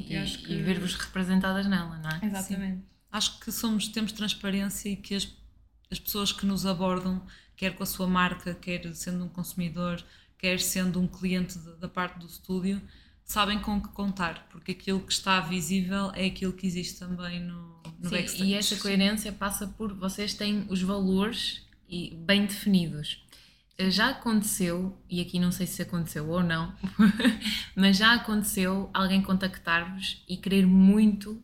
E, 0.02 0.38
que- 0.38 0.54
e 0.54 0.62
ver-vos 0.62 0.96
representadas 0.96 1.66
nela, 1.68 1.98
não 1.98 2.10
é? 2.10 2.20
Exatamente. 2.26 2.84
Acho 3.12 3.39
que 3.39 3.52
somos, 3.52 3.88
temos 3.88 4.12
transparência 4.12 4.89
e 4.89 4.96
que 4.96 5.16
as, 5.16 5.28
as 5.91 6.00
pessoas 6.00 6.32
que 6.32 6.46
nos 6.46 6.66
abordam, 6.66 7.26
quer 7.56 7.76
com 7.76 7.84
a 7.84 7.86
sua 7.86 8.08
marca, 8.08 8.54
quer 8.54 8.93
sendo 8.96 9.24
um 9.26 9.30
consumidor, 9.30 10.04
quer 10.38 10.60
sendo 10.60 11.00
um 11.00 11.08
cliente 11.08 11.58
de- 11.58 11.76
da 11.78 11.88
parte 11.88 12.20
do 12.20 12.26
estúdio, 12.26 12.82
sabem 13.24 13.58
com 13.60 13.78
o 13.78 13.82
que 13.82 13.88
contar, 13.89 14.48
porque 14.52 14.74
aquilo 14.74 15.00
que 15.00 15.12
está 15.14 15.39
visível 15.39 16.12
é 16.14 16.26
aquilo 16.26 16.52
que 16.54 16.68
existe 16.68 17.00
também 17.00 17.39
no, 17.39 17.82
no 18.00 18.10
Sim, 18.10 18.16
backstage. 18.18 18.43
e 18.43 18.54
essa 18.54 18.76
coerência 18.76 19.32
passa 19.32 19.66
por 19.68 19.93
vocês 19.93 20.34
têm 20.34 20.66
os 20.70 20.82
valores 20.82 21.62
e 21.89 22.16
bem 22.16 22.46
definidos. 22.46 23.24
Eh, 23.78 23.89
Já 23.89 24.09
aconteceu, 24.09 24.97
e 25.09 25.21
aqui 25.21 25.39
não 25.39 25.51
sei 25.51 25.67
se 25.67 25.82
aconteceu 25.82 26.30
ou 26.30 26.43
não, 26.43 26.73
mas 27.76 27.97
já 27.97 28.13
aconteceu 28.13 28.89
alguém 28.93 29.21
contactar-vos 29.21 30.23
e 30.28 30.38
querer 30.38 30.65
muito 30.65 31.43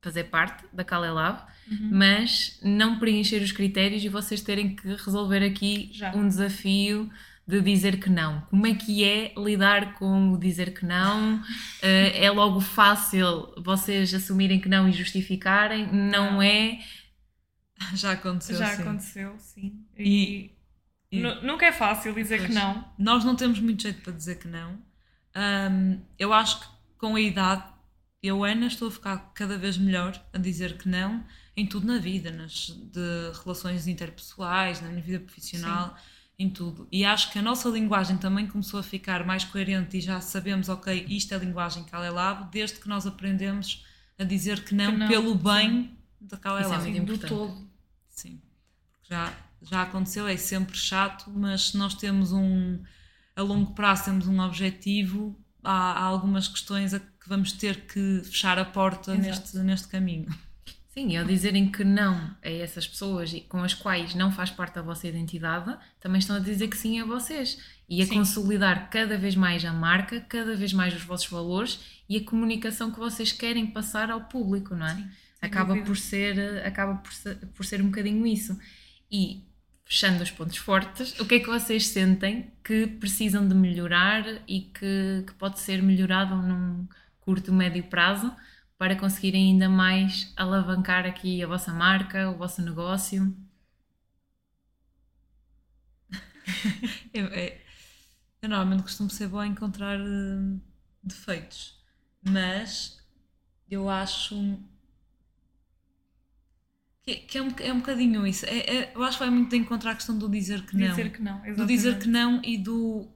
fazer 0.00 0.24
parte 0.24 0.64
da 0.72 0.84
Kale 0.84 1.10
Lab, 1.10 1.42
uhum. 1.70 1.90
mas 1.92 2.58
não 2.62 2.98
preencher 2.98 3.42
os 3.42 3.52
critérios 3.52 4.04
e 4.04 4.08
vocês 4.08 4.40
terem 4.40 4.74
que 4.76 4.88
resolver 4.88 5.44
aqui 5.44 5.90
Já. 5.92 6.14
um 6.14 6.26
desafio 6.26 7.10
de 7.46 7.62
dizer 7.62 7.98
que 7.98 8.10
não. 8.10 8.42
Como 8.42 8.66
é 8.66 8.74
que 8.74 9.02
é 9.02 9.32
lidar 9.36 9.94
com 9.94 10.32
o 10.32 10.38
dizer 10.38 10.74
que 10.74 10.84
não? 10.84 11.36
Uh, 11.36 11.42
é 12.14 12.30
logo 12.30 12.60
fácil 12.60 13.54
vocês 13.56 14.12
assumirem 14.12 14.60
que 14.60 14.68
não 14.68 14.86
e 14.86 14.92
justificarem? 14.92 15.86
Não, 15.90 16.32
não. 16.32 16.42
é? 16.42 16.78
Já 17.94 18.12
aconteceu. 18.12 18.56
Já 18.56 18.66
sim. 18.66 18.82
aconteceu, 18.82 19.34
sim. 19.38 19.84
E, 19.96 20.04
e, 20.04 20.57
nunca 21.10 21.66
é 21.66 21.72
fácil 21.72 22.14
dizer 22.14 22.38
pois, 22.38 22.48
que 22.48 22.54
não. 22.54 22.84
Nós 22.98 23.24
não 23.24 23.34
temos 23.34 23.58
muito 23.60 23.82
jeito 23.82 24.02
para 24.02 24.12
dizer 24.12 24.38
que 24.38 24.48
não. 24.48 24.78
Um, 25.36 26.00
eu 26.18 26.32
acho 26.32 26.60
que 26.60 26.66
com 26.98 27.16
a 27.16 27.20
idade, 27.20 27.64
eu, 28.22 28.44
Ana, 28.44 28.66
estou 28.66 28.88
a 28.88 28.90
ficar 28.90 29.32
cada 29.34 29.56
vez 29.56 29.78
melhor 29.78 30.20
a 30.32 30.38
dizer 30.38 30.76
que 30.76 30.88
não 30.88 31.24
em 31.56 31.66
tudo 31.66 31.86
na 31.86 31.98
vida, 31.98 32.30
nas 32.30 32.68
de 32.68 33.32
relações 33.42 33.86
interpessoais, 33.86 34.80
na 34.80 34.88
minha 34.88 35.02
vida 35.02 35.20
profissional. 35.20 35.96
Sim 35.96 36.18
em 36.38 36.48
tudo. 36.48 36.86
E 36.92 37.04
acho 37.04 37.32
que 37.32 37.38
a 37.38 37.42
nossa 37.42 37.68
linguagem 37.68 38.16
também 38.16 38.46
começou 38.46 38.78
a 38.78 38.82
ficar 38.82 39.26
mais 39.26 39.42
coerente 39.44 39.98
e 39.98 40.00
já 40.00 40.20
sabemos, 40.20 40.68
ok, 40.68 41.04
isto 41.08 41.34
é 41.34 41.36
a 41.36 41.40
linguagem 41.40 41.82
Calelab, 41.84 42.48
desde 42.52 42.78
que 42.78 42.88
nós 42.88 43.06
aprendemos 43.06 43.84
a 44.16 44.22
dizer 44.22 44.62
que 44.62 44.74
não, 44.74 44.92
que 44.92 44.98
não 44.98 45.08
pelo 45.08 45.34
bem 45.34 45.70
sim. 45.70 45.96
da 46.20 46.36
Calelab. 46.36 46.78
Isso 46.78 46.96
é 46.96 47.00
muito 47.00 47.16
do 47.16 47.26
todo. 47.26 47.68
Sim. 48.08 48.40
Já, 49.02 49.32
já 49.62 49.82
aconteceu, 49.82 50.26
é 50.26 50.36
sempre 50.36 50.76
chato, 50.76 51.30
mas 51.34 51.70
se 51.70 51.76
nós 51.76 51.94
temos 51.94 52.32
um. 52.32 52.78
a 53.34 53.42
longo 53.42 53.74
prazo 53.74 54.04
temos 54.06 54.28
um 54.28 54.40
objetivo, 54.40 55.38
há, 55.62 55.92
há 55.92 56.02
algumas 56.02 56.48
questões 56.48 56.94
a 56.94 57.00
que 57.00 57.28
vamos 57.28 57.52
ter 57.52 57.86
que 57.86 58.22
fechar 58.24 58.58
a 58.58 58.64
porta 58.64 59.14
neste, 59.14 59.56
neste 59.58 59.88
caminho. 59.88 60.28
Sim, 60.98 61.10
e 61.10 61.16
ao 61.16 61.24
dizerem 61.24 61.70
que 61.70 61.84
não 61.84 62.34
a 62.42 62.50
essas 62.50 62.86
pessoas 62.86 63.32
com 63.48 63.62
as 63.62 63.72
quais 63.72 64.14
não 64.14 64.32
faz 64.32 64.50
parte 64.50 64.74
da 64.74 64.82
vossa 64.82 65.06
identidade, 65.06 65.76
também 66.00 66.18
estão 66.18 66.34
a 66.34 66.40
dizer 66.40 66.66
que 66.66 66.76
sim 66.76 67.00
a 67.00 67.04
vocês 67.04 67.58
e 67.88 68.02
a 68.02 68.06
sim. 68.06 68.14
consolidar 68.14 68.90
cada 68.90 69.16
vez 69.16 69.36
mais 69.36 69.64
a 69.64 69.72
marca, 69.72 70.20
cada 70.20 70.56
vez 70.56 70.72
mais 70.72 70.94
os 70.94 71.02
vossos 71.02 71.28
valores 71.28 71.78
e 72.08 72.16
a 72.16 72.24
comunicação 72.24 72.90
que 72.90 72.98
vocês 72.98 73.30
querem 73.30 73.66
passar 73.68 74.10
ao 74.10 74.22
público, 74.22 74.74
não 74.74 74.86
é? 74.86 74.96
Sim, 74.96 75.08
acaba 75.40 75.76
por 75.76 75.96
ser, 75.96 76.66
acaba 76.66 76.94
por 76.96 77.12
ser, 77.12 77.36
por 77.54 77.64
ser 77.64 77.80
um 77.80 77.86
bocadinho 77.86 78.26
isso. 78.26 78.58
E 79.10 79.44
fechando 79.88 80.22
os 80.22 80.30
pontos 80.30 80.58
fortes, 80.58 81.18
o 81.18 81.26
que 81.26 81.36
é 81.36 81.40
que 81.40 81.46
vocês 81.46 81.86
sentem 81.86 82.52
que 82.62 82.86
precisam 82.86 83.48
de 83.48 83.54
melhorar 83.54 84.22
e 84.46 84.60
que, 84.60 85.24
que 85.26 85.32
pode 85.34 85.58
ser 85.58 85.82
melhorado 85.82 86.36
num 86.36 86.86
curto, 87.20 87.52
médio 87.52 87.82
prazo? 87.84 88.30
para 88.78 88.94
conseguirem 88.94 89.52
ainda 89.52 89.68
mais 89.68 90.32
alavancar 90.36 91.04
aqui 91.04 91.42
a 91.42 91.48
vossa 91.48 91.72
marca, 91.72 92.30
o 92.30 92.38
vosso 92.38 92.62
negócio? 92.62 93.36
eu, 97.12 97.26
é, 97.26 97.60
eu, 98.40 98.48
normalmente 98.48 98.84
costumo 98.84 99.10
ser 99.10 99.26
boa 99.26 99.42
a 99.42 99.46
encontrar 99.48 100.00
uh, 100.00 100.60
defeitos, 101.02 101.76
mas 102.22 103.04
eu 103.68 103.90
acho 103.90 104.62
que, 107.08 107.16
que 107.16 107.38
é, 107.38 107.42
um, 107.42 107.48
é 107.60 107.72
um 107.72 107.78
bocadinho 107.78 108.26
isso. 108.26 108.44
É, 108.44 108.58
é, 108.58 108.92
eu 108.94 109.02
acho 109.02 109.16
que 109.16 109.24
vai 109.24 109.32
muito 109.32 109.50
de 109.50 109.56
encontrar 109.56 109.92
a 109.92 109.94
questão 109.94 110.18
do 110.18 110.28
dizer 110.28 110.62
que 110.66 110.76
não. 110.76 110.88
Dizer 110.88 111.10
que 111.10 111.22
não, 111.22 111.36
exatamente. 111.36 111.56
Do 111.56 111.66
dizer 111.66 111.98
que 111.98 112.08
não 112.08 112.42
e 112.44 112.58
do 112.58 113.08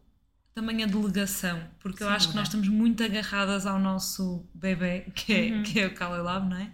também 0.54 0.82
a 0.82 0.86
delegação, 0.86 1.62
porque 1.80 1.98
Sim, 1.98 2.04
eu 2.04 2.10
acho 2.10 2.28
que 2.28 2.36
nós 2.36 2.48
estamos 2.48 2.68
muito 2.68 3.02
agarradas 3.02 3.66
ao 3.66 3.78
nosso 3.78 4.46
bebê, 4.54 5.06
que 5.14 5.32
é, 5.32 5.52
uhum. 5.52 5.62
que 5.62 5.80
é 5.80 5.86
o 5.86 5.94
Calelab, 5.94 6.48
não 6.48 6.56
é? 6.56 6.70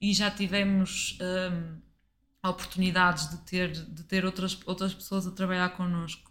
E 0.00 0.14
já 0.14 0.30
tivemos 0.30 1.18
um, 1.20 2.48
oportunidades 2.48 3.30
de 3.30 3.38
ter, 3.38 3.72
de 3.72 4.02
ter 4.04 4.24
outras, 4.24 4.58
outras 4.64 4.94
pessoas 4.94 5.26
a 5.26 5.30
trabalhar 5.30 5.70
connosco. 5.70 6.30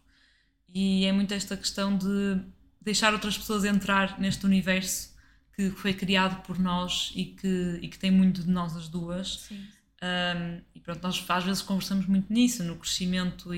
E 0.73 1.05
é 1.05 1.11
muito 1.11 1.33
esta 1.33 1.55
questão 1.55 1.97
de 1.97 2.41
deixar 2.81 3.13
outras 3.13 3.37
pessoas 3.37 3.63
entrar 3.65 4.19
neste 4.19 4.45
universo 4.45 5.15
que 5.55 5.69
foi 5.71 5.93
criado 5.93 6.41
por 6.43 6.57
nós 6.57 7.11
e 7.15 7.25
que, 7.25 7.79
e 7.81 7.87
que 7.87 7.99
tem 7.99 8.11
muito 8.11 8.43
de 8.43 8.49
nós 8.49 8.75
as 8.75 8.87
duas. 8.87 9.41
Sim. 9.41 9.67
Um, 10.01 10.61
e 10.75 10.79
pronto, 10.79 11.01
nós 11.01 11.25
às 11.27 11.43
vezes 11.43 11.61
conversamos 11.61 12.05
muito 12.05 12.31
nisso, 12.31 12.63
no 12.63 12.75
crescimento 12.75 13.49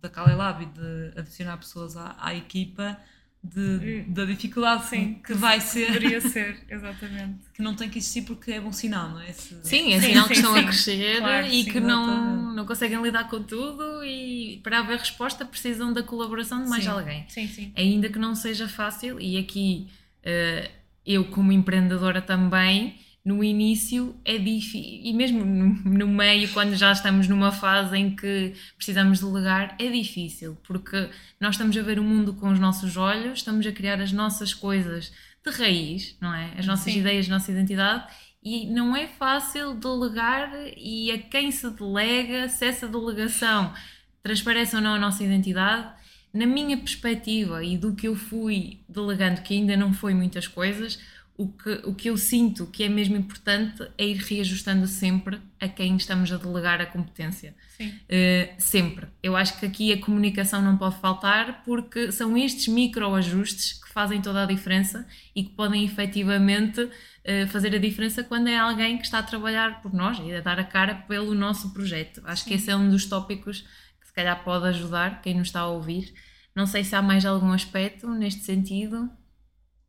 da 0.00 0.08
Kali 0.08 0.34
Lab 0.34 0.62
e 0.62 0.66
de 0.66 1.18
adicionar 1.18 1.56
pessoas 1.56 1.96
à, 1.96 2.14
à 2.20 2.34
equipa 2.34 2.98
de, 3.42 4.02
da 4.08 4.24
dificuldade 4.24 4.86
Sim, 4.86 5.14
que, 5.14 5.32
que 5.32 5.34
vai 5.34 5.60
ser. 5.60 5.92
Deveria 5.92 6.20
ser, 6.22 6.58
exatamente. 6.68 7.38
Que 7.54 7.62
não 7.62 7.74
tem 7.74 7.88
que 7.88 7.98
existir 7.98 8.22
porque 8.22 8.52
é 8.52 8.60
bom 8.60 8.72
sinal, 8.72 9.10
não 9.10 9.20
é? 9.20 9.32
Sim, 9.32 9.92
é 9.92 10.00
sim, 10.00 10.08
sinal 10.08 10.24
sim, 10.24 10.28
que 10.28 10.34
estão 10.34 10.52
sim. 10.52 10.60
a 10.60 10.62
crescer 10.64 11.18
claro, 11.18 11.46
e 11.46 11.64
que 11.64 11.80
não, 11.80 12.54
não 12.54 12.66
conseguem 12.66 13.00
lidar 13.02 13.28
com 13.28 13.42
tudo 13.42 14.04
e 14.04 14.60
para 14.62 14.80
haver 14.80 14.98
resposta 14.98 15.44
precisam 15.44 15.92
da 15.92 16.02
colaboração 16.02 16.62
de 16.62 16.68
mais 16.68 16.86
alguém. 16.86 17.24
Sim, 17.28 17.46
sim. 17.48 17.72
Ainda 17.76 18.08
que 18.08 18.18
não 18.18 18.34
seja 18.34 18.68
fácil, 18.68 19.20
e 19.20 19.38
aqui 19.38 19.88
uh, 20.18 20.70
eu, 21.04 21.24
como 21.26 21.52
empreendedora 21.52 22.20
também 22.20 22.98
no 23.26 23.42
início 23.42 24.14
é 24.24 24.38
difícil, 24.38 25.00
e 25.02 25.12
mesmo 25.12 25.44
no, 25.44 26.06
meio, 26.06 26.48
quando 26.50 26.76
já 26.76 26.92
estamos 26.92 27.26
numa 27.26 27.50
fase 27.50 27.96
em 27.96 28.14
que 28.14 28.54
precisamos 28.76 29.18
delegar, 29.18 29.74
é 29.80 29.90
difícil, 29.90 30.56
porque 30.62 31.10
nós 31.40 31.56
estamos 31.56 31.76
a 31.76 31.82
ver 31.82 31.98
o 31.98 32.04
mundo 32.04 32.34
com 32.34 32.52
os 32.52 32.60
nossos 32.60 32.96
olhos, 32.96 33.40
estamos 33.40 33.66
a 33.66 33.72
criar 33.72 34.00
as 34.00 34.12
nossas 34.12 34.54
coisas 34.54 35.12
de 35.44 35.50
raiz, 35.50 36.16
não 36.20 36.32
é? 36.32 36.52
As 36.56 36.66
nossas 36.66 36.92
Sim. 36.92 37.00
ideias, 37.00 37.26
a 37.26 37.30
nossa 37.30 37.50
identidade, 37.50 38.06
e 38.40 38.64
não 38.66 38.96
é 38.96 39.08
fácil 39.08 39.74
delegar 39.74 40.52
e 40.76 41.10
a 41.10 41.18
quem 41.18 41.50
se 41.50 41.68
delega, 41.70 42.48
se 42.48 42.64
essa 42.64 42.86
delegação 42.86 43.74
transparece 44.22 44.76
ou 44.76 44.82
não 44.82 44.94
a 44.94 45.00
nossa 45.00 45.24
identidade. 45.24 45.96
Na 46.32 46.46
minha 46.46 46.76
perspectiva 46.76 47.64
e 47.64 47.76
do 47.76 47.94
que 47.94 48.06
eu 48.06 48.14
fui 48.14 48.78
delegando, 48.88 49.40
que 49.40 49.54
ainda 49.54 49.76
não 49.76 49.92
foi 49.92 50.14
muitas 50.14 50.46
coisas, 50.46 51.00
o 51.38 51.48
que, 51.48 51.70
o 51.84 51.94
que 51.94 52.08
eu 52.08 52.16
sinto 52.16 52.66
que 52.66 52.82
é 52.82 52.88
mesmo 52.88 53.16
importante 53.16 53.86
é 53.98 54.06
ir 54.06 54.16
reajustando 54.16 54.86
sempre 54.86 55.38
a 55.60 55.68
quem 55.68 55.96
estamos 55.96 56.32
a 56.32 56.38
delegar 56.38 56.80
a 56.80 56.86
competência. 56.86 57.54
Sim. 57.76 57.88
Uh, 57.88 58.54
sempre. 58.58 59.06
Eu 59.22 59.36
acho 59.36 59.58
que 59.58 59.66
aqui 59.66 59.92
a 59.92 60.00
comunicação 60.00 60.62
não 60.62 60.78
pode 60.78 60.98
faltar 60.98 61.62
porque 61.62 62.10
são 62.10 62.36
estes 62.38 62.68
microajustes 62.68 63.74
que 63.74 63.92
fazem 63.92 64.22
toda 64.22 64.44
a 64.44 64.46
diferença 64.46 65.06
e 65.34 65.44
que 65.44 65.50
podem 65.50 65.84
efetivamente 65.84 66.80
uh, 66.80 67.46
fazer 67.48 67.74
a 67.74 67.78
diferença 67.78 68.24
quando 68.24 68.48
é 68.48 68.56
alguém 68.56 68.96
que 68.96 69.04
está 69.04 69.18
a 69.18 69.22
trabalhar 69.22 69.82
por 69.82 69.92
nós 69.92 70.18
e 70.18 70.32
a 70.32 70.40
dar 70.40 70.58
a 70.58 70.64
cara 70.64 70.94
pelo 70.94 71.34
nosso 71.34 71.74
projeto. 71.74 72.22
Acho 72.24 72.44
Sim. 72.44 72.50
que 72.50 72.56
esse 72.56 72.70
é 72.70 72.76
um 72.76 72.88
dos 72.88 73.04
tópicos 73.04 73.60
que 74.00 74.06
se 74.06 74.12
calhar 74.14 74.42
pode 74.42 74.68
ajudar 74.68 75.20
quem 75.20 75.34
nos 75.34 75.48
está 75.48 75.60
a 75.60 75.68
ouvir. 75.68 76.14
Não 76.54 76.66
sei 76.66 76.82
se 76.82 76.96
há 76.96 77.02
mais 77.02 77.26
algum 77.26 77.52
aspecto 77.52 78.08
neste 78.08 78.40
sentido. 78.40 79.10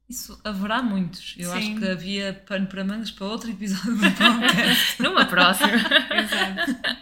Isso 0.10 0.39
haverá 0.43 0.82
muitos. 0.82 1.36
Eu 1.38 1.51
Sim. 1.51 1.58
acho 1.58 1.80
que 1.80 1.88
havia 1.89 2.34
pano 2.47 2.66
para 2.68 2.84
mangas 2.84 3.12
para 3.12 3.28
outro 3.28 3.51
episódio 3.51 3.95
do 3.95 3.99
podcast. 3.99 5.01
Numa 5.03 5.26
próxima. 5.26 5.70
Exato. 5.70 6.97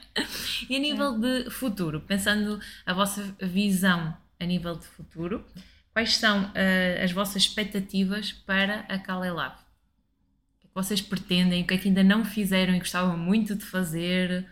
E 0.67 0.75
a 0.75 0.79
nível 0.79 1.19
de 1.19 1.49
futuro, 1.51 2.01
pensando 2.01 2.59
a 2.83 2.93
vossa 2.93 3.35
visão 3.39 4.17
a 4.39 4.45
nível 4.45 4.75
de 4.75 4.87
futuro, 4.87 5.45
quais 5.93 6.17
são 6.17 6.45
uh, 6.45 7.03
as 7.03 7.11
vossas 7.11 7.43
expectativas 7.43 8.31
para 8.31 8.79
a 8.89 8.97
Kale 8.97 9.29
Lab? 9.29 9.55
O 9.55 10.59
que 10.59 10.65
é 10.65 10.67
que 10.67 10.73
vocês 10.73 10.99
pretendem? 10.99 11.61
O 11.61 11.67
que 11.67 11.75
é 11.75 11.77
que 11.77 11.87
ainda 11.87 12.03
não 12.03 12.25
fizeram 12.25 12.73
e 12.73 12.79
gostavam 12.79 13.15
muito 13.15 13.55
de 13.55 13.65
fazer? 13.65 14.47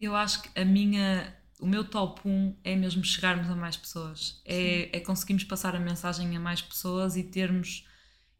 Eu 0.00 0.16
acho 0.16 0.42
que 0.42 0.60
a 0.60 0.64
minha 0.64 1.32
o 1.60 1.66
meu 1.66 1.84
top 1.84 2.20
1 2.24 2.56
é 2.62 2.76
mesmo 2.76 3.04
chegarmos 3.04 3.50
a 3.50 3.56
mais 3.56 3.76
pessoas. 3.76 4.40
É, 4.44 4.96
é 4.96 5.00
conseguirmos 5.00 5.44
passar 5.44 5.74
a 5.74 5.80
mensagem 5.80 6.36
a 6.36 6.40
mais 6.40 6.62
pessoas 6.62 7.16
e 7.16 7.22
termos 7.22 7.84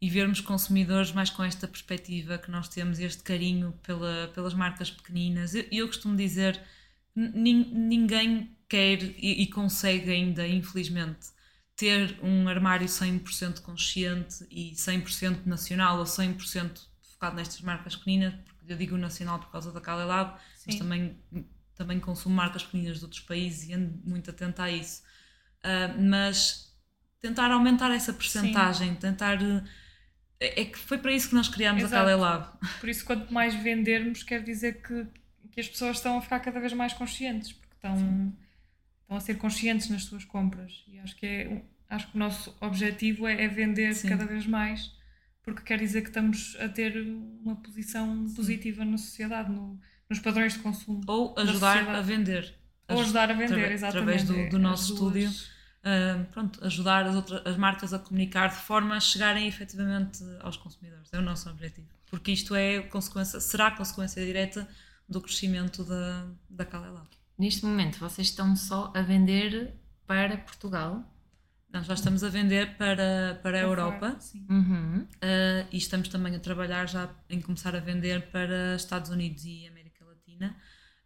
e 0.01 0.09
vermos 0.09 0.39
consumidores 0.39 1.11
mais 1.11 1.29
com 1.29 1.43
esta 1.43 1.67
perspectiva 1.67 2.37
que 2.37 2.49
nós 2.49 2.69
temos, 2.69 2.99
este 2.99 3.21
carinho 3.21 3.73
pela, 3.83 4.31
pelas 4.33 4.53
marcas 4.53 4.89
pequeninas. 4.89 5.53
Eu, 5.53 5.65
eu 5.71 5.87
costumo 5.87 6.15
dizer, 6.15 6.59
ninguém 7.13 8.55
quer 8.69 9.03
e, 9.03 9.41
e, 9.41 9.47
consegue 9.47 10.09
ainda, 10.09 10.47
infelizmente, 10.47 11.27
ter 11.75 12.17
um 12.23 12.47
armário 12.47 12.87
100% 12.87 13.61
consciente 13.61 14.45
e 14.49 14.71
100% 14.71 15.45
nacional 15.45 15.97
ou 15.97 16.05
100% 16.05 16.79
focado 17.11 17.35
nestas 17.35 17.59
marcas 17.59 17.97
pequeninas, 17.97 18.33
porque 18.57 18.71
eu 18.71 18.77
digo 18.77 18.95
nacional 18.95 19.39
por 19.39 19.51
causa 19.51 19.69
da 19.71 19.81
Kale 19.81 20.05
Lab, 20.05 20.39
mas 20.65 20.75
também 20.75 21.17
também 21.79 21.97
consumo 21.97 22.35
marcas 22.35 22.61
pequenas 22.61 22.97
de 22.97 23.05
outros 23.05 23.21
países 23.21 23.69
e 23.69 23.73
ando 23.73 23.97
muito 24.03 24.29
atenta 24.29 24.63
a 24.63 24.69
isso. 24.69 25.01
Uh, 25.59 26.01
mas 26.01 26.77
tentar 27.21 27.49
aumentar 27.51 27.89
essa 27.91 28.11
percentagem, 28.11 28.95
tentar. 28.95 29.41
Uh, 29.41 29.63
é 30.41 30.65
que 30.65 30.77
foi 30.77 30.97
para 30.97 31.13
isso 31.13 31.29
que 31.29 31.35
nós 31.35 31.47
criámos 31.47 31.83
Exato. 31.83 31.95
a 31.95 32.05
Kale 32.05 32.19
Lab. 32.19 32.57
Por 32.81 32.89
isso, 32.89 33.05
quanto 33.05 33.33
mais 33.33 33.55
vendermos, 33.55 34.23
quer 34.23 34.43
dizer 34.43 34.81
que, 34.81 35.07
que 35.51 35.61
as 35.61 35.69
pessoas 35.69 35.97
estão 35.97 36.17
a 36.17 36.21
ficar 36.21 36.41
cada 36.41 36.59
vez 36.59 36.73
mais 36.73 36.93
conscientes, 36.93 37.53
porque 37.53 37.75
estão, 37.75 38.33
estão 39.01 39.17
a 39.17 39.19
ser 39.21 39.37
conscientes 39.37 39.89
nas 39.89 40.03
suas 40.03 40.25
compras. 40.25 40.83
E 40.87 40.99
acho 40.99 41.15
que, 41.15 41.25
é, 41.25 41.61
acho 41.89 42.09
que 42.09 42.15
o 42.15 42.19
nosso 42.19 42.55
objetivo 42.59 43.25
é, 43.25 43.43
é 43.43 43.47
vender 43.47 43.93
Sim. 43.93 44.09
cada 44.09 44.25
vez 44.25 44.45
mais 44.45 44.97
porque 45.41 45.63
quer 45.63 45.79
dizer 45.79 46.01
que 46.01 46.09
estamos 46.09 46.55
a 46.59 46.69
ter 46.69 47.01
uma 47.01 47.55
posição 47.55 48.27
positiva 48.35 48.85
na 48.85 48.97
sociedade, 48.97 49.51
no, 49.51 49.79
nos 50.09 50.19
padrões 50.19 50.53
de 50.53 50.59
consumo. 50.59 51.01
Ou 51.07 51.33
da 51.35 51.43
ajudar 51.43 51.87
a 51.89 52.01
vender. 52.01 52.55
Ou 52.87 53.01
ajudar 53.01 53.29
a 53.29 53.33
vender, 53.33 53.71
exatamente. 53.71 53.85
Através 53.85 54.23
do, 54.23 54.49
do 54.49 54.55
As 54.57 54.61
nosso 54.61 54.95
duas- 54.95 55.15
estúdio. 55.15 55.59
Uh, 55.79 56.25
pronto, 56.33 56.65
ajudar 56.65 57.05
as, 57.05 57.15
outras, 57.15 57.41
as 57.45 57.55
marcas 57.55 57.93
a 57.93 57.99
comunicar 57.99 58.49
de 58.49 58.57
forma 58.57 58.95
a 58.97 58.99
chegarem 58.99 59.47
efetivamente 59.47 60.21
aos 60.41 60.57
consumidores. 60.57 61.07
É 61.13 61.17
o 61.19 61.21
nosso 61.21 61.49
objetivo. 61.49 61.87
Porque 62.09 62.31
isto 62.31 62.53
é 62.55 62.81
consequência, 62.81 63.39
será 63.39 63.71
consequência 63.71 64.25
direta 64.25 64.67
do 65.07 65.21
crescimento 65.21 65.83
da, 65.85 66.27
da 66.49 66.65
Calelab. 66.65 67.07
Neste 67.37 67.63
momento, 67.65 67.97
vocês 67.99 68.27
estão 68.27 68.55
só 68.55 68.91
a 68.93 69.01
vender 69.01 69.73
para 70.05 70.37
Portugal. 70.37 71.01
Nós 71.71 71.85
já 71.85 71.93
estamos 71.93 72.23
a 72.23 72.29
vender 72.29 72.75
para, 72.77 73.39
para 73.41 73.59
a 73.59 73.61
Europa. 73.61 74.17
Uhum. 74.49 75.03
uh, 75.03 75.67
e 75.71 75.77
estamos 75.77 76.09
também 76.09 76.35
a 76.35 76.39
trabalhar 76.39 76.87
já 76.89 77.09
em 77.29 77.39
começar 77.39 77.73
a 77.75 77.79
vender 77.79 78.29
para 78.31 78.75
Estados 78.75 79.11
Unidos 79.11 79.45
e 79.45 79.65
América 79.67 79.78
Latina, 80.39 80.55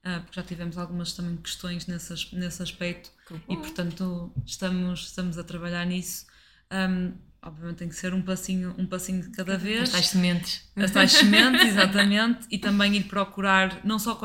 uh, 0.05 0.21
porque 0.21 0.39
já 0.39 0.43
tivemos 0.43 0.77
algumas 0.77 1.13
também 1.13 1.35
questões 1.37 1.87
nesse, 1.87 2.35
nesse 2.35 2.61
aspecto 2.61 3.11
e 3.49 3.57
portanto 3.57 4.31
estamos, 4.45 5.07
estamos 5.07 5.37
a 5.37 5.43
trabalhar 5.43 5.85
nisso. 5.85 6.25
Um, 6.71 7.13
obviamente 7.41 7.77
tem 7.77 7.89
que 7.89 7.95
ser 7.95 8.13
um 8.13 8.21
passinho, 8.21 8.73
um 8.77 8.85
passinho 8.85 9.21
de 9.23 9.29
cada 9.31 9.57
vez. 9.57 9.83
As 9.83 9.91
tais 9.91 10.07
sementes. 10.07 10.71
As 10.75 10.91
tais 10.91 11.11
sementes, 11.11 11.65
exatamente, 11.67 12.47
e 12.49 12.57
também 12.57 12.95
ir 12.95 13.03
procurar, 13.03 13.83
não 13.85 13.99
só 13.99 14.15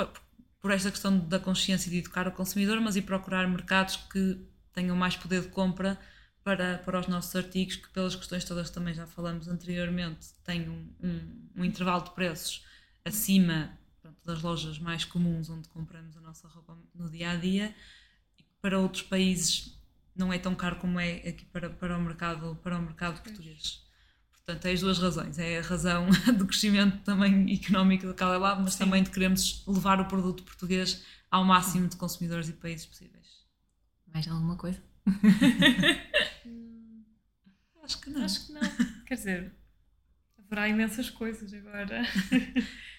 por 0.61 0.71
esta 0.71 0.91
questão 0.91 1.19
da 1.19 1.39
consciência 1.39 1.91
de 1.91 1.99
educar 1.99 2.29
o 2.29 2.33
consumidor, 2.33 2.81
mas 2.81 2.97
ir 2.97 3.03
procurar 3.03 3.49
mercados 3.49 3.97
que 3.97 4.39
tenham 4.73 4.97
mais 4.97 5.17
poder 5.17 5.43
de 5.43 5.49
compra 5.49 5.99
para, 6.45 6.79
para 6.79 7.01
os 7.01 7.07
nossos 7.09 7.35
artigos, 7.35 7.77
que 7.77 7.89
pelas 7.91 8.15
questões 8.15 8.45
todas 8.45 8.69
que 8.69 8.75
também 8.75 8.95
já 8.95 9.07
falamos 9.07 9.49
anteriormente, 9.49 10.29
têm 10.45 10.69
um, 10.69 10.89
um, 11.03 11.51
um 11.57 11.65
intervalo 11.65 12.05
de 12.05 12.11
preços 12.13 12.65
acima 13.05 13.77
pronto, 14.09 14.19
das 14.25 14.43
lojas 14.43 14.79
mais 14.79 15.05
comuns 15.05 15.51
onde 15.51 15.69
compramos 15.69 16.17
a 16.17 16.21
nossa 16.21 16.49
roupa 16.49 16.79
no 16.95 17.11
dia 17.11 17.31
a 17.31 17.37
dia, 17.37 17.75
e 18.39 18.45
para 18.61 18.79
outros 18.79 19.03
países 19.03 19.79
não 20.15 20.33
é 20.33 20.39
tão 20.39 20.55
caro 20.55 20.77
como 20.77 20.99
é 20.99 21.17
aqui 21.29 21.45
para, 21.47 21.69
para, 21.71 21.97
o, 21.97 22.03
mercado, 22.03 22.57
para 22.63 22.79
o 22.79 22.83
mercado 22.83 23.23
português. 23.23 23.87
Portanto, 24.33 24.65
é 24.67 24.73
as 24.73 24.81
duas 24.81 24.99
razões. 24.99 25.39
É 25.39 25.59
a 25.59 25.63
razão 25.63 26.09
do 26.37 26.47
crescimento 26.47 27.05
também 27.05 27.53
económico 27.53 28.07
da 28.07 28.15
Calelab, 28.15 28.63
mas 28.63 28.73
Sim. 28.75 28.85
também 28.85 29.03
de 29.03 29.11
queremos 29.11 29.63
levar 29.67 30.01
o 30.01 30.07
produto 30.07 30.43
português 30.43 31.05
ao 31.31 31.45
máximo 31.45 31.87
de 31.87 31.97
consumidores 31.97 32.49
e 32.49 32.53
países 32.55 32.87
possíveis. 32.87 33.27
Mais 34.07 34.27
alguma 34.27 34.57
coisa? 34.57 34.83
Acho 37.83 38.01
que 38.01 38.11
não. 38.11 38.25
Acho 38.25 38.47
que 38.47 38.53
não. 38.53 38.61
Quer 39.07 39.15
dizer, 39.15 39.53
haverá 40.39 40.69
imensas 40.69 41.11
coisas 41.11 41.53
agora. 41.55 42.03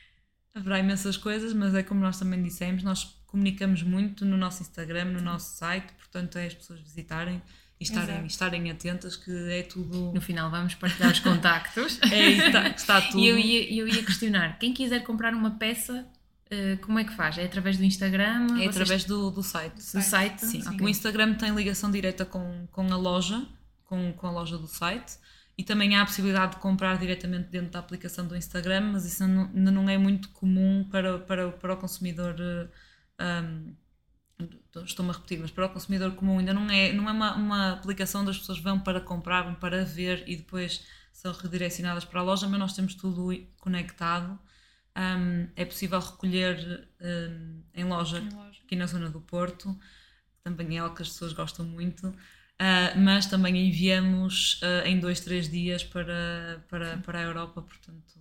Haverá 0.55 0.79
imensas 0.79 1.15
coisas, 1.17 1.53
mas 1.53 1.73
é 1.75 1.83
como 1.83 2.01
nós 2.01 2.17
também 2.19 2.41
dissemos, 2.41 2.83
nós 2.83 3.15
comunicamos 3.27 3.83
muito 3.83 4.25
no 4.25 4.35
nosso 4.37 4.61
Instagram, 4.63 5.05
no 5.05 5.21
nosso 5.21 5.55
site, 5.57 5.93
portanto 5.93 6.37
é 6.37 6.47
as 6.47 6.53
pessoas 6.55 6.79
visitarem 6.79 7.41
e 7.79 7.83
estarem, 7.83 8.09
Exato. 8.15 8.25
estarem 8.27 8.71
atentas 8.71 9.15
que 9.15 9.31
é 9.51 9.63
tudo. 9.63 10.11
No 10.13 10.19
final 10.19 10.49
vamos 10.49 10.73
partilhar 10.75 11.11
os 11.11 11.19
contactos. 11.19 11.99
É, 12.11 12.29
está, 12.31 12.67
está 12.69 13.01
tudo. 13.01 13.19
E 13.19 13.27
eu 13.27 13.37
ia, 13.37 13.73
eu 13.81 13.87
ia 13.87 14.03
questionar, 14.03 14.57
quem 14.59 14.73
quiser 14.73 15.03
comprar 15.03 15.33
uma 15.33 15.51
peça, 15.51 16.05
eh, 16.49 16.77
como 16.81 16.97
é 16.99 17.03
que 17.03 17.13
faz? 17.13 17.37
É 17.37 17.45
através 17.45 17.77
do 17.77 17.83
Instagram? 17.85 18.45
É 18.45 18.47
Vocês- 18.63 18.69
através 18.69 19.03
do, 19.05 19.29
do 19.31 19.43
site. 19.43 19.75
do 19.75 20.01
site? 20.01 20.45
Sim, 20.45 20.61
Ok. 20.67 20.81
o 20.81 20.89
Instagram 20.89 21.35
tem 21.35 21.53
ligação 21.55 21.89
direta 21.91 22.25
com, 22.25 22.67
com 22.71 22.91
a 22.91 22.97
loja, 22.97 23.45
com, 23.85 24.11
com 24.13 24.27
a 24.27 24.31
loja 24.31 24.57
do 24.57 24.67
site, 24.67 25.13
e 25.59 25.63
também 25.63 25.95
há 25.95 26.01
a 26.03 26.05
possibilidade 26.05 26.53
de 26.55 26.59
comprar 26.61 26.97
diretamente 26.99 27.49
dentro 27.49 27.71
da 27.71 27.79
aplicação 27.79 28.27
do 28.27 28.35
Instagram, 28.35 28.81
mas 28.93 29.05
isso 29.05 29.27
não- 29.27 29.49
não 29.53 29.89
é 29.89 29.97
muito 29.97 30.29
comum 30.31 30.85
para, 30.91 31.19
para, 31.19 31.51
para 31.51 31.73
o 31.73 31.77
consumidor. 31.77 32.35
eh, 32.39 32.69
um, 33.43 33.75
Estou-me 34.85 35.11
a 35.11 35.13
repetir, 35.13 35.39
mas 35.39 35.51
para 35.51 35.65
o 35.65 35.69
consumidor 35.69 36.11
comum 36.15 36.39
ainda 36.39 36.53
não 36.53 36.69
é, 36.69 36.93
não 36.93 37.09
é 37.09 37.11
uma, 37.11 37.35
uma 37.35 37.73
aplicação 37.73 38.21
onde 38.21 38.31
as 38.31 38.37
pessoas 38.37 38.59
vão 38.59 38.79
para 38.79 39.01
comprar, 39.01 39.41
vão 39.43 39.55
para 39.55 39.83
ver 39.83 40.23
e 40.27 40.35
depois 40.37 40.85
são 41.11 41.33
redirecionadas 41.33 42.05
para 42.05 42.19
a 42.21 42.23
loja, 42.23 42.47
mas 42.47 42.59
nós 42.59 42.73
temos 42.73 42.93
tudo 42.95 43.29
conectado. 43.59 44.39
Um, 44.97 45.47
é 45.55 45.65
possível 45.65 45.99
recolher 45.99 46.87
um, 47.01 47.61
em 47.73 47.83
loja 47.85 48.19
Em 48.19 48.29
loja. 48.29 48.61
aqui 48.65 48.75
na 48.75 48.85
zona 48.87 49.09
do 49.09 49.21
Porto, 49.21 49.77
também 50.43 50.77
é 50.77 50.79
algo 50.79 50.95
que 50.95 51.01
as 51.01 51.09
pessoas 51.09 51.33
gostam 51.33 51.65
muito, 51.65 52.13
ah, 52.59 52.93
mas 52.97 53.25
também 53.25 53.67
enviamos 53.69 54.59
ah, 54.63 54.87
em 54.87 54.99
dois, 54.99 55.19
três 55.19 55.49
dias 55.49 55.83
para, 55.83 56.63
para, 56.69 56.97
para 56.97 57.19
a 57.19 57.23
Europa, 57.23 57.61
portanto 57.61 58.19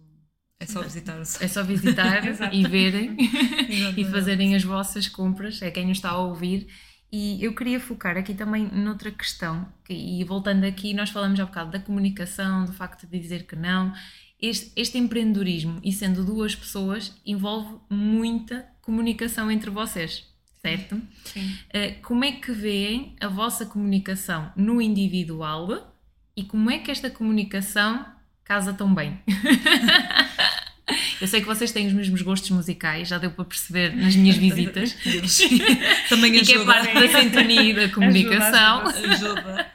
é 0.61 0.66
só 0.66 0.82
visitar 0.82 1.20
o 1.20 1.24
site. 1.24 1.45
É 1.45 1.49
só 1.49 1.62
visitar 1.62 2.22
e 2.53 2.66
verem 2.66 3.16
e 3.97 4.05
fazerem 4.05 4.55
as 4.57 4.64
vossas 4.64 5.09
compras, 5.09 5.62
é 5.62 5.70
quem 5.70 5.86
nos 5.86 5.99
está 5.99 6.11
a 6.11 6.18
ouvir. 6.18 6.68
E 7.11 7.43
eu 7.43 7.55
queria 7.55 7.80
focar 7.80 8.18
aqui 8.18 8.34
também 8.34 8.68
noutra 8.70 9.11
questão, 9.11 9.66
que- 9.84 9.95
e 9.95 10.22
voltando 10.24 10.64
aqui, 10.64 10.93
nós 10.93 11.09
falamos 11.11 11.41
há 11.41 11.47
bocado 11.47 11.70
da 11.70 11.80
comunicação, 11.80 12.64
do 12.66 12.72
facto 12.72 13.07
de 13.07 13.18
dizer 13.18 13.47
que 13.47 13.57
não. 13.57 13.93
Este, 14.41 14.72
este 14.76 14.99
empreendedorismo, 14.99 15.80
e 15.82 15.91
sendo 15.93 16.24
duas 16.24 16.55
pessoas, 16.55 17.16
envolve 17.24 17.78
muita 17.91 18.66
comunicação 18.82 19.51
entre 19.51 19.70
vocês, 19.70 20.26
certo? 20.61 21.01
Sim. 21.25 21.57
Eh, 21.71 21.93
como 22.03 22.25
é 22.25 22.33
que 22.33 22.53
veem 22.53 23.17
a 23.21 23.29
vossa 23.29 23.65
comunicação 23.67 24.53
no 24.57 24.81
individual 24.83 25.95
e 26.37 26.45
como 26.45 26.71
é 26.71 26.79
que 26.79 26.91
esta 26.91 27.11
comunicação 27.11 28.05
casa 28.45 28.73
tão 28.73 28.95
bem? 28.95 29.19
Eu 31.21 31.29
sei 31.29 31.41
que 31.41 31.47
vocês 31.47 31.71
têm 31.71 31.87
os 31.87 31.93
mesmos 31.93 32.23
gostos 32.23 32.49
musicais, 32.51 33.09
já 33.09 33.19
deu 33.19 33.31
para 33.31 33.45
perceber 33.45 33.95
nas 33.95 34.17
minhas 34.17 34.37
visitas. 34.39 34.93
também 36.09 36.35
e 36.37 36.43
que 36.43 36.53
é 36.53 36.57
ajuda. 36.57 36.73
parte 36.73 36.95
da 36.95 37.21
sintonia 37.21 37.63
e 37.63 37.75
da 37.75 37.89
comunicação. 37.91 38.87
ajuda. 38.87 39.13
ajuda. 39.13 39.73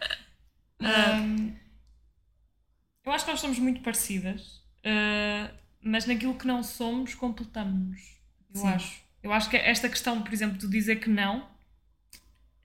Ahm, 0.81 1.53
eu 3.05 3.11
acho 3.11 3.25
que 3.25 3.31
nós 3.31 3.39
somos 3.41 3.59
muito 3.59 3.81
parecidas, 3.81 4.61
ah, 4.83 5.51
mas 5.81 6.05
naquilo 6.07 6.33
que 6.35 6.47
não 6.47 6.63
somos, 6.63 7.13
completamos-nos. 7.13 8.01
Eu 8.55 8.61
Sim. 8.61 8.67
acho. 8.69 9.02
Eu 9.23 9.31
acho 9.33 9.49
que 9.49 9.57
esta 9.57 9.89
questão, 9.89 10.21
por 10.21 10.33
exemplo, 10.33 10.57
de 10.57 10.67
dizer 10.67 10.97
que 10.97 11.09
não, 11.09 11.47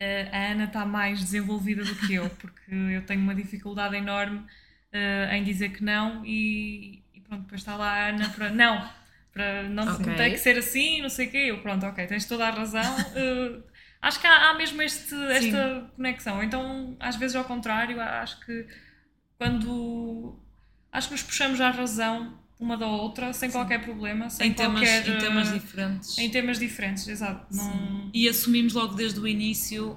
ah, 0.00 0.36
a 0.36 0.52
Ana 0.52 0.64
está 0.64 0.84
mais 0.84 1.20
desenvolvida 1.20 1.84
do 1.84 1.94
que 1.94 2.14
eu, 2.14 2.28
porque 2.38 2.70
eu 2.72 3.04
tenho 3.06 3.20
uma 3.20 3.34
dificuldade 3.34 3.96
enorme 3.96 4.44
ah, 4.92 5.36
em 5.36 5.42
dizer 5.44 5.70
que 5.70 5.82
não 5.82 6.24
e, 6.24 7.02
e 7.14 7.20
pronto, 7.20 7.42
depois 7.42 7.61
está 7.61 7.76
lá 7.76 7.90
a 7.92 8.09
Ana 8.09 8.28
para 8.30 8.50
não, 8.50 8.90
para 9.32 9.62
não 9.64 9.94
Ok. 9.94 10.14
tem 10.16 10.32
que 10.32 10.38
ser 10.38 10.59
assim, 10.59 11.00
não 11.02 11.09
sei 11.09 11.28
o 11.28 11.30
quê. 11.30 11.38
Eu, 11.48 11.62
pronto, 11.62 11.84
ok, 11.86 12.06
tens 12.06 12.26
toda 12.26 12.46
a 12.46 12.50
razão. 12.50 12.82
ah, 12.82 13.62
acho 14.02 14.20
que 14.20 14.26
há, 14.26 14.50
há 14.50 14.54
mesmo 14.54 14.80
este, 14.82 15.14
esta 15.32 15.90
conexão. 15.96 16.42
Então, 16.42 16.96
às 17.00 17.16
vezes, 17.16 17.36
ao 17.36 17.44
contrário, 17.44 18.00
acho 18.00 18.40
que 18.44 18.66
quando. 19.36 20.38
Acho 20.90 21.09
que 21.09 21.14
nos 21.14 21.22
puxamos 21.22 21.61
à 21.61 21.70
razão 21.70 22.38
uma 22.59 22.76
da 22.76 22.86
outra 22.86 23.32
sem 23.32 23.50
qualquer 23.50 23.82
problema, 23.82 24.28
sem 24.30 24.48
Em 24.50 24.52
temas, 24.54 24.80
qualquer. 24.80 25.09
em 25.09 25.18
temas 25.18 25.48
eh, 25.48 25.52
diferentes. 25.54 26.18
em 26.18 26.30
temas 26.30 26.59
diferentes, 26.59 27.06
exato. 27.09 27.46
Não... 27.54 28.11
E 28.12 28.28
assumimos 28.28 28.72
logo 28.74 28.94
desde 28.94 29.20
o 29.20 29.26
início 29.28 29.96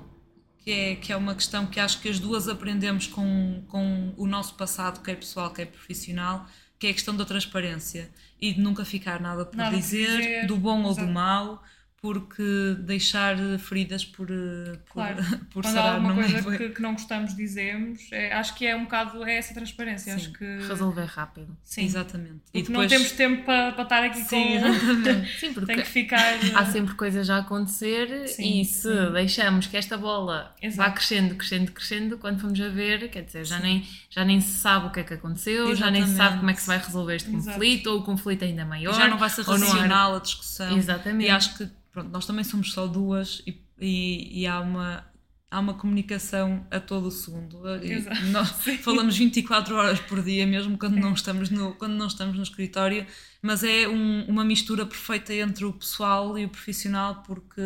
que 0.59 0.72
é, 0.72 0.95
que 0.95 1.12
é 1.12 1.18
uma 1.18 1.34
questão 1.34 1.66
que 1.66 1.80
acho 1.80 1.99
que 2.01 2.07
as 2.09 2.20
duas 2.20 2.47
aprendemos 2.47 3.07
com, 3.07 3.64
com 3.68 4.14
o 4.16 4.28
nosso 4.28 4.53
passado, 4.55 5.01
quer 5.01 5.16
pessoal, 5.16 5.49
quer 5.51 5.66
profissional, 5.66 6.45
que 6.78 6.88
é 6.88 6.89
a 6.91 6.93
questão 6.93 7.16
da 7.16 7.26
transparência 7.26 8.12
e 8.39 8.53
de 8.53 8.59
nunca 8.62 8.86
ficar 8.86 9.20
nada 9.20 9.43
por 9.45 9.55
Nada 9.57 9.76
dizer, 9.76 10.18
dizer, 10.18 10.45
do 10.47 10.55
bom 10.57 10.84
ou 10.84 10.93
do 10.93 10.99
exato. 11.01 11.12
mau, 11.12 11.64
porque 12.02 12.76
deixar 12.80 13.38
feridas 13.60 14.04
por, 14.04 14.28
eh, 14.32 14.74
por, 14.88 14.93
Claro. 14.93 15.18
por 15.54 15.62
Quando 15.62 15.66
há 15.68 15.72
sarar 15.82 15.93
alguma 15.95 16.14
não 16.16 16.22
é 16.24 16.41
coisa 16.41 16.58
que, 16.58 16.70
que 16.70 16.82
não 16.82 16.93
gostamos, 16.93 17.36
dizemos. 17.36 18.08
É, 18.12 18.34
acho 18.34 18.56
que 18.56 18.66
é 18.66 18.76
um 18.76 18.86
bocado 18.86 19.24
é 19.24 19.38
essa 19.38 19.54
transparência. 19.54 20.12
Sim. 20.14 20.18
Acho 20.20 20.34
que. 20.34 20.45
Resolver 20.68 21.06
rápido. 21.06 21.56
Sim. 21.64 21.86
Exatamente. 21.86 22.41
Porque 22.52 22.72
não 22.72 22.88
temos 22.88 23.12
tempo 23.12 23.45
para, 23.45 23.72
para 23.74 23.84
estar 23.84 24.04
aqui 24.04 24.22
Sim, 24.24 24.60
com. 24.60 24.68
exatamente. 24.68 25.39
Sim, 25.39 25.54
porque 25.54 25.74
Tem 25.74 25.84
que 25.84 25.89
ficar. 25.89 26.34
há 26.56 26.66
sempre 26.66 26.95
coisas 26.95 27.30
a 27.30 27.38
acontecer 27.38 28.28
Sim, 28.28 28.62
e 28.62 28.66
se 28.66 28.82
sim. 28.82 29.12
deixamos 29.14 29.68
que 29.68 29.78
esta 29.78 29.95
bola 29.95 30.56
vá 30.60 30.68
Exato. 30.68 30.95
crescendo, 30.95 31.36
crescendo, 31.36 31.72
crescendo, 31.72 32.18
quando 32.18 32.39
vamos 32.39 32.60
a 32.60 32.68
ver, 32.70 33.10
quer 33.12 33.22
dizer, 33.22 33.45
já 33.45 33.60
nem, 33.60 33.88
já 34.10 34.26
nem 34.26 34.41
se 34.41 34.58
sabe 34.58 34.88
o 34.88 34.89
que 34.89 35.02
é 35.02 35.04
que 35.04 35.14
aconteceu, 35.14 35.76
já 35.76 35.91
nem 35.91 36.02
se 36.02 36.16
sabe 36.16 36.16
Exatamente. 36.16 36.39
como 36.39 36.49
é 36.49 36.54
que 36.56 36.62
se 36.62 36.68
vai 36.68 36.78
resolver 36.80 37.16
este 37.16 37.30
Exato. 37.30 37.45
conflito, 37.54 37.88
ou 37.91 37.99
o 37.99 38.04
conflito 38.04 38.43
ainda 38.43 38.66
maior. 38.66 38.95
já 38.95 39.08
não 39.08 39.20
vai 39.20 39.30
ser 39.30 39.41
há- 39.41 39.52
racional 39.52 40.16
a 40.16 40.20
discussão. 40.20 40.76
Exatamente. 40.76 41.28
E 41.28 41.30
acho 41.32 41.58
que 41.60 41.70
pronto, 41.92 42.10
nós 42.10 42.26
também 42.26 42.44
somos 42.44 42.72
só 42.74 42.88
duas 42.88 43.42
e, 43.48 43.62
e, 43.80 44.42
e 44.42 44.48
há 44.48 44.60
uma 44.60 45.10
há 45.50 45.60
uma 45.60 45.74
comunicação 45.74 46.66
a 46.72 46.80
todo 46.80 47.08
o 47.08 47.12
segundo. 47.12 47.68
Exato. 47.84 48.24
Nós 48.28 48.50
falamos 48.82 49.18
24 49.18 49.76
horas 49.76 50.00
por 50.00 50.24
dia, 50.24 50.48
mesmo 50.48 50.78
quando 50.78 50.96
não 50.96 51.14
estamos 51.14 51.50
no, 51.50 51.74
quando 51.74 51.94
não 51.94 52.08
estamos 52.08 52.38
no 52.38 52.44
escritório, 52.44 53.06
mas 53.42 53.62
é 53.62 53.86
um- 53.86 54.24
uma 54.30 54.46
mistura 54.46 54.86
perfeita 54.86 55.34
entre 55.34 55.66
o 55.66 55.74
pessoal 55.74 56.39
e 56.39 56.46
o 56.46 56.50
profissional, 56.50 57.22
porque 57.24 57.62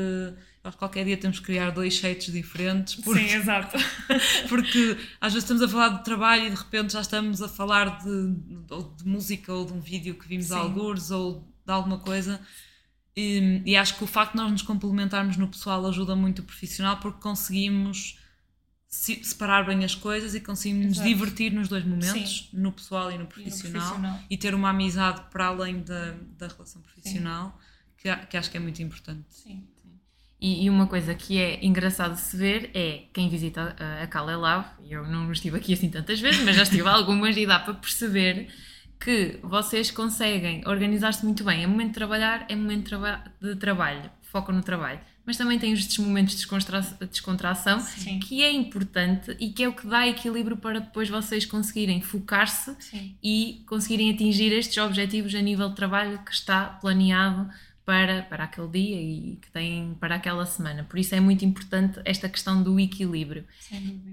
qualquer 0.79 1.05
dia 1.05 1.15
temos 1.15 1.39
que 1.39 1.45
criar 1.45 1.69
dois 1.69 1.93
shapes 1.93 2.31
diferentes. 2.33 2.95
Porque, 2.95 3.19
Sim, 3.27 3.35
exato. 3.35 3.77
porque 4.49 4.97
às 5.21 5.33
vezes 5.33 5.43
estamos 5.43 5.61
a 5.61 5.67
falar 5.67 5.89
de 5.89 6.03
trabalho 6.03 6.47
e 6.47 6.49
de 6.49 6.55
repente 6.55 6.93
já 6.93 7.01
estamos 7.01 7.39
a 7.39 7.47
falar 7.47 7.99
de, 7.99 8.31
de, 8.33 9.03
de 9.03 9.07
música 9.07 9.53
ou 9.53 9.63
de 9.63 9.73
um 9.73 9.79
vídeo 9.79 10.15
que 10.15 10.27
vimos 10.27 10.47
Sim. 10.47 10.55
a 10.55 10.57
algures 10.57 11.11
ou 11.11 11.47
de 11.63 11.71
alguma 11.71 11.99
coisa. 11.99 12.41
E, 13.17 13.61
e 13.65 13.75
acho 13.77 13.95
que 13.97 14.03
o 14.03 14.07
facto 14.07 14.31
de 14.33 14.37
nós 14.37 14.51
nos 14.51 14.61
complementarmos 14.61 15.37
no 15.37 15.47
pessoal 15.47 15.85
ajuda 15.87 16.15
muito 16.15 16.39
o 16.39 16.43
profissional 16.43 16.97
porque 16.97 17.21
conseguimos 17.21 18.19
se- 18.87 19.23
separar 19.23 19.65
bem 19.65 19.85
as 19.85 19.95
coisas 19.95 20.35
e 20.35 20.41
conseguimos 20.41 20.85
nos 20.97 21.01
divertir 21.03 21.51
nos 21.53 21.67
dois 21.69 21.85
momentos, 21.85 22.49
no 22.51 22.71
pessoal 22.71 23.11
e 23.11 23.17
no 23.17 23.25
profissional, 23.25 23.81
profissional. 23.81 24.19
e 24.29 24.37
ter 24.37 24.53
uma 24.53 24.69
amizade 24.69 25.21
para 25.31 25.47
além 25.47 25.81
da, 25.81 26.11
da 26.37 26.47
relação 26.47 26.81
profissional, 26.81 27.57
que, 27.97 28.09
a- 28.09 28.17
que 28.25 28.35
acho 28.37 28.51
que 28.51 28.57
é 28.57 28.59
muito 28.59 28.81
importante. 28.81 29.25
Sim. 29.29 29.65
E, 30.39 30.65
e 30.65 30.69
uma 30.69 30.85
coisa 30.85 31.15
que 31.15 31.37
é 31.37 31.65
engraçado 31.65 32.15
de 32.15 32.19
se 32.21 32.35
ver 32.35 32.69
é 32.73 33.05
quem 33.13 33.29
visita 33.29 33.75
a, 33.79 34.19
a 34.19 34.35
Love, 34.35 34.67
e 34.83 34.91
eu 34.91 35.07
não 35.07 35.31
estive 35.31 35.55
aqui 35.57 35.73
assim 35.73 35.89
tantas 35.89 36.19
vezes, 36.19 36.43
mas 36.43 36.55
já 36.57 36.63
estive 36.63 36.87
algumas 36.89 37.35
e 37.37 37.45
dá 37.45 37.59
para 37.59 37.73
perceber 37.75 38.49
que 38.99 39.39
vocês 39.43 39.91
conseguem 39.91 40.61
organizar-se 40.67 41.23
muito 41.25 41.43
bem. 41.43 41.63
É 41.63 41.67
momento 41.67 41.89
de 41.89 41.93
trabalhar, 41.95 42.45
é 42.49 42.55
momento 42.55 42.83
de, 42.83 42.89
traba- 42.89 43.23
de 43.41 43.55
trabalho, 43.55 44.09
foco 44.21 44.51
no 44.51 44.61
trabalho. 44.61 44.99
Mas 45.25 45.37
também 45.37 45.57
tem 45.57 45.73
os 45.73 45.97
momentos 45.97 46.33
de 46.35 46.37
descontra- 46.41 46.81
descontração, 47.09 47.79
Sim. 47.79 48.19
que 48.19 48.43
é 48.43 48.51
importante 48.51 49.35
e 49.39 49.49
que 49.49 49.63
é 49.63 49.67
o 49.67 49.73
que 49.73 49.87
dá 49.87 50.07
equilíbrio 50.07 50.55
para 50.57 50.79
depois 50.79 51.09
vocês 51.09 51.45
conseguirem 51.47 51.99
focar-se 51.99 52.75
e 53.23 53.63
conseguirem 53.67 54.11
atingir 54.13 54.51
estes 54.51 54.77
objetivos 54.77 55.33
a 55.33 55.41
nível 55.41 55.69
de 55.69 55.75
trabalho 55.75 56.19
que 56.23 56.31
está 56.31 56.65
planeado 56.65 57.49
para, 57.85 58.23
para 58.23 58.45
aquele 58.45 58.67
dia 58.67 59.01
e 59.01 59.35
que 59.41 59.51
têm 59.51 59.95
para 59.99 60.15
aquela 60.15 60.45
semana. 60.45 60.83
Por 60.83 60.97
isso 60.97 61.13
é 61.13 61.19
muito 61.19 61.45
importante 61.45 61.99
esta 62.03 62.27
questão 62.27 62.63
do 62.63 62.79
equilíbrio. 62.79 63.45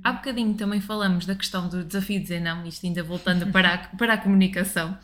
Há 0.04 0.12
bocadinho 0.12 0.54
também 0.54 0.80
falamos 0.80 1.24
da 1.24 1.34
questão 1.34 1.68
do 1.68 1.82
desafio 1.82 2.18
de 2.18 2.24
dizer 2.24 2.40
não, 2.40 2.66
isto 2.66 2.84
ainda 2.84 3.02
voltando 3.02 3.46
para 3.50 3.74
a, 3.74 3.78
para 3.96 4.14
a 4.14 4.18
comunicação. 4.18 4.96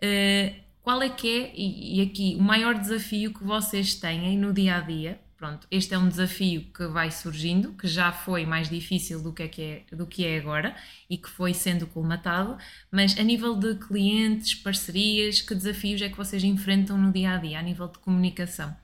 Eh, 0.00 0.54
qual 0.84 1.02
é 1.02 1.08
que 1.08 1.28
é, 1.28 1.52
e, 1.54 1.98
e 1.98 2.02
aqui, 2.02 2.36
o 2.38 2.42
maior 2.42 2.74
desafio 2.74 3.32
que 3.32 3.42
vocês 3.42 3.94
têm 3.94 4.36
no 4.36 4.52
dia 4.52 4.76
a 4.76 4.80
dia? 4.80 5.18
Pronto, 5.44 5.66
este 5.70 5.92
é 5.92 5.98
um 5.98 6.08
desafio 6.08 6.72
que 6.72 6.86
vai 6.86 7.10
surgindo, 7.10 7.74
que 7.74 7.86
já 7.86 8.10
foi 8.10 8.46
mais 8.46 8.70
difícil 8.70 9.22
do 9.22 9.30
que 9.30 9.42
é, 9.42 9.48
que 9.48 9.62
é, 9.62 9.84
do 9.94 10.06
que 10.06 10.24
é 10.24 10.38
agora 10.38 10.74
e 11.08 11.18
que 11.18 11.28
foi 11.28 11.52
sendo 11.52 11.86
colmatado, 11.86 12.56
mas 12.90 13.18
a 13.18 13.22
nível 13.22 13.54
de 13.54 13.74
clientes, 13.74 14.54
parcerias, 14.54 15.42
que 15.42 15.54
desafios 15.54 16.00
é 16.00 16.08
que 16.08 16.16
vocês 16.16 16.42
enfrentam 16.42 16.96
no 16.96 17.12
dia 17.12 17.32
a 17.34 17.36
dia, 17.36 17.58
a 17.58 17.62
nível 17.62 17.88
de 17.88 17.98
comunicação? 17.98 18.74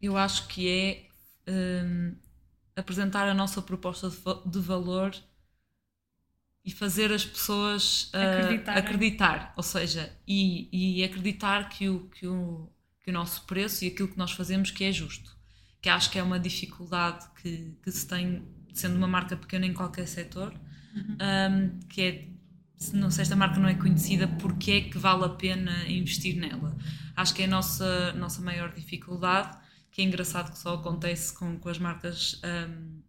Eu 0.00 0.16
acho 0.16 0.48
que 0.48 0.68
é 0.68 1.08
hum, 1.84 2.16
apresentar 2.76 3.28
a 3.28 3.34
nossa 3.34 3.62
proposta 3.62 4.10
de, 4.10 4.16
va- 4.16 4.42
de 4.46 4.58
valor 4.60 5.14
e 6.64 6.70
fazer 6.70 7.12
as 7.12 7.24
pessoas 7.24 8.10
Acreditarem. 8.14 8.82
acreditar, 8.84 9.52
ou 9.56 9.62
seja, 9.62 10.12
e, 10.26 10.68
e 11.00 11.04
acreditar 11.04 11.68
que 11.68 11.88
o, 11.88 12.08
que, 12.10 12.26
o, 12.26 12.68
que 13.02 13.10
o 13.10 13.12
nosso 13.12 13.44
preço 13.46 13.84
e 13.84 13.88
aquilo 13.88 14.08
que 14.08 14.18
nós 14.18 14.32
fazemos 14.32 14.70
que 14.70 14.84
é 14.84 14.92
justo. 14.92 15.36
Que 15.80 15.88
acho 15.88 16.10
que 16.10 16.18
é 16.18 16.22
uma 16.22 16.38
dificuldade 16.38 17.26
que, 17.40 17.76
que 17.82 17.90
se 17.90 18.06
tem, 18.06 18.42
sendo 18.72 18.96
uma 18.96 19.08
marca 19.08 19.36
pequena 19.36 19.66
em 19.66 19.72
qualquer 19.72 20.06
setor, 20.06 20.54
hum, 20.94 21.78
que 21.88 22.02
é 22.02 22.28
se 22.76 22.96
não 22.96 23.10
se 23.12 23.22
esta 23.22 23.36
marca 23.36 23.60
não 23.60 23.68
é 23.68 23.74
conhecida, 23.74 24.26
porque 24.26 24.70
é 24.72 24.80
que 24.82 24.98
vale 24.98 25.24
a 25.24 25.28
pena 25.28 25.88
investir 25.88 26.36
nela? 26.36 26.76
Acho 27.14 27.32
que 27.32 27.42
é 27.42 27.44
a 27.44 27.48
nossa, 27.48 28.12
nossa 28.14 28.42
maior 28.42 28.72
dificuldade, 28.74 29.56
que 29.90 30.02
é 30.02 30.04
engraçado 30.04 30.50
que 30.50 30.58
só 30.58 30.74
acontece 30.74 31.32
com, 31.32 31.58
com 31.58 31.68
as 31.68 31.78
marcas 31.78 32.40
hum, 32.44 33.01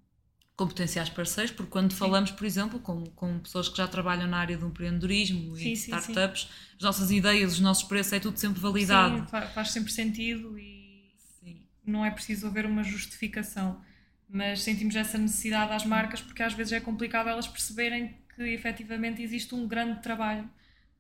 com 0.56 0.68
potenciais 0.68 1.10
parceiros, 1.10 1.52
porque 1.52 1.72
quando 1.72 1.94
falamos, 1.94 2.30
por 2.32 2.46
exemplo, 2.46 2.80
com, 2.80 3.04
com 3.08 3.40
pessoas 3.40 3.68
que 3.70 3.78
já 3.78 3.88
trabalham 3.88 4.28
na 4.28 4.38
área 4.38 4.58
do 4.58 4.68
empreendedorismo 4.68 5.56
Sim, 5.58 5.72
e 5.72 5.76
sim, 5.76 5.92
startups, 5.96 6.48
as 6.78 6.84
nossas 6.84 7.10
ideias, 7.12 7.54
os 7.54 7.60
nossos 7.60 7.84
preços, 7.84 8.14
é 8.14 8.20
tudo 8.20 8.38
sempre 8.38 8.60
validado. 8.62 9.18
Sim, 9.22 9.28
fa- 9.28 9.48
faz 9.48 9.72
sempre 9.72 9.92
sentido 9.92 10.58
e 10.60 11.12
Sim. 11.40 11.62
não 11.86 12.06
é 12.06 12.12
preciso 12.12 12.46
haver 12.48 12.66
uma 12.68 12.84
justificação. 12.84 13.82
Mas 14.30 14.62
sentimos 14.62 14.96
essa 14.96 15.18
necessidade 15.18 15.74
às 15.74 15.86
marcas 15.86 16.22
porque 16.22 16.42
às 16.44 16.54
vezes 16.54 16.74
é 16.74 16.80
complicado 16.80 17.30
elas 17.30 17.48
perceberem 17.48 18.16
que 18.36 18.42
efetivamente 18.44 19.22
existe 19.22 19.54
um 19.54 19.68
grande 19.68 20.02
trabalho 20.02 20.50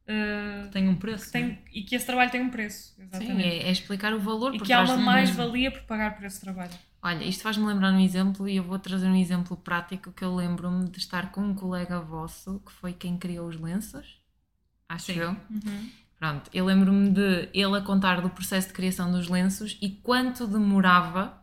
uh, 0.07 0.69
Tem 0.71 0.87
um 0.87 0.95
preço. 0.95 1.31
tem- 1.31 1.59
e 1.71 1.83
que 1.83 1.95
esse 1.95 2.05
trabalho 2.05 2.29
tem 2.31 2.41
um 2.41 2.49
preço. 2.49 2.93
Sim, 2.95 3.03
Exatamente. 3.03 3.43
é, 3.47 3.67
é 3.67 3.71
explicar 3.71 4.13
o 4.13 4.19
valor 4.19 4.53
E 4.55 4.59
que 4.59 4.73
há 4.73 4.81
uma 4.83 4.97
mais-valia 4.97 5.71
por 5.71 5.81
pagar 5.83 6.15
por 6.15 6.25
esse 6.25 6.39
trabalho. 6.41 6.73
Olha, 7.03 7.23
isto 7.25 7.43
faz-me 7.43 7.65
lembrar 7.65 7.91
um 7.91 7.99
exemplo 7.99 8.47
e 8.47 8.55
eu 8.55 8.63
vou 8.63 8.79
trazer 8.79 9.07
um 9.07 9.15
exemplo 9.15 9.57
prático 9.57 10.11
que 10.13 10.23
eu 10.23 10.33
lembro-me 10.33 10.87
de 10.89 10.99
estar 10.99 11.31
com 11.31 11.41
um 11.41 11.53
colega 11.53 11.99
vosso 11.99 12.61
que 12.65 12.71
foi 12.71 12.93
quem 12.93 13.17
criou 13.17 13.47
os 13.47 13.59
lenços, 13.59 14.21
acho 14.87 15.11
Sim. 15.11 15.19
eu. 15.19 15.29
Uhum. 15.31 15.89
Pronto, 16.17 16.49
eu 16.53 16.65
lembro-me 16.65 17.09
de 17.09 17.49
ele 17.53 17.77
a 17.77 17.81
contar 17.81 18.21
do 18.21 18.29
processo 18.29 18.69
de 18.69 18.73
criação 18.73 19.11
dos 19.11 19.27
lenços 19.27 19.77
e 19.81 19.89
quanto 19.89 20.47
demorava 20.47 21.37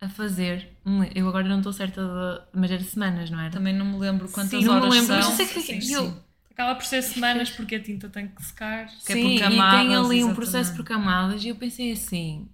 a 0.00 0.08
fazer 0.08 0.68
um 0.84 1.00
lenço. 1.00 1.12
Eu 1.14 1.28
agora 1.28 1.48
não 1.48 1.58
estou 1.58 1.72
certa, 1.72 2.02
de, 2.02 2.58
mas 2.58 2.70
era 2.70 2.82
semanas, 2.82 3.30
não 3.30 3.38
era? 3.38 3.50
Também 3.50 3.72
não 3.74 3.86
me 3.86 3.98
lembro 3.98 4.28
quantas 4.28 4.50
Sim, 4.52 4.64
não 4.64 4.74
me 4.74 4.80
horas 4.80 4.94
lembro, 4.94 5.14
mas 5.14 5.24
são. 5.24 5.30
eu 5.30 5.36
sei 5.36 5.46
que 5.46 5.60
Sim, 5.60 5.80
eu- 5.92 6.04
sim. 6.06 6.16
Acaba 6.50 6.74
por 6.74 6.84
ser 6.84 7.00
semanas 7.02 7.50
porque 7.50 7.76
a 7.76 7.82
tinta 7.82 8.08
tem 8.08 8.28
que 8.28 8.42
secar. 8.42 8.86
que 8.86 9.12
é 9.12 9.16
Sim, 9.16 9.22
por 9.22 9.28
e 9.30 9.38
tem 9.38 9.38
camadas, 9.38 10.04
ali 10.10 10.24
um 10.24 10.34
processo 10.34 10.70
exatamente. 10.72 10.76
por 10.76 10.84
camadas 10.84 11.44
e 11.44 11.48
eu 11.48 11.56
pensei 11.56 11.92
assim, 11.92 12.48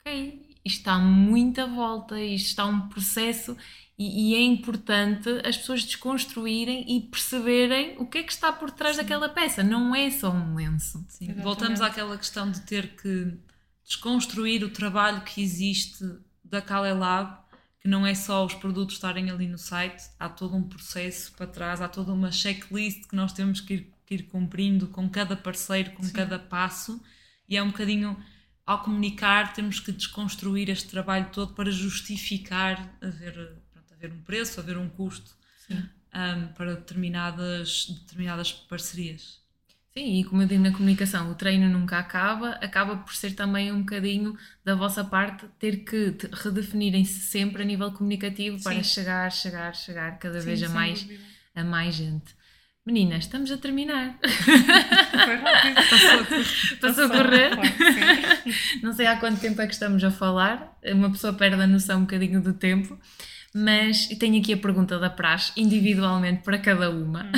ok, 0.00 0.41
está 0.64 0.98
muita 0.98 1.66
volta, 1.66 2.20
isto 2.20 2.48
está 2.48 2.66
um 2.66 2.88
processo 2.88 3.56
e, 3.98 4.32
e 4.32 4.34
é 4.34 4.40
importante 4.40 5.28
as 5.44 5.56
pessoas 5.56 5.84
desconstruírem 5.84 6.96
e 6.96 7.00
perceberem 7.00 7.96
o 7.98 8.06
que 8.06 8.18
é 8.18 8.22
que 8.22 8.32
está 8.32 8.52
por 8.52 8.70
trás 8.70 8.96
daquela 8.96 9.28
peça, 9.28 9.62
não 9.62 9.94
é 9.94 10.10
só 10.10 10.30
um 10.30 10.54
lenço. 10.54 11.04
Sim. 11.08 11.32
Voltamos 11.34 11.80
àquela 11.80 12.16
questão 12.16 12.50
de 12.50 12.60
ter 12.62 12.96
que 12.96 13.36
desconstruir 13.84 14.64
o 14.64 14.70
trabalho 14.70 15.22
que 15.22 15.42
existe 15.42 16.04
da 16.44 16.62
Kale 16.62 16.92
Lab, 16.92 17.38
que 17.80 17.88
não 17.88 18.06
é 18.06 18.14
só 18.14 18.44
os 18.44 18.54
produtos 18.54 18.94
estarem 18.94 19.30
ali 19.30 19.46
no 19.46 19.58
site, 19.58 20.04
há 20.18 20.28
todo 20.28 20.56
um 20.56 20.62
processo 20.62 21.32
para 21.32 21.46
trás, 21.46 21.80
há 21.80 21.88
toda 21.88 22.12
uma 22.12 22.30
checklist 22.30 23.08
que 23.08 23.16
nós 23.16 23.32
temos 23.32 23.60
que 23.60 23.74
ir, 23.74 23.94
que 24.06 24.14
ir 24.14 24.22
cumprindo 24.24 24.86
com 24.88 25.08
cada 25.08 25.36
parceiro, 25.36 25.90
com 25.92 26.02
Sim. 26.02 26.12
cada 26.12 26.38
passo, 26.38 27.02
e 27.48 27.56
é 27.56 27.62
um 27.62 27.68
bocadinho 27.68 28.16
ao 28.66 28.82
comunicar, 28.82 29.52
temos 29.52 29.80
que 29.80 29.92
desconstruir 29.92 30.68
este 30.70 30.88
trabalho 30.88 31.30
todo 31.32 31.54
para 31.54 31.70
justificar 31.70 32.96
haver, 33.00 33.34
pronto, 33.72 33.94
haver 33.94 34.12
um 34.12 34.22
preço, 34.22 34.60
haver 34.60 34.78
um 34.78 34.88
custo 34.88 35.34
um, 36.14 36.48
para 36.54 36.74
determinadas, 36.76 37.86
determinadas 37.88 38.52
parcerias. 38.52 39.40
Sim, 39.92 40.20
e 40.20 40.24
como 40.24 40.40
eu 40.42 40.46
digo 40.48 40.62
na 40.62 40.72
comunicação, 40.72 41.30
o 41.30 41.34
treino 41.34 41.68
nunca 41.68 41.98
acaba, 41.98 42.50
acaba 42.52 42.96
por 42.96 43.14
ser 43.14 43.34
também 43.34 43.70
um 43.70 43.80
bocadinho 43.80 44.34
da 44.64 44.74
vossa 44.74 45.04
parte 45.04 45.46
ter 45.58 45.84
que 45.84 46.12
te- 46.12 46.28
redefinirem-se 46.32 47.20
sempre 47.20 47.62
a 47.62 47.64
nível 47.66 47.92
comunicativo 47.92 48.58
para 48.62 48.82
Sim. 48.82 48.82
chegar, 48.82 49.30
chegar, 49.30 49.74
chegar 49.74 50.18
cada 50.18 50.42
Sim, 50.42 50.42
vez 50.42 50.62
a 50.62 50.68
mais, 50.70 51.06
dúvida. 51.06 51.24
a 51.54 51.62
mais 51.62 51.94
gente. 51.94 52.34
Meninas, 52.84 53.24
estamos 53.24 53.50
a 53.52 53.56
terminar. 53.56 54.18
Foi 54.20 55.36
rápido. 55.36 56.80
Passou 56.80 57.04
a 57.04 57.08
correr. 57.08 57.54
Claro 57.54 57.72
que 57.76 57.92
sim. 57.92 58.80
Não 58.82 58.92
sei 58.92 59.06
há 59.06 59.20
quanto 59.20 59.40
tempo 59.40 59.60
é 59.62 59.66
que 59.68 59.72
estamos 59.72 60.02
a 60.02 60.10
falar, 60.10 60.76
uma 60.86 61.10
pessoa 61.10 61.32
perde 61.32 61.62
a 61.62 61.66
noção 61.66 61.98
um 61.98 62.02
bocadinho 62.02 62.42
do 62.42 62.52
tempo, 62.52 62.98
mas 63.54 64.08
tenho 64.08 64.40
aqui 64.40 64.52
a 64.52 64.56
pergunta 64.56 64.98
da 64.98 65.08
praxe, 65.08 65.52
individualmente 65.56 66.42
para 66.42 66.58
cada 66.58 66.90
uma. 66.90 67.30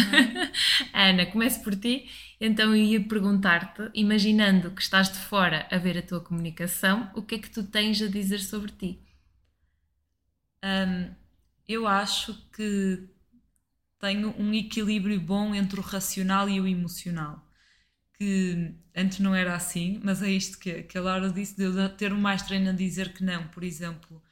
Ana, 0.94 1.26
começo 1.26 1.62
por 1.62 1.76
ti. 1.76 2.08
Então 2.40 2.74
eu 2.74 2.76
ia 2.76 3.00
perguntar-te, 3.06 3.90
imaginando 3.92 4.70
que 4.70 4.80
estás 4.80 5.10
de 5.12 5.18
fora 5.18 5.66
a 5.70 5.76
ver 5.76 5.98
a 5.98 6.02
tua 6.02 6.20
comunicação, 6.20 7.10
o 7.14 7.20
que 7.20 7.34
é 7.34 7.38
que 7.38 7.50
tu 7.50 7.62
tens 7.64 8.00
a 8.00 8.08
dizer 8.08 8.38
sobre 8.40 8.72
ti? 8.72 8.98
Hum, 10.64 11.14
eu 11.68 11.86
acho 11.86 12.34
que 12.56 13.13
tenho 13.98 14.34
um 14.38 14.52
equilíbrio 14.52 15.20
bom 15.20 15.54
entre 15.54 15.80
o 15.80 15.82
racional 15.82 16.48
e 16.48 16.60
o 16.60 16.66
emocional. 16.66 17.44
Que 18.16 18.74
antes 18.94 19.18
não 19.18 19.34
era 19.34 19.54
assim, 19.54 20.00
mas 20.02 20.22
é 20.22 20.30
isto 20.30 20.58
que, 20.58 20.82
que 20.84 20.96
a 20.96 21.02
Laura 21.02 21.30
disse, 21.30 21.56
de 21.56 21.64
eu 21.64 21.88
ter 21.88 22.12
mais 22.14 22.42
treino 22.42 22.70
a 22.70 22.72
dizer 22.72 23.12
que 23.12 23.24
não, 23.24 23.48
por 23.48 23.64
exemplo. 23.64 24.22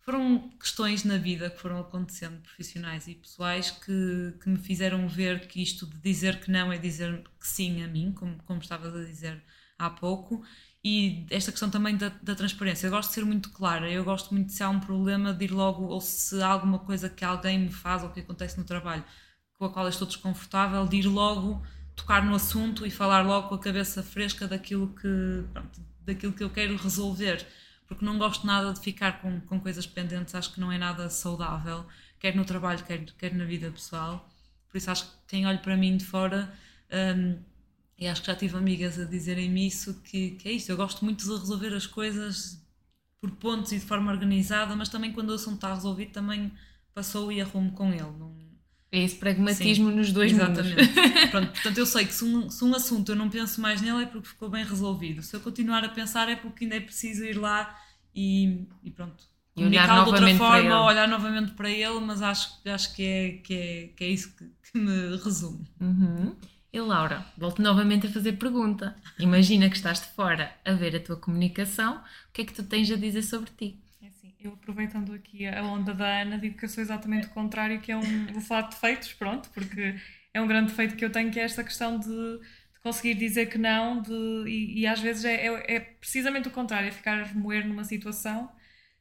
Foram 0.00 0.50
questões 0.58 1.04
na 1.04 1.18
vida 1.18 1.50
que 1.50 1.60
foram 1.60 1.78
acontecendo, 1.80 2.40
profissionais 2.40 3.06
e 3.06 3.14
pessoais, 3.14 3.70
que, 3.70 4.34
que 4.42 4.48
me 4.48 4.58
fizeram 4.58 5.06
ver 5.06 5.46
que 5.46 5.62
isto 5.62 5.86
de 5.86 5.98
dizer 5.98 6.40
que 6.40 6.50
não 6.50 6.72
é 6.72 6.78
dizer 6.78 7.22
que 7.38 7.46
sim 7.46 7.82
a 7.82 7.86
mim, 7.86 8.12
como, 8.12 8.42
como 8.44 8.60
estavas 8.60 8.94
a 8.94 9.04
dizer 9.04 9.42
há 9.78 9.90
pouco, 9.90 10.42
e 10.84 11.26
esta 11.30 11.50
questão 11.50 11.70
também 11.70 11.96
da, 11.96 12.10
da 12.22 12.34
transparência. 12.34 12.86
Eu 12.86 12.90
gosto 12.90 13.08
de 13.10 13.14
ser 13.16 13.24
muito 13.24 13.50
clara, 13.50 13.90
eu 13.90 14.04
gosto 14.04 14.32
muito 14.34 14.52
se 14.52 14.62
há 14.62 14.68
um 14.68 14.80
problema 14.80 15.32
de 15.34 15.46
ir 15.46 15.52
logo, 15.52 15.84
ou 15.84 16.00
se 16.00 16.40
há 16.42 16.46
alguma 16.48 16.78
coisa 16.78 17.08
que 17.08 17.24
alguém 17.24 17.58
me 17.58 17.72
faz 17.72 18.02
ou 18.02 18.10
que 18.10 18.20
acontece 18.20 18.58
no 18.58 18.64
trabalho 18.64 19.04
com 19.54 19.64
a 19.64 19.70
qual 19.70 19.86
eu 19.86 19.90
estou 19.90 20.06
desconfortável, 20.06 20.86
de 20.86 20.98
ir 20.98 21.06
logo 21.06 21.62
tocar 21.96 22.24
no 22.24 22.34
assunto 22.34 22.86
e 22.86 22.90
falar 22.90 23.22
logo 23.26 23.48
com 23.48 23.54
a 23.56 23.58
cabeça 23.58 24.02
fresca 24.02 24.46
daquilo 24.46 24.88
que, 24.94 25.44
pronto, 25.52 25.80
daquilo 26.04 26.32
que 26.32 26.44
eu 26.44 26.50
quero 26.50 26.76
resolver. 26.76 27.44
porque 27.86 28.04
não 28.04 28.18
gosto 28.18 28.46
nada 28.46 28.72
de 28.72 28.80
ficar 28.80 29.20
com, 29.22 29.40
com 29.40 29.58
coisas 29.60 29.86
pendentes, 29.86 30.34
acho 30.34 30.52
que 30.52 30.60
não 30.60 30.70
é 30.70 30.78
nada 30.78 31.08
saudável, 31.10 31.86
quer 32.20 32.36
no 32.36 32.44
trabalho, 32.44 32.84
quer, 32.84 33.04
quer 33.18 33.34
na 33.34 33.44
vida 33.44 33.70
pessoal. 33.70 34.28
Por 34.70 34.76
isso 34.78 34.90
acho 34.90 35.04
que 35.06 35.12
quem 35.28 35.46
olha 35.46 35.58
para 35.58 35.76
mim 35.76 35.96
de 35.96 36.04
fora, 36.04 36.52
um, 37.16 37.38
e 37.98 38.06
acho 38.06 38.20
que 38.20 38.28
já 38.28 38.36
tive 38.36 38.56
amigas 38.56 38.98
a 38.98 39.04
dizerem-me 39.04 39.66
isso, 39.66 40.00
que, 40.04 40.32
que 40.32 40.48
é 40.48 40.52
isso, 40.52 40.70
eu 40.70 40.76
gosto 40.76 41.04
muito 41.04 41.24
de 41.24 41.30
resolver 41.30 41.74
as 41.74 41.86
coisas 41.86 42.62
por 43.20 43.30
pontos 43.32 43.72
e 43.72 43.78
de 43.78 43.84
forma 43.84 44.12
organizada, 44.12 44.76
mas 44.76 44.88
também 44.88 45.12
quando 45.12 45.30
o 45.30 45.34
assunto 45.34 45.56
está 45.56 45.74
resolvido 45.74 46.12
também 46.12 46.52
passou 46.94 47.32
e 47.32 47.40
arrumo 47.40 47.72
com 47.72 47.92
ele. 47.92 48.02
Não... 48.02 48.36
É 48.90 49.02
esse 49.02 49.16
pragmatismo 49.16 49.90
Sim, 49.90 49.96
nos 49.96 50.12
dois 50.12 50.32
Exatamente. 50.32 50.76
mundos. 50.76 51.26
Pronto, 51.30 51.52
portanto, 51.52 51.78
eu 51.78 51.86
sei 51.86 52.06
que 52.06 52.14
se 52.14 52.24
um, 52.24 52.48
se 52.48 52.64
um 52.64 52.74
assunto 52.74 53.12
eu 53.12 53.16
não 53.16 53.28
penso 53.28 53.60
mais 53.60 53.82
nele 53.82 54.04
é 54.04 54.06
porque 54.06 54.28
ficou 54.28 54.48
bem 54.48 54.64
resolvido. 54.64 55.20
Se 55.20 55.34
eu 55.34 55.40
continuar 55.40 55.84
a 55.84 55.88
pensar 55.88 56.28
é 56.28 56.36
porque 56.36 56.64
ainda 56.64 56.76
é 56.76 56.80
preciso 56.80 57.24
ir 57.24 57.36
lá 57.36 57.78
e, 58.14 58.66
e 58.82 58.90
pronto. 58.90 59.24
E 59.56 59.64
olhar 59.64 59.86
de 59.86 59.98
outra 59.98 60.12
novamente 60.12 60.38
para 60.38 60.46
forma, 60.46 60.60
ele. 60.60 60.74
olhar 60.74 61.08
novamente 61.08 61.52
para 61.52 61.68
ele, 61.68 62.00
mas 62.00 62.22
acho, 62.22 62.60
acho 62.64 62.94
que, 62.94 63.02
é, 63.02 63.32
que, 63.42 63.54
é, 63.54 63.88
que 63.88 64.04
é 64.04 64.08
isso 64.08 64.34
que, 64.36 64.44
que 64.44 64.78
me 64.78 65.16
resume. 65.16 65.66
Uhum. 65.80 66.36
Laura, 66.86 67.26
volto 67.36 67.60
novamente 67.62 68.06
a 68.06 68.10
fazer 68.10 68.34
pergunta. 68.34 68.96
Imagina 69.18 69.68
que 69.70 69.76
estás 69.76 70.00
de 70.00 70.06
fora 70.08 70.54
a 70.64 70.72
ver 70.72 70.96
a 70.96 71.00
tua 71.00 71.16
comunicação, 71.16 71.96
o 71.98 72.32
que 72.32 72.42
é 72.42 72.44
que 72.44 72.52
tu 72.54 72.62
tens 72.64 72.90
a 72.90 72.96
dizer 72.96 73.22
sobre 73.22 73.50
ti? 73.50 73.80
É 74.00 74.06
assim, 74.08 74.32
eu 74.38 74.52
aproveitando 74.52 75.12
aqui 75.12 75.46
a 75.46 75.62
onda 75.64 75.92
da 75.92 76.22
Ana, 76.22 76.38
digo 76.38 76.56
que 76.56 76.64
eu 76.64 76.68
sou 76.68 76.82
exatamente 76.82 77.26
o 77.26 77.30
contrário, 77.30 77.80
que 77.80 77.90
é 77.90 77.96
um. 77.96 78.26
Vou 78.32 78.40
falar 78.40 78.62
de 78.62 78.70
defeitos, 78.70 79.12
pronto, 79.12 79.50
porque 79.50 79.96
é 80.32 80.40
um 80.40 80.46
grande 80.46 80.68
defeito 80.70 80.94
que 80.96 81.04
eu 81.04 81.10
tenho, 81.10 81.30
que 81.32 81.40
é 81.40 81.42
esta 81.42 81.64
questão 81.64 81.98
de, 81.98 82.06
de 82.08 82.80
conseguir 82.82 83.14
dizer 83.14 83.46
que 83.46 83.58
não, 83.58 84.00
de, 84.00 84.12
e, 84.46 84.80
e 84.80 84.86
às 84.86 85.00
vezes 85.00 85.24
é, 85.24 85.46
é, 85.48 85.74
é 85.76 85.80
precisamente 85.80 86.46
o 86.48 86.50
contrário, 86.52 86.88
é 86.88 86.92
ficar 86.92 87.20
a 87.20 87.24
remoer 87.24 87.66
numa 87.66 87.82
situação. 87.84 88.50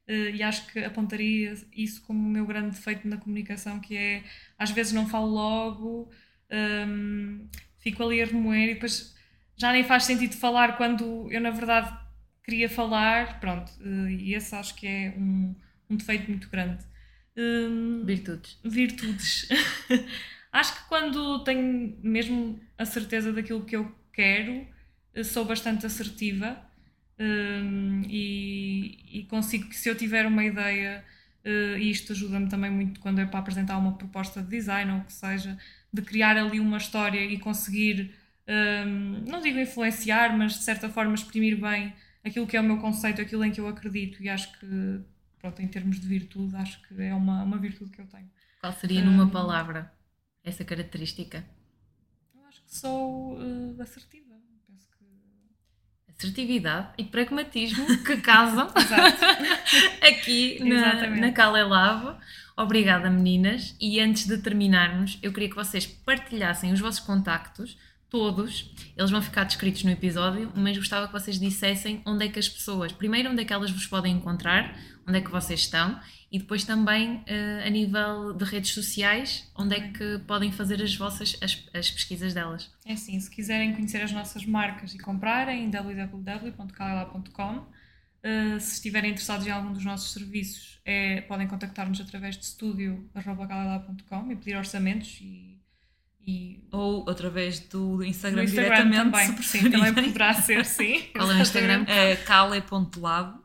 eh, 0.07 0.31
E 0.35 0.43
acho 0.43 0.67
que 0.71 0.79
apontaria 0.79 1.53
isso 1.73 2.01
como 2.03 2.19
o 2.19 2.31
meu 2.31 2.45
grande 2.45 2.71
defeito 2.71 3.07
na 3.07 3.17
comunicação, 3.17 3.79
que 3.79 3.95
é 3.97 4.23
às 4.57 4.71
vezes 4.71 4.93
não 4.93 5.07
falo 5.07 5.27
logo, 5.27 6.11
hum, 6.51 7.47
fico 7.87 8.03
ali 8.03 8.21
a 8.21 8.25
remoer 8.25 8.69
e 8.69 8.73
depois 8.73 9.15
já 9.55 9.71
nem 9.71 9.83
faz 9.83 10.03
sentido 10.03 10.35
falar 10.35 10.75
quando 10.75 11.27
eu 11.31 11.39
na 11.39 11.51
verdade 11.51 11.97
queria 12.43 12.69
falar, 12.69 13.39
pronto, 13.39 13.71
eh, 13.81 14.11
e 14.11 14.33
esse 14.33 14.53
acho 14.55 14.75
que 14.75 14.85
é 14.87 15.13
um, 15.17 15.55
um 15.89 15.95
defeito 15.95 16.29
muito 16.29 16.49
grande. 16.49 16.83
Hum, 17.35 18.03
Virtudes. 18.05 18.57
virtudes. 18.63 19.47
acho 20.51 20.75
que 20.75 20.87
quando 20.89 21.43
tenho 21.43 21.97
mesmo 22.01 22.59
a 22.77 22.85
certeza 22.85 23.31
daquilo 23.33 23.63
que 23.65 23.75
eu 23.75 23.93
quero, 24.13 24.67
eh, 25.13 25.23
sou 25.23 25.45
bastante 25.45 25.85
assertiva 25.85 26.57
hum, 27.19 28.03
e, 28.09 29.19
e 29.19 29.23
consigo 29.29 29.69
que 29.69 29.75
se 29.75 29.89
eu 29.89 29.95
tiver 29.95 30.25
uma 30.25 30.43
ideia, 30.43 31.03
eh, 31.43 31.77
e 31.79 31.89
isto 31.91 32.11
ajuda-me 32.13 32.49
também 32.49 32.71
muito 32.71 32.99
quando 32.99 33.19
é 33.19 33.25
para 33.25 33.39
apresentar 33.39 33.77
uma 33.77 33.97
proposta 33.97 34.41
de 34.41 34.49
design 34.49 34.91
ou 34.91 34.99
o 34.99 35.03
que 35.05 35.13
seja, 35.13 35.57
de 35.93 36.01
criar 36.01 36.37
ali 36.37 36.59
uma 36.59 36.77
história 36.77 37.19
e 37.23 37.39
conseguir, 37.39 38.13
hum, 38.47 39.23
não 39.27 39.41
digo 39.41 39.59
influenciar, 39.59 40.37
mas 40.37 40.53
de 40.53 40.63
certa 40.63 40.89
forma 40.89 41.13
exprimir 41.15 41.59
bem 41.59 41.93
aquilo 42.25 42.45
que 42.47 42.57
é 42.57 42.61
o 42.61 42.63
meu 42.63 42.77
conceito, 42.77 43.21
aquilo 43.21 43.43
em 43.45 43.51
que 43.51 43.59
eu 43.61 43.67
acredito 43.67 44.21
e 44.21 44.29
acho 44.29 44.51
que, 44.59 44.99
pronto, 45.39 45.61
em 45.61 45.67
termos 45.67 45.99
de 45.99 46.07
virtude, 46.07 46.55
acho 46.57 46.81
que 46.87 47.01
é 47.01 47.13
uma, 47.13 47.43
uma 47.43 47.57
virtude 47.57 47.91
que 47.91 48.01
eu 48.01 48.05
tenho. 48.07 48.29
Qual 48.59 48.73
seria 48.73 49.01
numa 49.01 49.23
Hum. 49.23 49.29
palavra 49.29 49.91
essa 50.43 50.65
característica? 50.65 51.45
Eu 52.35 52.45
acho 52.47 52.61
que 52.63 52.75
sou 52.75 53.37
eh, 53.41 53.81
assertiva. 53.81 54.33
Penso 54.67 54.89
que. 54.97 55.05
Assertividade 56.11 56.89
e 56.97 57.03
pragmatismo 57.05 57.85
que 58.03 58.17
casam 58.17 58.67
aqui 60.01 60.59
na, 60.63 60.75
Exatamente. 60.75 61.21
na 61.21 61.31
Cala 61.31 61.63
Lavo. 61.65 62.17
Obrigada, 62.57 63.07
meninas. 63.07 63.75
E 63.79 63.99
antes 63.99 64.25
de 64.25 64.35
terminarmos, 64.39 65.19
eu 65.21 65.31
queria 65.31 65.47
que 65.47 65.55
vocês 65.55 65.85
partilhassem 65.85 66.73
os 66.73 66.79
vossos 66.79 67.01
contactos, 67.01 67.77
todos. 68.09 68.73
Eles 68.97 69.11
vão 69.11 69.21
ficar 69.21 69.43
descritos 69.43 69.83
no 69.83 69.91
episódio, 69.91 70.51
mas 70.55 70.75
gostava 70.75 71.05
que 71.05 71.13
vocês 71.13 71.39
dissessem 71.39 72.01
onde 72.03 72.25
é 72.25 72.29
que 72.29 72.39
as 72.39 72.49
pessoas, 72.49 72.91
primeiro, 72.91 73.29
onde 73.29 73.43
é 73.43 73.45
que 73.45 73.53
elas 73.53 73.69
vos 73.69 73.85
podem 73.85 74.15
encontrar, 74.15 74.75
onde 75.07 75.19
é 75.19 75.21
que 75.21 75.29
vocês 75.29 75.59
estão, 75.59 75.99
e 76.31 76.39
depois 76.39 76.63
também 76.63 77.21
eh, 77.27 77.63
a 77.65 77.69
nível 77.69 78.33
de 78.33 78.43
redes 78.43 78.73
sociais, 78.73 79.47
onde 79.55 79.75
é 79.75 79.91
que 79.91 80.17
podem 80.25 80.51
fazer 80.51 80.81
as 80.81 80.95
vossas 80.95 81.37
as, 81.41 81.63
as 81.73 81.91
pesquisas 81.91 82.33
delas. 82.33 82.71
É 82.85 82.93
assim, 82.93 83.19
se 83.19 83.29
quiserem 83.29 83.73
conhecer 83.73 84.01
as 84.01 84.11
nossas 84.11 84.47
marcas 84.47 84.95
e 84.95 84.97
comprarem, 84.97 85.69
www.calela.com. 85.69 87.76
Uh, 88.23 88.59
se 88.59 88.73
estiverem 88.75 89.11
interessados 89.11 89.45
em 89.45 89.51
algum 89.51 89.71
dos 89.71 89.85
nossos 89.85 90.11
serviços, 90.11 90.79
é, 90.83 91.21
podem 91.21 91.47
contactar-nos 91.47 91.99
através 91.99 92.37
de 92.37 92.45
estúdio.calela.com 92.45 94.31
e 94.31 94.35
pedir 94.35 94.55
orçamentos 94.55 95.19
e, 95.21 95.61
e 96.25 96.67
Ou 96.71 97.09
através 97.09 97.59
do 97.59 98.03
Instagram, 98.03 98.45
Instagram 98.45 98.89
diretamente, 98.89 99.11
também. 99.11 99.43
se 99.43 99.59
Sim, 99.59 99.69
também 99.69 99.93
poderá 99.93 100.33
ser, 100.33 100.65
sim. 100.65 101.01
Qual 101.15 101.31
é 101.31 101.35
o 101.35 101.41
Instagram? 101.41 101.85
É 101.87 102.15
cale.lab. 102.15 103.39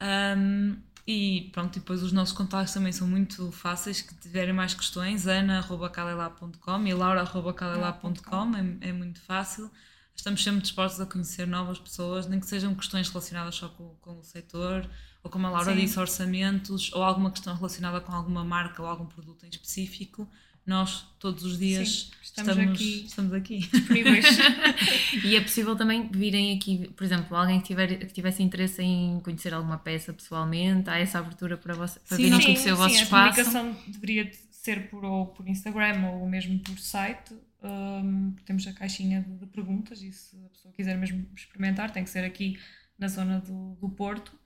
Um, 0.00 0.76
e 1.06 1.50
pronto, 1.52 1.76
e 1.76 1.80
depois 1.80 2.02
os 2.02 2.12
nossos 2.12 2.34
contactos 2.34 2.72
também 2.72 2.92
são 2.92 3.06
muito 3.06 3.52
fáceis. 3.52 4.00
Que 4.00 4.14
tiverem 4.14 4.52
mais 4.52 4.74
questões, 4.74 5.26
ana.calelá.com 5.26 6.86
e 6.86 6.94
laura.calelá.com 6.94 8.56
é, 8.56 8.88
é 8.88 8.92
muito 8.92 9.20
fácil. 9.20 9.70
Estamos 10.14 10.42
sempre 10.42 10.62
dispostos 10.62 11.00
a 11.00 11.06
conhecer 11.06 11.46
novas 11.46 11.78
pessoas, 11.78 12.26
nem 12.26 12.40
que 12.40 12.46
sejam 12.46 12.74
questões 12.74 13.08
relacionadas 13.08 13.54
só 13.54 13.68
com, 13.68 13.94
com 14.00 14.18
o 14.18 14.24
setor, 14.24 14.88
ou 15.22 15.30
como 15.30 15.46
a 15.46 15.50
Laura 15.50 15.74
Sim. 15.74 15.80
disse, 15.80 15.98
orçamentos, 15.98 16.92
ou 16.92 17.02
alguma 17.02 17.30
questão 17.30 17.54
relacionada 17.54 18.00
com 18.00 18.12
alguma 18.12 18.44
marca 18.44 18.82
ou 18.82 18.88
algum 18.88 19.06
produto 19.06 19.44
em 19.44 19.48
específico. 19.48 20.28
Nós, 20.66 21.06
todos 21.18 21.44
os 21.44 21.58
dias, 21.58 21.88
Sim, 21.88 22.10
estamos 22.22 22.52
estamos, 22.52 22.74
aqui. 22.74 23.04
estamos 23.04 23.32
aqui. 23.34 23.58
Disponíveis. 23.58 24.24
E 25.24 25.36
é 25.36 25.40
possível 25.40 25.76
também 25.76 26.08
virem 26.08 26.56
aqui, 26.56 26.88
por 26.96 27.04
exemplo, 27.04 27.36
alguém 27.36 27.60
que, 27.60 27.66
tiver, 27.66 27.98
que 27.98 28.12
tivesse 28.12 28.42
interesse 28.42 28.82
em 28.82 29.20
conhecer 29.20 29.52
alguma 29.54 29.78
peça 29.78 30.12
pessoalmente, 30.12 30.90
há 30.90 30.98
essa 30.98 31.18
abertura 31.18 31.56
para, 31.56 31.74
você, 31.74 32.00
para 32.00 32.16
Sim, 32.16 32.24
virem 32.24 32.40
conhecer 32.40 32.72
o 32.72 32.76
vosso 32.76 32.96
sim, 32.96 33.02
espaço. 33.02 33.40
A 33.40 33.44
comunicação 33.44 33.76
deveria 33.86 34.24
de 34.24 34.36
ser 34.50 34.88
por, 34.88 35.04
ou 35.04 35.26
por 35.26 35.46
Instagram 35.46 36.06
ou 36.06 36.26
mesmo 36.26 36.58
por 36.60 36.78
site. 36.78 37.34
Um, 37.64 38.36
temos 38.44 38.66
a 38.66 38.74
caixinha 38.74 39.22
de, 39.22 39.38
de 39.38 39.46
perguntas 39.46 40.02
e 40.02 40.12
se 40.12 40.36
a 40.44 40.48
pessoa 40.50 40.74
quiser 40.74 40.98
mesmo 40.98 41.26
experimentar, 41.34 41.90
tem 41.90 42.04
que 42.04 42.10
ser 42.10 42.22
aqui 42.22 42.58
na 42.98 43.08
zona 43.08 43.40
do, 43.40 43.74
do 43.76 43.88
Porto. 43.88 44.38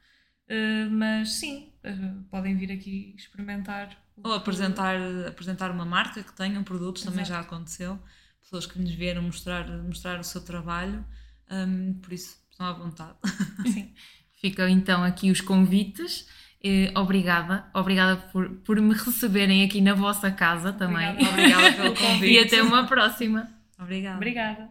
Uh, 0.48 0.88
mas 0.90 1.32
sim, 1.32 1.72
uh, 1.84 2.22
podem 2.30 2.56
vir 2.56 2.70
aqui 2.70 3.14
experimentar. 3.16 3.96
Ou 4.22 4.32
apresentar, 4.32 4.96
apresentar 5.26 5.70
uma 5.70 5.84
marca 5.84 6.22
que 6.22 6.32
tenham 6.32 6.62
produtos, 6.62 7.02
também 7.02 7.24
já 7.24 7.40
aconteceu. 7.40 7.98
Pessoas 8.40 8.66
que 8.66 8.78
nos 8.78 8.92
vieram 8.92 9.22
mostrar, 9.22 9.68
mostrar 9.82 10.20
o 10.20 10.24
seu 10.24 10.40
trabalho, 10.40 11.04
hum, 11.50 11.94
por 12.00 12.12
isso 12.12 12.38
estão 12.50 12.66
à 12.66 12.72
vontade. 12.72 13.18
Sim. 13.72 13.92
Ficam 14.40 14.68
então 14.68 15.02
aqui 15.02 15.30
os 15.30 15.40
convites. 15.40 16.28
Eh, 16.62 16.92
obrigada, 16.96 17.66
obrigada 17.72 18.16
por, 18.32 18.48
por 18.64 18.80
me 18.80 18.92
receberem 18.92 19.64
aqui 19.64 19.80
na 19.80 19.94
vossa 19.94 20.28
casa 20.30 20.72
também. 20.72 21.10
Obrigada. 21.10 21.32
Obrigada 21.32 21.72
pelo 21.72 21.94
convite. 21.98 22.32
E 22.32 22.38
até 22.38 22.62
uma 22.62 22.86
próxima. 22.86 23.48
Obrigada. 23.78 24.16
Obrigada. 24.16 24.68